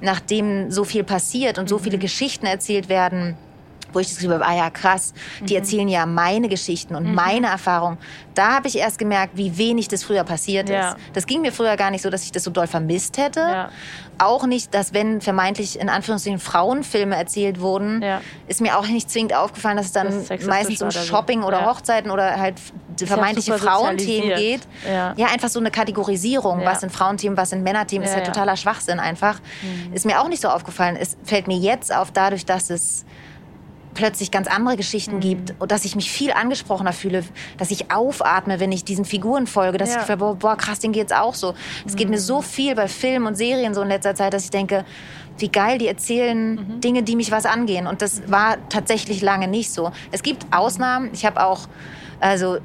nachdem 0.00 0.70
so 0.70 0.84
viel 0.84 1.04
passiert 1.04 1.58
und 1.58 1.68
so 1.68 1.78
viele 1.78 1.98
Geschichten 1.98 2.46
erzählt 2.46 2.88
werden, 2.88 3.36
wo 3.92 4.00
ich 4.00 4.08
das 4.08 4.16
Gefühl 4.16 4.34
habe, 4.34 4.46
ah 4.46 4.54
ja, 4.56 4.70
krass, 4.70 5.14
die 5.40 5.56
erzählen 5.56 5.88
ja 5.88 6.06
meine 6.06 6.48
Geschichten 6.48 6.94
und 6.94 7.14
meine 7.14 7.46
Erfahrungen. 7.48 7.98
Da 8.34 8.54
habe 8.56 8.68
ich 8.68 8.76
erst 8.78 8.98
gemerkt, 8.98 9.36
wie 9.36 9.58
wenig 9.58 9.88
das 9.88 10.04
früher 10.04 10.24
passiert 10.24 10.68
Ja. 10.68 10.90
ist. 10.90 10.96
Das 11.14 11.26
ging 11.26 11.40
mir 11.40 11.52
früher 11.52 11.76
gar 11.76 11.90
nicht 11.90 12.02
so, 12.02 12.10
dass 12.10 12.22
ich 12.24 12.32
das 12.32 12.44
so 12.44 12.50
doll 12.50 12.66
vermisst 12.66 13.18
hätte. 13.18 13.40
Ja. 13.40 13.70
Auch 14.18 14.46
nicht, 14.46 14.74
dass 14.74 14.92
wenn 14.94 15.20
vermeintlich 15.20 15.78
in 15.80 15.88
Anführungszeichen 15.88 16.38
Frauenfilme 16.40 17.16
erzählt 17.16 17.60
wurden, 17.60 18.02
Ja. 18.02 18.20
ist 18.46 18.60
mir 18.60 18.78
auch 18.78 18.86
nicht 18.86 19.10
zwingend 19.10 19.34
aufgefallen, 19.34 19.76
dass 19.76 19.86
es 19.86 19.92
dann 19.92 20.26
Das 20.28 20.44
meistens 20.46 20.82
um. 20.82 20.90
Shopping 20.90 21.42
oder. 21.42 21.66
Hochzeiten 21.66 22.10
oder 22.10 22.38
halt 22.38 22.56
vermeintliche 23.06 23.58
Frauenthemen 23.58 24.36
geht. 24.36 24.62
Ja. 24.88 25.14
einfach 25.32 25.48
so 25.48 25.60
eine 25.60 25.70
Kategorisierung, 25.70 26.64
was 26.64 26.80
sind 26.80 26.90
Frauenthemen, 26.92 27.36
was 27.36 27.50
sind 27.50 27.62
Männerthemen, 27.62 28.06
ist 28.06 28.14
Ja, 28.16 28.22
totaler 28.22 28.56
Schwachsinn 28.56 28.98
einfach. 29.00 29.40
Ist 29.92 30.04
mir 30.06 30.20
auch 30.20 30.28
nicht 30.28 30.42
so 30.42 30.48
aufgefallen. 30.48 30.96
Es 31.00 31.16
fällt 31.24 31.46
mir 31.46 31.56
jetzt 31.58 31.94
auf, 31.94 32.10
dadurch, 32.12 32.44
dass 32.46 32.70
es 32.70 33.04
plötzlich 33.98 34.30
ganz 34.30 34.46
andere 34.46 34.76
Geschichten 34.76 35.16
Mhm. 35.16 35.20
gibt 35.20 35.54
und 35.58 35.72
dass 35.72 35.84
ich 35.84 35.96
mich 35.96 36.08
viel 36.10 36.30
angesprochener 36.32 36.92
fühle, 36.92 37.24
dass 37.56 37.72
ich 37.72 37.90
aufatme, 37.90 38.60
wenn 38.60 38.70
ich 38.70 38.84
diesen 38.84 39.04
Figuren 39.04 39.48
folge, 39.48 39.76
dass 39.76 39.88
Ja. 39.90 39.96
Mhm. 39.96 40.00
ich 40.00 40.06
fühle, 40.06 40.18
boah, 40.18 40.34
boah, 40.36 40.56
krass, 40.56 40.78
denen 40.78 40.92
geht's 40.92 41.10
auch 41.12 41.34
so. 41.34 41.54
Es 41.84 41.96
geht 41.96 42.08
mir 42.08 42.20
so 42.20 42.40
viel 42.40 42.76
bei 42.76 42.86
Filmen 42.86 43.26
und 43.26 43.34
Serien 43.34 43.74
so 43.74 43.82
in 43.82 43.88
letzter 43.88 44.14
Zeit, 44.14 44.32
dass 44.34 44.44
ich 44.44 44.50
denke, 44.50 44.84
wie 45.38 45.48
geil, 45.48 45.78
die 45.78 45.88
erzählen 45.88 46.54
Mhm. 46.54 46.80
Dinge, 46.80 47.02
die 47.02 47.16
mich 47.16 47.32
was 47.32 47.44
angehen. 47.44 47.86
Und 47.88 48.00
das 48.00 48.22
war 48.30 48.56
tatsächlich 48.68 49.20
lange 49.20 49.48
nicht 49.48 49.72
so. 49.72 49.90
Es 50.12 50.22
gibt 50.22 50.46
Ausnahmen. 50.52 51.10
Ich 51.12 51.26
habe 51.26 51.44
auch, 51.44 51.68
also 52.20 52.58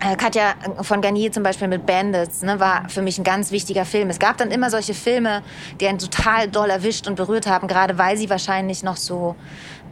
äh, 0.00 0.16
Katja 0.16 0.54
von 0.82 1.00
Garnier 1.00 1.30
zum 1.32 1.42
Beispiel 1.44 1.68
mit 1.68 1.86
Bandits 1.86 2.42
ne, 2.42 2.58
war 2.58 2.88
für 2.88 3.02
mich 3.02 3.18
ein 3.18 3.24
ganz 3.24 3.52
wichtiger 3.52 3.84
Film. 3.84 4.10
Es 4.10 4.18
gab 4.18 4.36
dann 4.36 4.50
immer 4.50 4.68
solche 4.70 4.94
Filme, 4.94 5.42
die 5.80 5.86
einen 5.86 5.98
total 5.98 6.48
doll 6.48 6.70
erwischt 6.70 7.06
und 7.08 7.14
berührt 7.16 7.46
haben, 7.46 7.68
gerade 7.68 7.98
weil 7.98 8.16
sie 8.16 8.28
wahrscheinlich 8.30 8.82
noch 8.82 8.96
so 8.96 9.36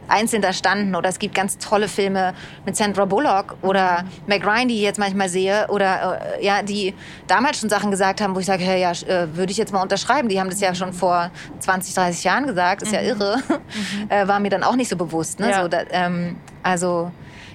einzeln 0.07 0.41
da 0.41 0.53
standen. 0.53 0.95
Oder 0.95 1.09
es 1.09 1.19
gibt 1.19 1.35
ganz 1.35 1.57
tolle 1.57 1.87
Filme 1.87 2.33
mit 2.65 2.75
Sandra 2.75 3.05
Bullock 3.05 3.55
oder 3.61 4.05
Meg 4.27 4.45
Ryan, 4.45 4.67
die 4.67 4.75
ich 4.75 4.81
jetzt 4.81 4.99
manchmal 4.99 5.29
sehe, 5.29 5.67
oder 5.69 6.21
äh, 6.39 6.45
ja, 6.45 6.61
die 6.63 6.93
damals 7.27 7.59
schon 7.59 7.69
Sachen 7.69 7.91
gesagt 7.91 8.21
haben, 8.21 8.35
wo 8.35 8.39
ich 8.39 8.45
sage, 8.45 8.63
hey, 8.63 8.81
ja, 8.81 8.91
äh, 8.91 9.35
würde 9.35 9.51
ich 9.51 9.57
jetzt 9.57 9.73
mal 9.73 9.81
unterschreiben. 9.81 10.29
Die 10.29 10.39
haben 10.39 10.49
das 10.49 10.59
ja 10.59 10.75
schon 10.75 10.93
vor 10.93 11.31
20, 11.59 11.93
30 11.95 12.23
Jahren 12.23 12.47
gesagt, 12.47 12.81
ist 12.81 12.91
ja 12.91 13.01
irre. 13.01 13.37
äh, 14.09 14.27
war 14.27 14.39
mir 14.39 14.49
dann 14.49 14.63
auch 14.63 14.75
nicht 14.75 14.89
so 14.89 14.95
bewusst. 14.97 15.39
Ne? 15.39 15.49
Ja. 15.51 15.61
So, 15.61 15.67
da, 15.67 15.81
ähm, 15.91 16.37
also 16.63 17.11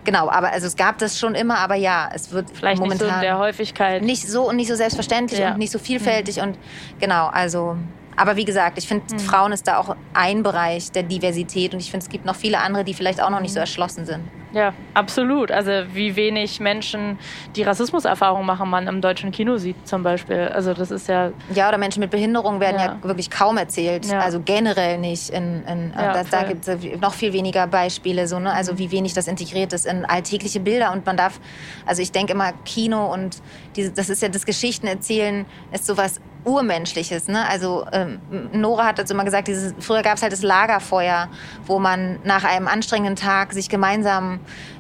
Genau, 0.07 0.31
aber 0.31 0.53
also 0.53 0.69
es 0.69 0.77
gab 0.77 0.99
das 0.99 1.19
schon 1.19 1.35
immer, 1.35 1.59
aber 1.59 1.75
ja, 1.75 2.09
es 2.15 2.31
wird 2.31 2.49
Vielleicht 2.53 2.81
nicht 2.81 2.89
momentan 2.89 3.09
so 3.09 3.15
in 3.17 3.21
der 3.23 3.39
Häufigkeit. 3.39 4.03
nicht 4.03 4.29
so 4.29 4.49
und 4.49 4.55
nicht 4.55 4.69
so 4.69 4.77
selbstverständlich 4.77 5.41
Ja. 5.41 5.51
und 5.51 5.59
nicht 5.59 5.73
so 5.73 5.81
vielfältig 5.81 6.41
und 6.41 6.57
genau, 7.01 7.27
also 7.27 7.77
aber 8.17 8.37
wie 8.37 8.45
gesagt, 8.45 8.79
ich 8.79 8.89
finde, 8.89 9.15
Mhm. 9.15 9.19
Frauen 9.21 9.53
ist 9.53 9.67
da 9.69 9.79
auch 9.79 9.95
ein 10.15 10.43
Bereich 10.43 10.91
der 10.93 11.03
Diversität 11.03 11.75
und 11.75 11.81
ich 11.81 11.91
finde, 11.91 12.05
es 12.05 12.11
gibt 12.11 12.25
noch 12.25 12.37
viele 12.37 12.59
andere, 12.59 12.85
die 12.85 12.95
vielleicht 12.95 13.21
auch 13.23 13.31
noch 13.31 13.41
nicht 13.41 13.53
so 13.53 13.61
erschlossen 13.61 14.07
sind. 14.07 14.21
Ja, 14.53 14.73
absolut. 14.95 15.51
Also 15.51 15.71
wie 15.93 16.17
wenig 16.17 16.61
Menschen 16.61 17.19
die 17.57 17.63
Rassismuserfahrung 17.63 18.47
machen 18.47 18.71
man 18.71 18.87
im 18.87 19.01
deutschen 19.01 19.33
Kino 19.33 19.57
sieht 19.57 19.87
zum 19.87 20.03
Beispiel. 20.03 20.49
Also 20.55 20.73
das 20.73 20.91
ist 20.91 21.09
ja 21.09 21.33
Ja, 21.55 21.69
oder 21.69 21.79
Menschen 21.79 22.01
mit 22.01 22.11
Behinderung 22.11 22.61
werden 22.61 22.79
ja, 22.79 22.87
Ja. 22.87 22.99
wirklich 23.03 23.31
kaum 23.31 23.59
erzählt. 23.59 24.07
Ja. 24.07 24.21
Also 24.21 24.41
generell 24.45 24.99
nicht. 24.99 25.31
In, 25.31 25.65
in, 25.67 25.93
Ja, 25.97 26.13
das, 26.13 26.31
da 26.31 26.45
gibt 26.45 26.67
es 26.67 27.01
noch 27.01 27.15
viel 27.15 27.33
weniger 27.33 27.67
Beispiele, 27.67 28.27
so, 28.29 28.39
ne? 28.39 28.53
also 28.53 28.79
wie 28.79 28.91
wenig 28.91 29.15
das 29.15 29.27
integriert 29.29 29.73
ist 29.73 29.87
in 29.87 30.05
alltägliche 30.05 30.61
Bilder. 30.61 30.93
Und 30.93 31.05
man 31.07 31.17
darf, 31.17 31.41
also 31.85 32.01
ich 32.03 32.13
denke 32.13 32.33
immer, 32.33 32.53
Kino 32.65 33.13
und 33.13 33.43
diese, 33.75 33.91
das 33.93 34.09
ist 34.09 34.23
ja 34.23 34.29
das 34.29 34.47
Geschichtenerzählen, 34.47 35.45
ist 35.73 35.87
sowas 35.87 36.21
Urmenschliches. 36.45 37.27
Ne? 37.29 37.47
Also 37.49 37.87
ähm, 37.93 38.21
Nora 38.53 38.87
hat 38.87 38.99
dazu 38.99 39.15
immer 39.15 39.25
gesagt, 39.25 39.49
dieses, 39.49 39.75
früher 39.81 40.03
gab 40.03 40.15
es 40.15 40.23
halt 40.23 40.33
das 40.33 40.43
Lagerfeuer, 40.43 41.29
wo 41.67 41.79
man 41.81 42.19
nach 42.25 42.45
einem 42.45 42.69
anstrengenden 42.69 43.17
Tag 43.17 43.53
sich 43.53 43.69
gemeinsam 43.69 44.36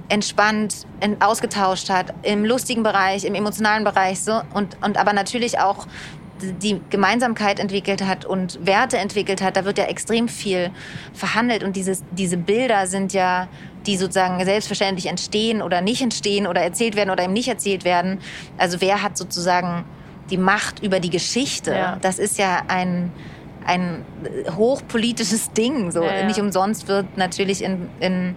entspannt 0.08 0.86
en- 1.00 1.20
ausgetauscht 1.20 1.90
hat, 1.90 2.14
im 2.22 2.44
lustigen 2.44 2.82
Bereich, 2.82 3.24
im 3.24 3.34
emotionalen 3.34 3.84
Bereich 3.84 4.20
so 4.20 4.40
und, 4.54 4.76
und 4.82 4.98
aber 4.98 5.12
natürlich 5.12 5.58
auch 5.58 5.86
die 6.60 6.80
Gemeinsamkeit 6.90 7.58
entwickelt 7.58 8.04
hat 8.04 8.24
und 8.24 8.64
Werte 8.64 8.98
entwickelt 8.98 9.40
hat, 9.40 9.56
da 9.56 9.64
wird 9.64 9.78
ja 9.78 9.84
extrem 9.84 10.28
viel 10.28 10.70
verhandelt 11.14 11.64
und 11.64 11.76
dieses, 11.76 12.02
diese 12.10 12.36
Bilder 12.36 12.86
sind 12.86 13.14
ja, 13.14 13.48
die 13.86 13.96
sozusagen 13.96 14.44
selbstverständlich 14.44 15.06
entstehen 15.06 15.62
oder 15.62 15.80
nicht 15.80 16.02
entstehen 16.02 16.46
oder 16.46 16.60
erzählt 16.60 16.94
werden 16.94 17.10
oder 17.10 17.24
eben 17.24 17.32
nicht 17.32 17.48
erzählt 17.48 17.84
werden. 17.84 18.18
Also 18.58 18.80
wer 18.80 19.02
hat 19.02 19.16
sozusagen 19.16 19.84
die 20.28 20.36
Macht 20.36 20.82
über 20.82 21.00
die 21.00 21.10
Geschichte? 21.10 21.72
Ja. 21.72 21.98
Das 22.02 22.18
ist 22.18 22.36
ja 22.38 22.62
ein, 22.68 23.12
ein 23.64 24.04
hochpolitisches 24.56 25.52
Ding. 25.52 25.90
So. 25.90 26.02
Ja, 26.02 26.16
ja. 26.18 26.26
Nicht 26.26 26.40
umsonst 26.40 26.88
wird 26.88 27.16
natürlich 27.16 27.62
in, 27.62 27.88
in 28.00 28.34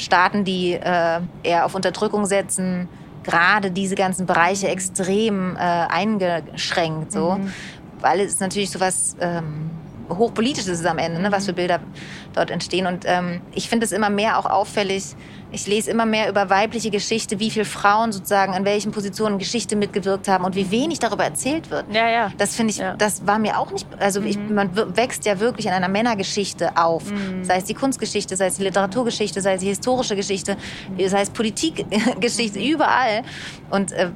Staaten, 0.00 0.44
die 0.44 0.72
äh, 0.72 1.20
eher 1.42 1.66
auf 1.66 1.74
Unterdrückung 1.74 2.26
setzen, 2.26 2.88
gerade 3.22 3.70
diese 3.70 3.94
ganzen 3.94 4.26
Bereiche 4.26 4.68
extrem 4.68 5.56
äh, 5.56 5.58
eingeschränkt. 5.58 7.12
So. 7.12 7.32
Mhm. 7.32 7.52
Weil 8.00 8.20
es 8.20 8.40
natürlich 8.40 8.70
so 8.70 8.80
was 8.80 9.16
ähm, 9.20 9.70
hochpolitisches 10.08 10.80
ist 10.80 10.86
am 10.86 10.98
Ende, 10.98 11.20
ne, 11.20 11.30
was 11.30 11.46
für 11.46 11.52
Bilder 11.52 11.80
dort 12.34 12.50
entstehen. 12.50 12.86
Und 12.86 13.04
ähm, 13.06 13.40
ich 13.54 13.68
finde 13.68 13.84
es 13.86 13.92
immer 13.92 14.10
mehr 14.10 14.38
auch 14.38 14.46
auffällig. 14.46 15.14
Ich 15.52 15.66
lese 15.66 15.90
immer 15.90 16.06
mehr 16.06 16.28
über 16.28 16.48
weibliche 16.48 16.90
Geschichte, 16.90 17.40
wie 17.40 17.50
viele 17.50 17.64
Frauen 17.64 18.12
sozusagen 18.12 18.52
in 18.54 18.64
welchen 18.64 18.92
Positionen 18.92 19.38
Geschichte 19.38 19.74
mitgewirkt 19.74 20.28
haben 20.28 20.44
und 20.44 20.54
wie 20.54 20.70
wenig 20.70 21.00
darüber 21.00 21.24
erzählt 21.24 21.70
wird. 21.72 21.86
ja 21.92 22.08
ja. 22.08 22.32
Das 22.38 22.54
finde 22.54 22.70
ich, 22.70 22.78
Ja. 22.78 22.94
das 22.94 23.26
war 23.26 23.40
mir 23.40 23.58
auch 23.58 23.72
nicht, 23.72 23.84
also 23.98 24.20
ich, 24.22 24.38
man 24.38 24.70
wächst 24.96 25.26
ja 25.26 25.40
wirklich 25.40 25.66
in 25.66 25.72
einer 25.72 25.88
Männergeschichte 25.88 26.76
auf. 26.76 27.02
Sei 27.42 27.56
es 27.56 27.64
die 27.64 27.74
Kunstgeschichte, 27.74 28.36
sei 28.36 28.46
es 28.46 28.58
die 28.58 28.62
Literaturgeschichte, 28.62 29.40
sei 29.40 29.54
es 29.54 29.60
die 29.60 29.66
historische 29.68 30.14
Geschichte, 30.14 30.56
sei 31.08 31.20
es 31.22 31.30
Politikgeschichte, 31.30 32.60
überall. 32.60 33.22
Und 33.70 33.92
äh, 33.92 34.10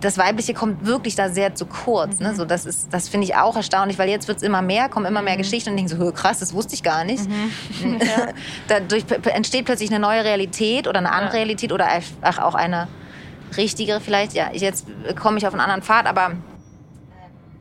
das 0.00 0.18
Weibliche 0.18 0.54
kommt 0.54 0.86
wirklich 0.86 1.16
da 1.16 1.28
sehr 1.30 1.54
zu 1.56 1.66
kurz. 1.66 2.20
Ne? 2.20 2.34
So, 2.36 2.44
das 2.44 2.64
ist, 2.64 2.88
das 2.92 3.08
finde 3.08 3.24
ich 3.26 3.34
auch 3.34 3.56
erstaunlich, 3.56 3.98
weil 3.98 4.08
jetzt 4.08 4.28
wird 4.28 4.36
es 4.36 4.42
immer 4.44 4.62
mehr, 4.62 4.88
kommen 4.88 5.06
immer 5.06 5.20
mehr 5.22 5.36
Geschichten 5.36 5.70
und 5.70 5.78
ich 5.78 5.86
denke 5.86 5.96
so, 5.96 6.08
"Hö, 6.08 6.12
krass, 6.12 6.38
das 6.38 6.52
wusste 6.54 6.74
ich 6.74 6.82
gar 6.84 7.02
nicht. 7.04 7.24
Dadurch 7.24 7.34
p- 8.68 9.18
p- 9.18 9.30
entsteht 9.30 9.64
plötzlich 9.66 9.90
eine 9.90 10.00
neue 10.00 10.24
Realität 10.24 10.88
oder 10.88 10.98
eine 10.98 11.10
andere 11.12 11.32
Ja. 11.32 11.38
Realität 11.44 11.72
oder 11.72 11.86
einfach 11.86 12.38
auch 12.42 12.54
eine 12.54 12.88
richtigere 13.56 14.00
vielleicht. 14.00 14.32
Ja, 14.34 14.50
jetzt 14.52 14.86
komme 15.20 15.38
ich 15.38 15.46
auf 15.46 15.52
einen 15.54 15.60
anderen 15.60 15.82
Pfad, 15.82 16.06
aber 16.06 16.32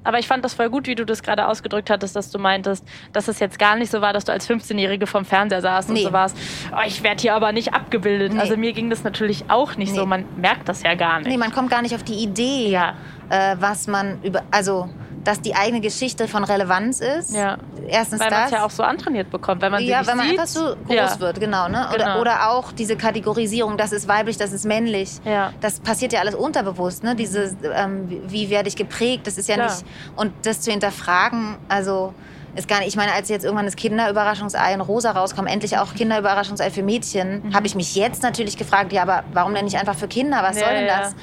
Aber 0.05 0.19
ich 0.19 0.27
fand 0.27 0.43
das 0.43 0.53
voll 0.53 0.69
gut, 0.69 0.85
wie 0.87 0.95
du 0.95 1.05
das 1.05 1.23
gerade 1.23 1.47
ausgedrückt 1.47 1.89
hattest, 1.89 2.13
dass 2.17 2.29
du 2.29 2.37
meintest, 2.37 2.85
dass 3.13 3.29
es 3.29 3.39
jetzt 3.39 3.57
gar 3.57 3.77
nicht 3.77 3.89
so 3.89 4.01
war, 4.01 4.11
dass 4.11 4.25
du 4.25 4.33
als 4.33 4.49
15-Jährige 4.49 5.07
vom 5.07 5.23
Fernseher 5.23 5.61
saßt 5.61 5.87
und 5.87 5.95
Nee. 5.95 6.03
so 6.03 6.11
warst, 6.11 6.35
oh, 6.73 6.81
ich 6.85 7.03
werde 7.03 7.21
hier 7.21 7.33
aber 7.35 7.53
nicht 7.53 7.73
abgebildet. 7.73 8.33
Nee. 8.33 8.39
Also 8.41 8.57
mir 8.57 8.73
ging 8.73 8.89
das 8.89 9.05
natürlich 9.05 9.45
auch 9.47 9.77
nicht 9.77 9.95
so. 9.95 10.01
Nee. 10.01 10.07
Man 10.07 10.25
merkt 10.35 10.67
das 10.67 10.83
ja 10.83 10.95
gar 10.95 11.19
nicht. 11.19 11.29
Nee, 11.29 11.37
man 11.37 11.53
kommt 11.53 11.69
gar 11.71 11.81
nicht 11.81 11.95
auf 11.95 12.03
die 12.03 12.15
Idee, 12.21 12.67
Ja. 12.69 12.95
äh, 13.29 13.55
was 13.61 13.87
man 13.87 14.21
über, 14.23 14.43
also, 14.51 14.89
dass 15.23 15.41
die 15.41 15.55
eigene 15.55 15.79
Geschichte 15.81 16.27
von 16.27 16.43
Relevanz 16.43 16.99
ist. 16.99 17.33
Ja. 17.35 17.57
Erstens 17.87 18.19
Weil 18.19 18.29
man 18.31 18.45
es 18.45 18.51
ja 18.51 18.65
auch 18.65 18.69
so 18.69 18.83
antrainiert 18.83 19.29
bekommt, 19.29 19.61
wenn 19.61 19.71
man 19.71 19.83
ja, 19.83 20.05
wenn 20.05 20.17
man 20.17 20.27
sieht. 20.27 20.39
einfach 20.39 20.47
so 20.51 20.75
groß 20.87 20.95
ja. 20.95 21.19
wird, 21.19 21.39
genau, 21.39 21.67
ne? 21.69 21.87
Oder, 21.93 22.03
Genau. 22.05 22.21
oder 22.21 22.49
auch 22.51 22.71
diese 22.71 22.95
Kategorisierung, 22.97 23.77
das 23.77 23.91
ist 23.91 24.07
weiblich, 24.07 24.37
das 24.37 24.51
ist 24.51 24.65
männlich. 24.65 25.11
Ja. 25.25 25.53
Das 25.61 25.79
passiert 25.79 26.13
ja 26.13 26.19
alles 26.19 26.35
unterbewusst, 26.35 27.03
ne? 27.03 27.15
Diese, 27.15 27.55
ähm, 27.75 28.21
wie, 28.27 28.49
werde 28.49 28.67
ich 28.69 28.75
geprägt? 28.75 29.25
Das 29.27 29.37
ist 29.37 29.47
ja 29.47 29.55
Klar. 29.55 29.67
nicht. 29.71 29.85
Und 30.15 30.33
das 30.43 30.61
zu 30.61 30.71
hinterfragen, 30.71 31.57
also 31.69 32.13
ist 32.55 32.67
gar 32.67 32.79
nicht. 32.79 32.89
Ich 32.89 32.95
meine, 32.95 33.11
als 33.13 33.29
jetzt 33.29 33.43
irgendwann 33.45 33.65
das 33.65 33.75
Kinderüberraschungsei 33.75 34.73
in 34.73 34.81
Rosa 34.81 35.11
rauskam, 35.11 35.47
endlich 35.47 35.77
auch 35.79 35.95
Kinderüberraschungsei 35.95 36.69
für 36.69 36.83
Mädchen, 36.83 37.41
Mhm. 37.47 37.55
habe 37.55 37.65
ich 37.65 37.73
mich 37.73 37.95
jetzt 37.95 38.21
natürlich 38.21 38.57
gefragt, 38.57 38.93
ja, 38.93 39.01
aber 39.01 39.23
warum 39.33 39.55
denn 39.55 39.65
nicht 39.65 39.77
einfach 39.77 39.95
für 39.95 40.07
Kinder? 40.07 40.37
Was 40.43 40.59
Ja, 40.59 40.65
soll 40.67 40.75
denn 40.75 40.85
ja. 40.85 40.99
das? 40.99 41.15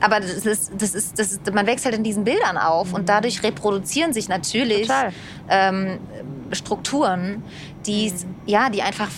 Aber 0.00 0.20
das 0.20 0.46
ist, 0.46 0.70
das 0.78 0.94
ist, 0.94 1.18
das 1.18 1.32
ist, 1.32 1.54
man 1.54 1.66
wächst 1.66 1.84
halt 1.84 1.94
in 1.94 2.04
diesen 2.04 2.24
Bildern 2.24 2.56
auf 2.56 2.92
und 2.92 3.08
dadurch 3.08 3.42
reproduzieren 3.42 4.12
sich 4.12 4.28
natürlich 4.28 4.88
ähm, 5.48 5.98
Strukturen, 6.52 7.42
die, 7.86 8.10
mhm. 8.10 8.34
ja, 8.46 8.70
die 8.70 8.82
einfach 8.82 9.08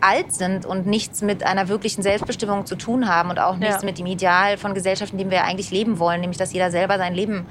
alt 0.00 0.32
sind 0.32 0.66
und 0.66 0.86
nichts 0.86 1.22
mit 1.22 1.44
einer 1.44 1.68
wirklichen 1.68 2.02
Selbstbestimmung 2.02 2.66
zu 2.66 2.76
tun 2.76 3.08
haben 3.08 3.30
und 3.30 3.38
auch 3.38 3.56
nichts 3.56 3.82
ja. 3.82 3.86
mit 3.86 3.98
dem 3.98 4.06
Ideal 4.06 4.56
von 4.56 4.74
Gesellschaft, 4.74 5.12
in 5.12 5.18
dem 5.18 5.30
wir 5.30 5.44
eigentlich 5.44 5.70
leben 5.70 5.98
wollen, 5.98 6.20
nämlich 6.20 6.38
dass 6.38 6.52
jeder 6.52 6.70
selber 6.70 6.98
sein 6.98 7.14
Leben 7.14 7.46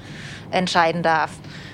entscheiden 0.52 1.04
darf. 1.04 1.32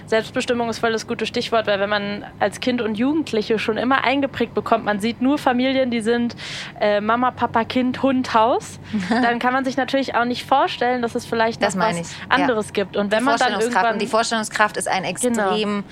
Selbstbestimmung 0.07 0.69
ist 0.69 0.79
voll 0.79 0.91
das 0.91 1.07
gute 1.07 1.25
Stichwort, 1.25 1.67
weil 1.67 1.79
wenn 1.79 1.89
man 1.89 2.25
als 2.39 2.59
Kind 2.59 2.81
und 2.81 2.95
Jugendliche 2.95 3.57
schon 3.57 3.77
immer 3.77 4.03
eingeprägt 4.03 4.53
bekommt, 4.53 4.85
man 4.85 4.99
sieht 4.99 5.21
nur 5.21 5.37
Familien, 5.37 5.89
die 5.89 6.01
sind 6.01 6.35
äh, 6.79 7.01
Mama, 7.01 7.31
Papa, 7.31 7.63
Kind, 7.63 8.03
Hund, 8.03 8.33
Haus, 8.33 8.79
dann 9.09 9.39
kann 9.39 9.53
man 9.53 9.65
sich 9.65 9.77
natürlich 9.77 10.15
auch 10.15 10.25
nicht 10.25 10.45
vorstellen, 10.45 11.01
dass 11.01 11.15
es 11.15 11.25
vielleicht 11.25 11.61
das 11.63 11.75
noch 11.75 11.85
was 11.85 12.15
anderes 12.29 12.67
ja. 12.67 12.73
gibt. 12.73 12.97
Und 12.97 13.11
wenn 13.11 13.23
man 13.23 13.37
dann 13.37 13.59
irgendwann 13.59 13.93
und 13.93 14.01
die 14.01 14.07
Vorstellungskraft 14.07 14.77
ist 14.77 14.87
ein 14.87 15.03
genau. 15.03 15.49
extrem 15.49 15.83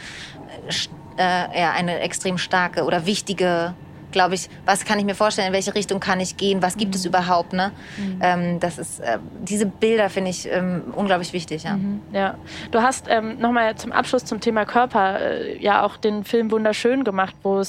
genau. 0.61 1.23
äh, 1.23 1.61
ja, 1.61 1.71
eine 1.71 1.99
extrem 1.99 2.37
starke 2.37 2.83
oder 2.83 3.05
wichtige 3.05 3.73
glaube 4.13 4.35
ich, 4.35 4.49
was 4.65 4.85
kann 4.85 4.97
ich 4.99 5.05
mir 5.05 5.15
vorstellen, 5.15 5.47
in 5.49 5.53
welche 5.53 5.75
Richtung 5.75 5.99
kann 5.99 6.21
ich 6.21 6.37
gehen, 6.37 6.61
was 6.61 6.77
gibt 6.77 6.91
mhm. 6.91 6.95
es 6.95 7.05
überhaupt. 7.05 7.51
Ne? 7.51 7.71
Mhm. 7.97 8.19
Ähm, 8.21 8.59
das 8.61 8.77
ist, 8.77 9.01
äh, 9.01 9.19
diese 9.41 9.65
Bilder 9.65 10.09
finde 10.09 10.29
ich 10.29 10.49
ähm, 10.49 10.93
unglaublich 10.95 11.33
wichtig. 11.33 11.63
Ja. 11.63 11.73
Mhm. 11.73 12.01
ja. 12.13 12.35
Du 12.71 12.81
hast 12.81 13.07
ähm, 13.09 13.39
nochmal 13.39 13.75
zum 13.75 13.91
Abschluss 13.91 14.23
zum 14.23 14.39
Thema 14.39 14.65
Körper 14.65 15.19
äh, 15.19 15.61
ja 15.61 15.83
auch 15.83 15.97
den 15.97 16.23
Film 16.23 16.51
Wunderschön 16.51 17.03
gemacht, 17.03 17.35
wo, 17.43 17.61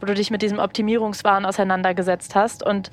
du 0.00 0.14
dich 0.14 0.30
mit 0.30 0.40
diesem 0.40 0.58
Optimierungswahn 0.58 1.44
auseinandergesetzt 1.44 2.34
hast. 2.34 2.64
Und 2.64 2.90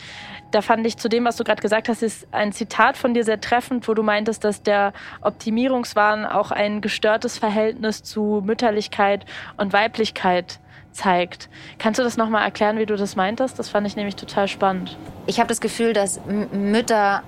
da 0.52 0.62
fand 0.62 0.86
ich 0.86 0.98
zu 0.98 1.10
dem, 1.10 1.26
was 1.26 1.38
du 1.38 1.43
gerade 1.43 1.62
gesagt 1.62 1.89
hast, 1.89 2.02
ist 2.02 2.28
ein 2.32 2.52
Zitat 2.52 2.98
von 2.98 3.14
dir 3.14 3.24
sehr 3.24 3.39
treffend, 3.39 3.88
wo 3.88 3.93
du 3.93 4.04
meintest, 4.04 4.43
dass 4.43 4.64
der 4.64 4.93
Optimierungswahn 5.22 6.26
auch 6.26 6.52
ein 6.52 6.82
gestörtes 6.82 7.38
Verhältnis 7.38 8.04
zu 8.04 8.41
Mütterlichkeit 8.43 9.26
und 9.58 9.74
Weiblichkeit 9.74 10.60
zeigt. 10.91 11.49
Kannst 11.77 11.99
du 11.99 12.03
das 12.03 12.17
nochmal 12.17 12.43
erklären, 12.43 12.77
wie 12.79 12.85
du 12.85 12.95
das 12.95 13.15
meintest? 13.15 13.59
Das 13.59 13.69
fand 13.69 13.85
ich 13.88 13.95
nämlich 13.95 14.15
total 14.15 14.47
spannend. 14.47 14.97
Ich 15.25 15.39
habe 15.39 15.47
das 15.47 15.61
Gefühl, 15.61 15.93
dass 15.93 16.19
Mütter 16.51 17.23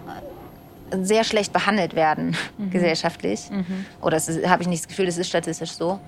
sehr 0.91 1.23
schlecht 1.23 1.53
behandelt 1.53 1.95
werden 1.95 2.35
mhm. 2.57 2.69
gesellschaftlich. 2.71 3.49
Mhm. 3.51 3.85
Oder 4.01 4.17
habe 4.17 4.63
ich 4.63 4.67
nicht 4.67 4.83
das 4.83 4.87
Gefühl, 4.87 5.05
das 5.05 5.17
ist 5.17 5.27
statistisch 5.27 5.71
so. 5.71 5.99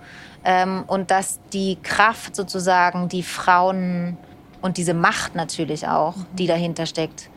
Ähm, 0.43 0.83
und 0.87 1.11
dass 1.11 1.39
die 1.53 1.77
Kraft 1.81 2.35
sozusagen, 2.35 3.09
die 3.09 3.23
Frauen 3.23 4.17
und 4.61 4.77
diese 4.77 4.93
Macht 4.93 5.35
natürlich 5.35 5.87
auch, 5.87 6.15
mhm. 6.15 6.25
die 6.33 6.47
dahinter 6.47 6.85
steckt, 6.85 7.29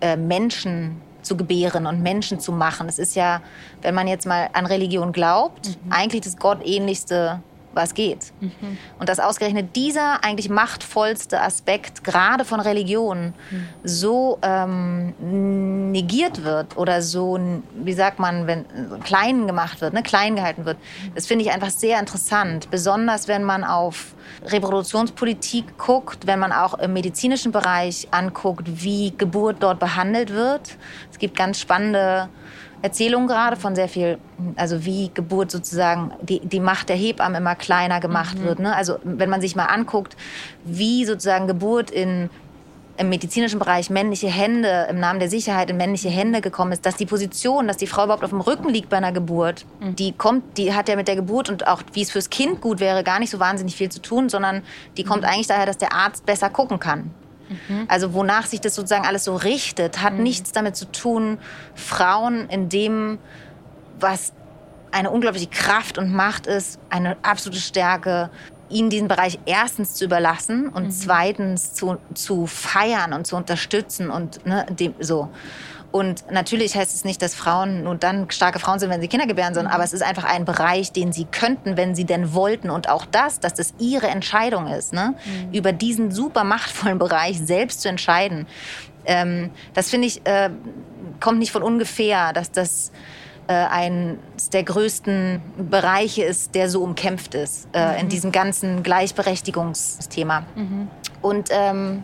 äh, 0.00 0.16
Menschen 0.16 1.00
zu 1.22 1.36
gebären 1.36 1.86
und 1.86 2.02
Menschen 2.02 2.40
zu 2.40 2.52
machen. 2.52 2.88
Es 2.88 2.98
ist 2.98 3.14
ja, 3.16 3.42
wenn 3.82 3.94
man 3.94 4.08
jetzt 4.08 4.26
mal 4.26 4.48
an 4.52 4.66
Religion 4.66 5.12
glaubt, 5.12 5.68
mhm. 5.68 5.92
eigentlich 5.92 6.22
das 6.22 6.36
gottähnlichste 6.36 7.42
was 7.72 7.94
geht. 7.94 8.32
Mhm. 8.40 8.78
Und 8.98 9.08
dass 9.08 9.20
ausgerechnet 9.20 9.76
dieser 9.76 10.24
eigentlich 10.24 10.48
machtvollste 10.48 11.40
Aspekt 11.40 12.04
gerade 12.04 12.44
von 12.44 12.60
Religion 12.60 13.34
mhm. 13.50 13.68
so 13.84 14.38
ähm, 14.42 15.92
negiert 15.92 16.44
wird 16.44 16.76
oder 16.76 17.02
so, 17.02 17.38
wie 17.74 17.92
sagt 17.92 18.18
man, 18.18 18.46
wenn 18.46 18.64
klein 19.04 19.46
gemacht 19.46 19.80
wird, 19.80 19.94
ne, 19.94 20.02
klein 20.02 20.36
gehalten 20.36 20.64
wird, 20.64 20.78
das 21.14 21.26
finde 21.26 21.44
ich 21.44 21.52
einfach 21.52 21.70
sehr 21.70 22.00
interessant. 22.00 22.70
Besonders 22.70 23.28
wenn 23.28 23.44
man 23.44 23.64
auf 23.64 24.14
Reproduktionspolitik 24.44 25.78
guckt, 25.78 26.26
wenn 26.26 26.38
man 26.38 26.52
auch 26.52 26.74
im 26.78 26.92
medizinischen 26.92 27.52
Bereich 27.52 28.08
anguckt, 28.10 28.64
wie 28.82 29.12
Geburt 29.16 29.56
dort 29.60 29.78
behandelt 29.78 30.32
wird. 30.32 30.76
Es 31.10 31.18
gibt 31.18 31.36
ganz 31.36 31.60
spannende 31.60 32.28
Erzählung 32.82 33.26
gerade 33.26 33.56
von 33.56 33.74
sehr 33.74 33.88
viel, 33.88 34.18
also 34.56 34.84
wie 34.84 35.10
Geburt 35.12 35.50
sozusagen, 35.50 36.12
die, 36.22 36.40
die 36.40 36.60
Macht 36.60 36.88
der 36.88 36.96
Hebamme 36.96 37.38
immer 37.38 37.54
kleiner 37.54 38.00
gemacht 38.00 38.38
mhm. 38.38 38.44
wird. 38.44 38.58
Ne? 38.60 38.74
Also 38.74 38.98
wenn 39.04 39.30
man 39.30 39.40
sich 39.40 39.56
mal 39.56 39.66
anguckt, 39.66 40.16
wie 40.64 41.04
sozusagen 41.04 41.46
Geburt 41.46 41.90
in 41.90 42.30
im 42.98 43.08
medizinischen 43.08 43.60
Bereich 43.60 43.90
männliche 43.90 44.26
Hände, 44.26 44.88
im 44.90 44.98
Namen 44.98 45.20
der 45.20 45.30
Sicherheit 45.30 45.70
in 45.70 45.76
männliche 45.76 46.08
Hände 46.08 46.40
gekommen 46.40 46.72
ist, 46.72 46.84
dass 46.84 46.96
die 46.96 47.06
Position, 47.06 47.68
dass 47.68 47.76
die 47.76 47.86
Frau 47.86 48.04
überhaupt 48.04 48.24
auf 48.24 48.30
dem 48.30 48.40
Rücken 48.40 48.68
liegt 48.68 48.88
bei 48.88 48.96
einer 48.96 49.12
Geburt, 49.12 49.64
mhm. 49.80 49.94
die 49.94 50.12
kommt, 50.12 50.58
die 50.58 50.74
hat 50.74 50.88
ja 50.88 50.96
mit 50.96 51.06
der 51.06 51.14
Geburt 51.16 51.48
und 51.48 51.66
auch 51.66 51.82
wie 51.92 52.02
es 52.02 52.10
fürs 52.10 52.28
Kind 52.28 52.60
gut 52.60 52.80
wäre, 52.80 53.04
gar 53.04 53.20
nicht 53.20 53.30
so 53.30 53.38
wahnsinnig 53.38 53.76
viel 53.76 53.88
zu 53.88 54.02
tun, 54.02 54.28
sondern 54.28 54.62
die 54.96 55.04
kommt 55.04 55.22
mhm. 55.22 55.28
eigentlich 55.28 55.46
daher, 55.46 55.66
dass 55.66 55.78
der 55.78 55.92
Arzt 55.92 56.26
besser 56.26 56.50
gucken 56.50 56.80
kann. 56.80 57.10
Mhm. 57.48 57.84
Also 57.88 58.14
wonach 58.14 58.46
sich 58.46 58.60
das 58.60 58.74
sozusagen 58.74 59.06
alles 59.06 59.24
so 59.24 59.36
richtet, 59.36 60.02
hat 60.02 60.14
mhm. 60.14 60.22
nichts 60.22 60.52
damit 60.52 60.76
zu 60.76 60.90
tun, 60.90 61.38
Frauen 61.74 62.48
in 62.48 62.68
dem, 62.68 63.18
was 64.00 64.32
eine 64.90 65.10
unglaubliche 65.10 65.48
Kraft 65.48 65.98
und 65.98 66.12
Macht 66.12 66.46
ist, 66.46 66.78
eine 66.90 67.16
absolute 67.22 67.60
Stärke, 67.60 68.30
ihnen 68.70 68.90
diesen 68.90 69.08
Bereich 69.08 69.38
erstens 69.46 69.94
zu 69.94 70.04
überlassen 70.04 70.68
und 70.68 70.84
mhm. 70.84 70.90
zweitens 70.90 71.74
zu, 71.74 71.96
zu 72.14 72.46
feiern 72.46 73.12
und 73.12 73.26
zu 73.26 73.36
unterstützen 73.36 74.10
und 74.10 74.44
ne, 74.46 74.66
dem, 74.70 74.94
so. 75.00 75.30
Und 75.90 76.30
natürlich 76.30 76.76
heißt 76.76 76.94
es 76.94 77.04
nicht, 77.04 77.22
dass 77.22 77.34
Frauen 77.34 77.84
nur 77.84 77.94
dann 77.94 78.30
starke 78.30 78.58
Frauen 78.58 78.78
sind, 78.78 78.90
wenn 78.90 79.00
sie 79.00 79.08
Kinder 79.08 79.26
gebären, 79.26 79.54
sondern 79.54 79.72
mhm. 79.72 79.76
aber 79.76 79.84
es 79.84 79.92
ist 79.92 80.02
einfach 80.02 80.24
ein 80.24 80.44
Bereich, 80.44 80.92
den 80.92 81.12
sie 81.12 81.24
könnten, 81.24 81.76
wenn 81.76 81.94
sie 81.94 82.04
denn 82.04 82.34
wollten. 82.34 82.68
Und 82.68 82.88
auch 82.90 83.06
das, 83.06 83.40
dass 83.40 83.54
das 83.54 83.72
ihre 83.78 84.08
Entscheidung 84.08 84.66
ist, 84.66 84.92
ne? 84.92 85.14
Mhm. 85.24 85.54
über 85.54 85.72
diesen 85.72 86.10
super 86.10 86.44
machtvollen 86.44 86.98
Bereich 87.08 87.38
selbst 87.38 87.80
zu 87.80 87.88
entscheiden. 87.88 88.46
Ähm, 89.06 89.50
das 89.72 89.88
finde 89.88 90.08
ich, 90.08 90.26
äh, 90.26 90.50
kommt 91.20 91.38
nicht 91.38 91.52
von 91.52 91.62
ungefähr, 91.62 92.34
dass 92.34 92.52
das 92.52 92.92
äh, 93.46 93.54
eines 93.54 94.50
der 94.52 94.64
größten 94.64 95.40
Bereiche 95.70 96.22
ist, 96.22 96.54
der 96.54 96.68
so 96.68 96.82
umkämpft 96.82 97.34
ist 97.34 97.66
äh, 97.72 97.92
mhm. 97.94 98.00
in 98.00 98.08
diesem 98.10 98.30
ganzen 98.30 98.82
Gleichberechtigungsthema. 98.82 100.44
Mhm. 100.54 100.88
Und 101.22 101.48
ähm, 101.50 102.02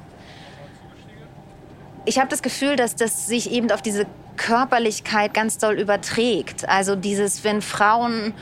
ich 2.04 2.18
habe 2.18 2.28
das 2.28 2.42
Gefühl, 2.42 2.76
dass 2.76 2.96
das 2.96 3.26
sich 3.26 3.50
eben 3.50 3.70
auf 3.70 3.82
diese 3.82 4.06
Körperlichkeit 4.36 5.32
ganz 5.34 5.58
doll 5.58 5.78
überträgt. 5.78 6.68
Also 6.68 6.96
dieses, 6.96 7.44
wenn 7.44 7.62
Frauen 7.62 8.34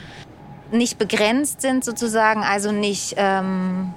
nicht 0.71 0.97
begrenzt 0.97 1.61
sind 1.61 1.85
sozusagen, 1.85 2.43
also 2.43 2.71
nicht 2.71 3.15
ähm, 3.17 3.93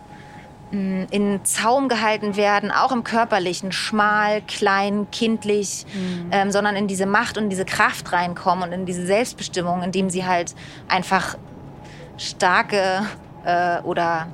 in 0.73 1.41
Zaum 1.45 1.89
gehalten 1.89 2.37
werden, 2.37 2.71
auch 2.71 2.93
im 2.93 3.05
körperlichen, 3.05 3.73
schmal, 3.73 4.43
klein, 4.43 5.07
kindlich, 5.11 5.87
mhm. 5.95 6.29
ähm, 6.33 6.51
sondern 6.51 6.77
in 6.77 6.89
diese 6.89 7.07
Macht 7.07 7.39
und 7.39 7.51
diese 7.51 7.65
Kraft 7.65 8.13
reinkommen 8.13 8.65
und 8.65 8.73
in 8.73 8.85
diese 8.85 9.07
Selbstbestimmung, 9.07 9.83
indem 9.83 10.11
sie 10.11 10.27
halt 10.27 10.55
einfach 10.89 11.39
starke 12.19 13.07
äh, 13.45 13.81
oder 13.83 14.27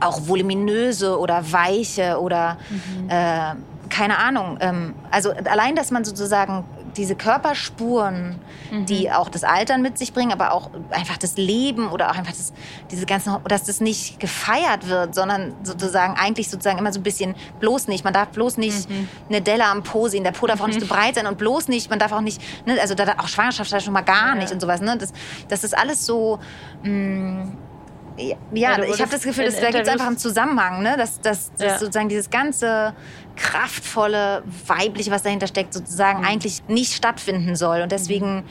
auch 0.00 0.28
voluminöse 0.28 1.18
oder 1.18 1.52
weiche 1.52 2.20
oder 2.20 2.58
mhm. 2.68 3.08
äh, 3.08 3.54
keine 3.88 4.18
Ahnung. 4.18 4.58
Ähm, 4.60 4.94
also 5.10 5.30
allein, 5.30 5.76
dass 5.76 5.90
man 5.90 6.04
sozusagen 6.04 6.64
diese 6.96 7.14
Körperspuren, 7.14 8.36
mhm. 8.70 8.86
die 8.86 9.10
auch 9.10 9.28
das 9.28 9.44
Altern 9.44 9.82
mit 9.82 9.98
sich 9.98 10.12
bringen, 10.12 10.32
aber 10.32 10.52
auch 10.52 10.70
einfach 10.90 11.18
das 11.18 11.36
Leben 11.36 11.88
oder 11.88 12.10
auch 12.10 12.16
einfach 12.16 12.32
das, 12.32 12.52
diese 12.90 13.06
ganzen, 13.06 13.36
dass 13.48 13.64
das 13.64 13.80
nicht 13.80 14.18
gefeiert 14.18 14.88
wird, 14.88 15.14
sondern 15.14 15.54
sozusagen 15.62 16.14
eigentlich 16.14 16.48
sozusagen 16.48 16.78
immer 16.78 16.92
so 16.92 17.00
ein 17.00 17.02
bisschen 17.02 17.34
bloß 17.60 17.88
nicht. 17.88 18.04
Man 18.04 18.14
darf 18.14 18.28
bloß 18.28 18.56
nicht 18.56 18.88
mhm. 18.88 19.08
eine 19.28 19.42
Delle 19.42 19.66
am 19.66 19.82
Po 19.82 20.08
sehen, 20.08 20.24
der 20.24 20.32
Po 20.32 20.46
darf 20.46 20.60
auch 20.60 20.66
nicht 20.66 20.80
zu 20.80 20.86
breit 20.86 21.16
sein 21.16 21.26
und 21.26 21.38
bloß 21.38 21.68
nicht, 21.68 21.90
man 21.90 21.98
darf 21.98 22.12
auch 22.12 22.20
nicht, 22.20 22.40
ne, 22.66 22.80
also 22.80 22.94
da 22.94 23.14
auch 23.18 23.28
Schwangerschaft 23.28 23.82
schon 23.82 23.92
mal 23.92 24.02
gar 24.02 24.34
nicht 24.34 24.52
und 24.52 24.60
sowas. 24.60 24.80
Ne? 24.80 24.96
Das, 24.98 25.12
das 25.48 25.64
ist 25.64 25.76
alles 25.76 26.06
so. 26.06 26.38
Mh, 26.82 26.90
mm, 26.90 27.58
ja, 28.52 28.82
ich 28.82 29.00
habe 29.00 29.10
das 29.10 29.22
Gefühl, 29.22 29.44
dass, 29.44 29.60
da 29.60 29.70
gibt 29.70 29.86
es 29.86 29.88
einfach 29.88 30.06
einen 30.06 30.18
Zusammenhang, 30.18 30.82
ne? 30.82 30.96
dass, 30.96 31.20
dass, 31.20 31.52
dass 31.52 31.60
ja. 31.60 31.78
sozusagen 31.78 32.08
dieses 32.08 32.30
ganze 32.30 32.94
kraftvolle, 33.36 34.42
weibliche, 34.66 35.10
was 35.10 35.22
dahinter 35.22 35.46
steckt, 35.46 35.74
sozusagen 35.74 36.20
mhm. 36.20 36.26
eigentlich 36.26 36.62
nicht 36.68 36.94
stattfinden 36.94 37.56
soll. 37.56 37.82
Und 37.82 37.92
deswegen 37.92 38.44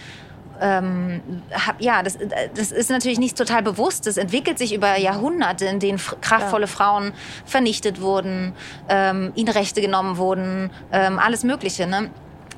ähm, 0.62 1.22
hab, 1.52 1.82
ja, 1.82 2.04
das, 2.04 2.18
das 2.56 2.72
ist 2.72 2.90
natürlich 2.90 3.20
nicht 3.20 3.38
total 3.38 3.64
bewusst. 3.64 4.08
Das 4.08 4.18
entwickelt 4.18 4.58
sich 4.58 4.74
über 4.74 4.98
Jahrhunderte, 4.98 5.66
in 5.66 5.80
denen 5.80 6.00
kraftvolle 6.22 6.66
ja. 6.66 6.72
Frauen 6.72 7.14
vernichtet 7.46 8.02
wurden, 8.02 8.54
ähm, 8.88 9.32
ihnen 9.36 9.50
Rechte 9.50 9.82
genommen 9.82 10.18
wurden, 10.18 10.72
ähm, 10.92 11.20
alles 11.20 11.44
Mögliche. 11.44 11.88
Ne? 11.88 12.10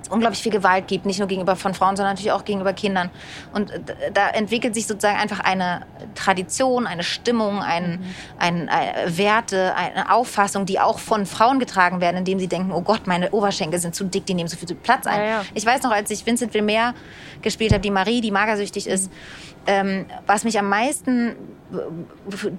Unglaublich 0.09 0.41
viel 0.41 0.51
Gewalt 0.51 0.87
gibt, 0.87 1.05
nicht 1.05 1.19
nur 1.19 1.27
gegenüber 1.27 1.55
von 1.55 1.73
Frauen, 1.73 1.95
sondern 1.95 2.13
natürlich 2.13 2.31
auch 2.31 2.45
gegenüber 2.45 2.73
Kindern. 2.73 3.09
Und 3.53 3.71
da 4.13 4.29
entwickelt 4.29 4.75
sich 4.75 4.87
sozusagen 4.87 5.17
einfach 5.17 5.39
eine 5.39 5.85
Tradition, 6.15 6.87
eine 6.87 7.03
Stimmung, 7.03 7.61
ein, 7.61 7.91
mhm. 7.91 7.99
ein, 8.39 8.69
ein, 8.69 8.87
äh, 8.87 9.17
Werte, 9.17 9.75
eine 9.75 10.11
Auffassung, 10.11 10.65
die 10.65 10.79
auch 10.79 10.99
von 10.99 11.25
Frauen 11.25 11.59
getragen 11.59 12.01
werden, 12.01 12.17
indem 12.17 12.39
sie 12.39 12.47
denken, 12.47 12.71
oh 12.71 12.81
Gott, 12.81 13.07
meine 13.07 13.31
Oberschenkel 13.31 13.79
sind 13.79 13.95
zu 13.95 14.03
dick, 14.05 14.25
die 14.25 14.33
nehmen 14.33 14.49
so 14.49 14.57
viel 14.57 14.75
Platz 14.75 15.07
ein. 15.07 15.19
Ja, 15.19 15.25
ja. 15.25 15.45
Ich 15.53 15.65
weiß 15.65 15.83
noch, 15.83 15.91
als 15.91 16.09
ich 16.11 16.25
Vincent 16.25 16.53
Wilmer 16.53 16.93
gespielt 17.41 17.71
habe, 17.71 17.81
die 17.81 17.91
Marie, 17.91 18.21
die 18.21 18.31
magersüchtig 18.31 18.87
ist, 18.87 19.11
ähm, 19.65 20.05
was 20.25 20.43
mich 20.43 20.57
am 20.57 20.69
meisten 20.69 21.35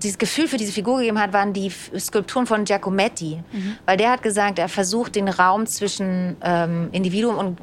dieses 0.03 0.19
Gefühl 0.19 0.49
für 0.49 0.59
diese 0.59 0.73
Figur 0.73 0.99
gegeben 0.99 1.19
hat, 1.19 1.33
waren 1.33 1.53
die 1.53 1.73
Skulpturen 1.99 2.47
von 2.47 2.65
Giacometti. 2.65 3.43
Mhm. 3.53 3.77
Weil 3.87 3.97
der 3.97 4.11
hat 4.11 4.23
gesagt, 4.23 4.59
er 4.59 4.69
versucht 4.69 5.17
den 5.17 5.29
Raum 5.29 5.67
zwischen 5.67 6.37
ähm, 6.43 6.89
Individuum 6.93 7.37
und 7.39 7.59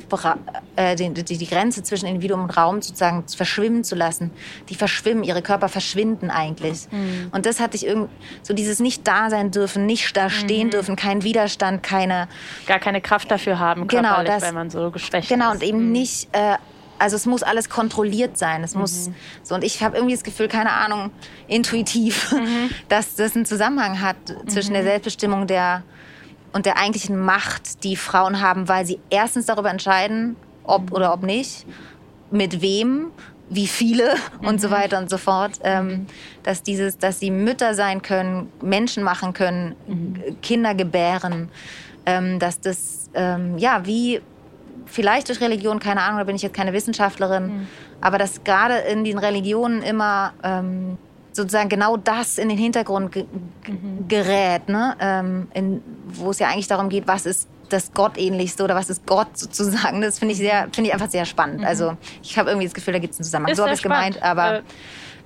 äh, 0.76 0.96
die, 0.96 1.12
die, 1.12 1.48
Grenze 1.48 1.84
zwischen 1.84 2.08
Individuum 2.08 2.44
und 2.44 2.58
Raum 2.58 2.82
sozusagen 2.82 3.26
verschwimmen 3.28 3.84
zu 3.84 3.96
lassen. 3.96 4.32
Die 4.70 4.76
verschwimmen, 4.76 5.24
ihre 5.24 5.42
Körper 5.42 5.70
verschwinden 5.70 6.32
eigentlich. 6.32 6.88
Mhm. 6.92 7.30
Und 7.32 7.46
das 7.46 7.60
hatte 7.60 7.76
ich 7.78 7.86
irgendwie, 7.86 8.12
so 8.42 8.54
dieses 8.54 8.80
nicht 8.80 9.08
da 9.08 9.30
sein 9.30 9.52
dürfen, 9.52 9.86
nicht 9.86 10.18
da 10.18 10.30
stehen 10.30 10.68
mhm. 10.68 10.72
dürfen, 10.72 10.96
kein 10.96 11.24
Widerstand, 11.24 11.84
keine... 11.84 12.28
Gar 12.66 12.80
keine 12.80 13.02
Kraft 13.02 13.30
dafür 13.30 13.60
haben, 13.60 13.88
genau, 13.88 14.24
das, 14.24 14.42
weil 14.42 14.54
man 14.54 14.70
so 14.70 14.90
geschwächt 14.90 15.30
genau, 15.30 15.54
ist. 15.54 15.60
Genau, 15.60 15.64
und 15.64 15.76
eben 15.76 15.86
mhm. 15.88 15.92
nicht... 15.92 16.30
Äh, 16.32 16.56
also 17.00 17.16
es 17.16 17.26
muss 17.26 17.44
alles 17.44 17.70
kontrolliert 17.70 18.38
sein. 18.38 18.64
Es 18.64 18.76
muss 18.76 19.08
mhm. 19.08 19.16
so 19.44 19.56
und 19.56 19.64
ich 19.64 19.84
habe 19.84 19.98
irgendwie 19.98 20.16
das 20.16 20.24
Gefühl, 20.24 20.48
keine 20.48 20.72
Ahnung, 20.72 21.12
intuitiv, 21.48 22.32
mhm. 22.32 22.70
dass 22.90 23.16
das 23.16 23.36
einen 23.36 23.46
Zusammenhang 23.46 24.02
hat 24.02 24.18
zwischen 24.48 24.74
der 24.74 24.82
mhm. 24.82 24.88
Selbstbestimmung 24.88 25.48
der 25.48 25.84
und 26.54 26.66
der 26.66 26.78
eigentlichen 26.78 27.20
Macht, 27.20 27.84
die 27.84 27.98
Frauen 27.98 28.40
haben, 28.40 28.70
weil 28.70 28.86
sie 28.86 29.00
erstens 29.10 29.46
darüber 29.46 29.70
entscheiden, 29.70 30.38
ob 30.64 30.94
oder 30.94 31.12
ob 31.14 31.22
nicht, 31.22 31.66
mit 32.32 32.62
wem, 32.62 33.12
wie 33.50 33.68
viele 33.68 34.16
und 34.42 34.62
so 34.62 34.70
mhm. 34.70 34.72
weiter 34.72 34.98
und 34.98 35.10
so 35.10 35.18
fort, 35.18 35.60
ähm, 35.64 36.08
dass 36.44 36.64
dieses, 36.64 36.98
dass 36.98 37.20
sie 37.20 37.30
Mütter 37.30 37.74
sein 37.74 38.02
können, 38.02 38.52
Menschen 38.62 39.04
machen 39.04 39.34
können, 39.34 39.76
mhm. 39.88 40.42
Kinder 40.42 40.74
gebären, 40.74 41.50
ähm, 42.06 42.40
dass 42.40 42.62
das 42.62 43.10
ähm, 43.14 43.58
ja 43.58 43.86
wie 43.86 44.22
vielleicht 44.86 45.30
durch 45.30 45.42
Religion, 45.42 45.80
keine 45.80 46.02
Ahnung, 46.02 46.20
da 46.20 46.24
bin 46.24 46.36
ich 46.36 46.42
jetzt 46.42 46.56
keine 46.56 46.74
Wissenschaftlerin, 46.74 47.48
mhm. 47.48 47.68
aber 48.02 48.18
dass 48.18 48.44
gerade 48.44 48.76
in 48.76 49.04
den 49.04 49.18
Religionen 49.18 49.82
immer 49.82 50.34
ähm, 50.44 50.98
sozusagen 51.32 51.70
genau 51.70 51.98
das 51.98 52.38
in 52.38 52.50
den 52.50 52.58
Hintergrund 52.58 53.12
ge 53.12 53.26
mhm. 53.68 54.08
gerät, 54.08 54.70
ne? 54.70 54.96
Ähm, 55.00 55.48
in, 55.54 55.82
wo 56.08 56.32
es 56.32 56.40
ja 56.40 56.48
eigentlich 56.48 56.68
darum 56.68 56.90
geht, 56.90 57.08
was 57.08 57.26
ist 57.26 57.50
das 57.70 57.94
Gottähnlichste 57.94 58.64
oder 58.64 58.76
was 58.76 58.90
ist 58.90 59.06
Gott 59.06 59.38
sozusagen. 59.38 60.02
Das 60.02 60.20
finde 60.20 60.34
ich 60.34 60.38
sehr, 60.38 60.68
finde 60.72 60.90
ich 60.90 60.94
einfach 60.94 61.10
sehr 61.10 61.26
spannend. 61.26 61.62
Mhm. 61.62 61.66
Also 61.66 61.98
ich 62.22 62.38
habe 62.38 62.50
irgendwie 62.50 62.68
das 62.68 62.74
Gefühl, 62.74 62.94
da 62.94 63.00
gibt 63.00 63.14
es 63.14 63.20
einen 63.20 63.26
Zusammenhang. 63.26 63.52
Ist 63.52 63.58
so 63.58 63.64
habe 63.64 63.74
ich 63.74 63.80
es 63.80 63.84
gemeint, 63.84 64.22
aber. 64.22 64.58
Äh 64.58 64.62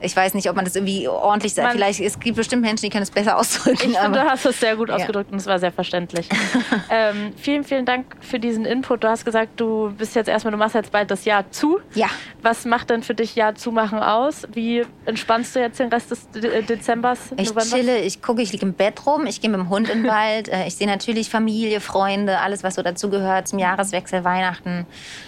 ich 0.02 0.16
weiß 0.16 0.34
nicht, 0.34 0.50
ob 0.50 0.56
man 0.56 0.66
das 0.66 0.76
irgendwie 0.76 1.08
ordentlich 1.08 1.54
sagt. 1.54 1.74
Vielleicht, 1.74 2.00
es 2.00 2.20
gibt 2.20 2.38
bestimmt 2.38 2.62
Menschen, 2.62 2.84
die 2.84 2.90
können 2.90 3.04
es 3.04 3.12
besser 3.12 3.38
ausdrücken. 3.40 3.92
Ich 3.92 3.98
finde, 3.98 4.20
du 4.20 4.26
hast 4.26 4.46
es 4.46 4.60
sehr 4.60 4.76
gut 4.76 4.90
ausgedrückt 4.90 5.30
ja. 5.30 5.34
und 5.34 5.40
es 5.40 5.46
war 5.46 5.60
sehr 5.60 5.72
verständlich. 5.72 6.30
ähm, 6.90 7.34
vielen, 7.36 7.64
vielen 7.64 7.86
Dank 7.86 8.16
für 8.22 8.40
diesen 8.40 8.66
Input. 8.66 9.04
Du 9.04 9.10
hast 9.10 9.26
gesagt, 9.26 9.60
du 9.60 9.92
bist 9.98 10.16
jetzt 10.16 10.28
erstmal, 10.28 10.52
du 10.52 10.58
machst 10.58 10.76
jetzt 10.76 10.92
bald 10.92 11.12
das 11.12 11.26
Jahr 11.26 11.52
zu. 11.52 11.80
Ja. 11.96 12.08
Was 12.42 12.66
macht 12.66 12.90
denn 12.90 13.04
für 13.04 13.14
dich 13.14 13.36
Jahr 13.36 13.56
zumachen 13.56 14.00
aus? 14.00 14.48
Wie 14.54 14.86
entspannst 15.06 15.56
du 15.56 15.60
jetzt 15.60 15.80
den 15.80 15.90
Rest 15.90 16.12
des 16.12 16.30
De 16.30 16.62
Dezembers? 16.62 17.20
Ich 17.38 17.50
Novembers? 17.50 17.70
chille, 17.70 18.00
ich 18.00 18.22
gucke, 18.22 18.42
ich 18.42 18.52
liege 18.54 18.66
im 18.66 18.74
Bett 18.74 19.06
rum, 19.06 19.26
ich 19.26 19.42
gehe 19.42 19.50
mit 19.50 19.60
dem 19.60 19.70
Hund 19.70 19.90
in 19.90 20.04
den 20.04 20.12
Wald. 20.12 20.48
Äh, 20.48 20.68
ich 20.68 20.76
sehe 20.76 20.88
natürlich 20.88 21.30
Familie, 21.30 21.82
Freunde, 21.82 22.40
alles, 22.40 22.64
was 22.64 22.76
so 22.76 22.82
dazugehört 22.82 23.48
zum 23.50 23.60
Jahreswechsel, 23.60 24.24
Weihnachten. 24.24 24.86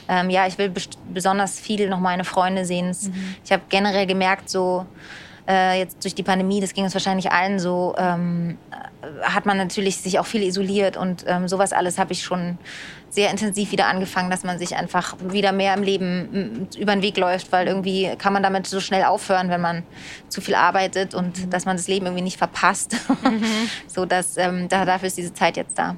Ähm, 0.07 0.29
ja, 0.29 0.47
ich 0.47 0.57
will 0.57 0.71
besonders 1.13 1.59
viel 1.59 1.89
noch 1.89 1.99
meine 1.99 2.23
Freunde 2.23 2.65
sehen. 2.65 2.87
Mhm. 2.87 3.35
Ich 3.43 3.51
habe 3.51 3.63
generell 3.69 4.05
gemerkt, 4.05 4.49
so 4.49 4.60
äh, 5.47 5.79
jetzt 5.79 6.03
durch 6.03 6.15
die 6.15 6.23
Pandemie, 6.23 6.61
das 6.61 6.73
ging 6.73 6.83
uns 6.83 6.93
wahrscheinlich 6.93 7.31
allen 7.31 7.59
so, 7.59 7.95
ähm, 7.97 8.57
hat 9.23 9.45
man 9.45 9.57
natürlich 9.57 9.97
sich 9.97 10.19
auch 10.19 10.25
viel 10.25 10.43
isoliert 10.43 10.97
und 10.97 11.25
ähm, 11.27 11.47
sowas 11.47 11.73
alles 11.73 11.97
habe 11.97 12.13
ich 12.13 12.23
schon 12.23 12.57
sehr 13.09 13.29
intensiv 13.29 13.71
wieder 13.71 13.87
angefangen, 13.87 14.29
dass 14.29 14.43
man 14.43 14.57
sich 14.57 14.75
einfach 14.75 15.15
wieder 15.19 15.51
mehr 15.51 15.73
im 15.73 15.83
Leben 15.83 16.69
über 16.77 16.93
den 16.93 17.01
Weg 17.01 17.17
läuft, 17.17 17.51
weil 17.51 17.67
irgendwie 17.67 18.15
kann 18.17 18.31
man 18.31 18.41
damit 18.41 18.67
so 18.67 18.79
schnell 18.79 19.03
aufhören, 19.03 19.49
wenn 19.49 19.59
man 19.59 19.83
zu 20.29 20.39
viel 20.39 20.55
arbeitet 20.55 21.13
und 21.13 21.37
mhm. 21.37 21.49
dass 21.49 21.65
man 21.65 21.75
das 21.75 21.87
Leben 21.87 22.05
irgendwie 22.05 22.23
nicht 22.23 22.37
verpasst. 22.37 22.95
Mhm. 23.21 23.69
so 23.87 24.05
dass 24.05 24.35
ähm, 24.37 24.67
da, 24.67 24.83
dafür 24.83 25.07
ist 25.07 25.17
diese 25.17 25.33
Zeit 25.33 25.55
jetzt 25.55 25.77
da. 25.77 25.95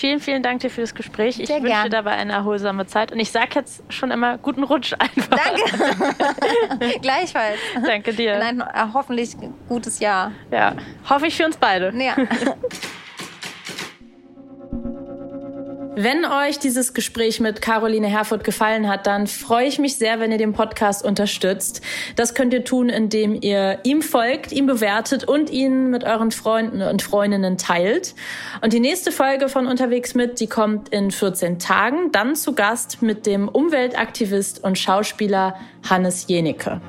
Vielen, 0.00 0.18
vielen 0.18 0.42
Dank 0.42 0.60
dir 0.60 0.70
für 0.70 0.80
das 0.80 0.94
Gespräch. 0.94 1.38
Ich 1.38 1.48
Sehr 1.48 1.56
wünsche 1.56 1.72
gern. 1.72 1.82
dir 1.84 1.90
dabei 1.90 2.12
eine 2.12 2.32
erholsame 2.32 2.86
Zeit. 2.86 3.12
Und 3.12 3.20
ich 3.20 3.30
sage 3.30 3.50
jetzt 3.56 3.82
schon 3.90 4.10
immer 4.10 4.38
guten 4.38 4.62
Rutsch 4.62 4.94
einfach. 4.98 5.36
Danke. 5.36 6.98
Gleichfalls. 7.02 7.58
Danke 7.84 8.14
dir. 8.14 8.36
In 8.36 8.40
ein 8.40 8.60
äh, 8.62 8.64
hoffentlich 8.94 9.36
gutes 9.68 10.00
Jahr. 10.00 10.32
Ja, 10.50 10.74
hoffe 11.10 11.26
ich 11.26 11.36
für 11.36 11.44
uns 11.44 11.58
beide. 11.58 11.92
Ja. 12.02 12.16
Wenn 15.96 16.24
euch 16.24 16.60
dieses 16.60 16.94
Gespräch 16.94 17.40
mit 17.40 17.60
Caroline 17.60 18.06
Herfurth 18.06 18.44
gefallen 18.44 18.88
hat, 18.88 19.08
dann 19.08 19.26
freue 19.26 19.66
ich 19.66 19.80
mich 19.80 19.96
sehr, 19.96 20.20
wenn 20.20 20.30
ihr 20.30 20.38
den 20.38 20.52
Podcast 20.52 21.04
unterstützt. 21.04 21.82
Das 22.14 22.34
könnt 22.34 22.54
ihr 22.54 22.64
tun, 22.64 22.88
indem 22.88 23.36
ihr 23.40 23.80
ihm 23.82 24.00
folgt, 24.00 24.52
ihn 24.52 24.66
bewertet 24.66 25.24
und 25.24 25.50
ihn 25.50 25.90
mit 25.90 26.04
euren 26.04 26.30
Freunden 26.30 26.80
und 26.80 27.02
Freundinnen 27.02 27.58
teilt. 27.58 28.14
Und 28.60 28.72
die 28.72 28.78
nächste 28.78 29.10
Folge 29.10 29.48
von 29.48 29.66
Unterwegs 29.66 30.14
mit, 30.14 30.38
die 30.38 30.46
kommt 30.46 30.90
in 30.90 31.10
14 31.10 31.58
Tagen, 31.58 32.12
dann 32.12 32.36
zu 32.36 32.54
Gast 32.54 33.02
mit 33.02 33.26
dem 33.26 33.48
Umweltaktivist 33.48 34.62
und 34.62 34.78
Schauspieler 34.78 35.56
Hannes 35.88 36.26
Jenecke. 36.28 36.80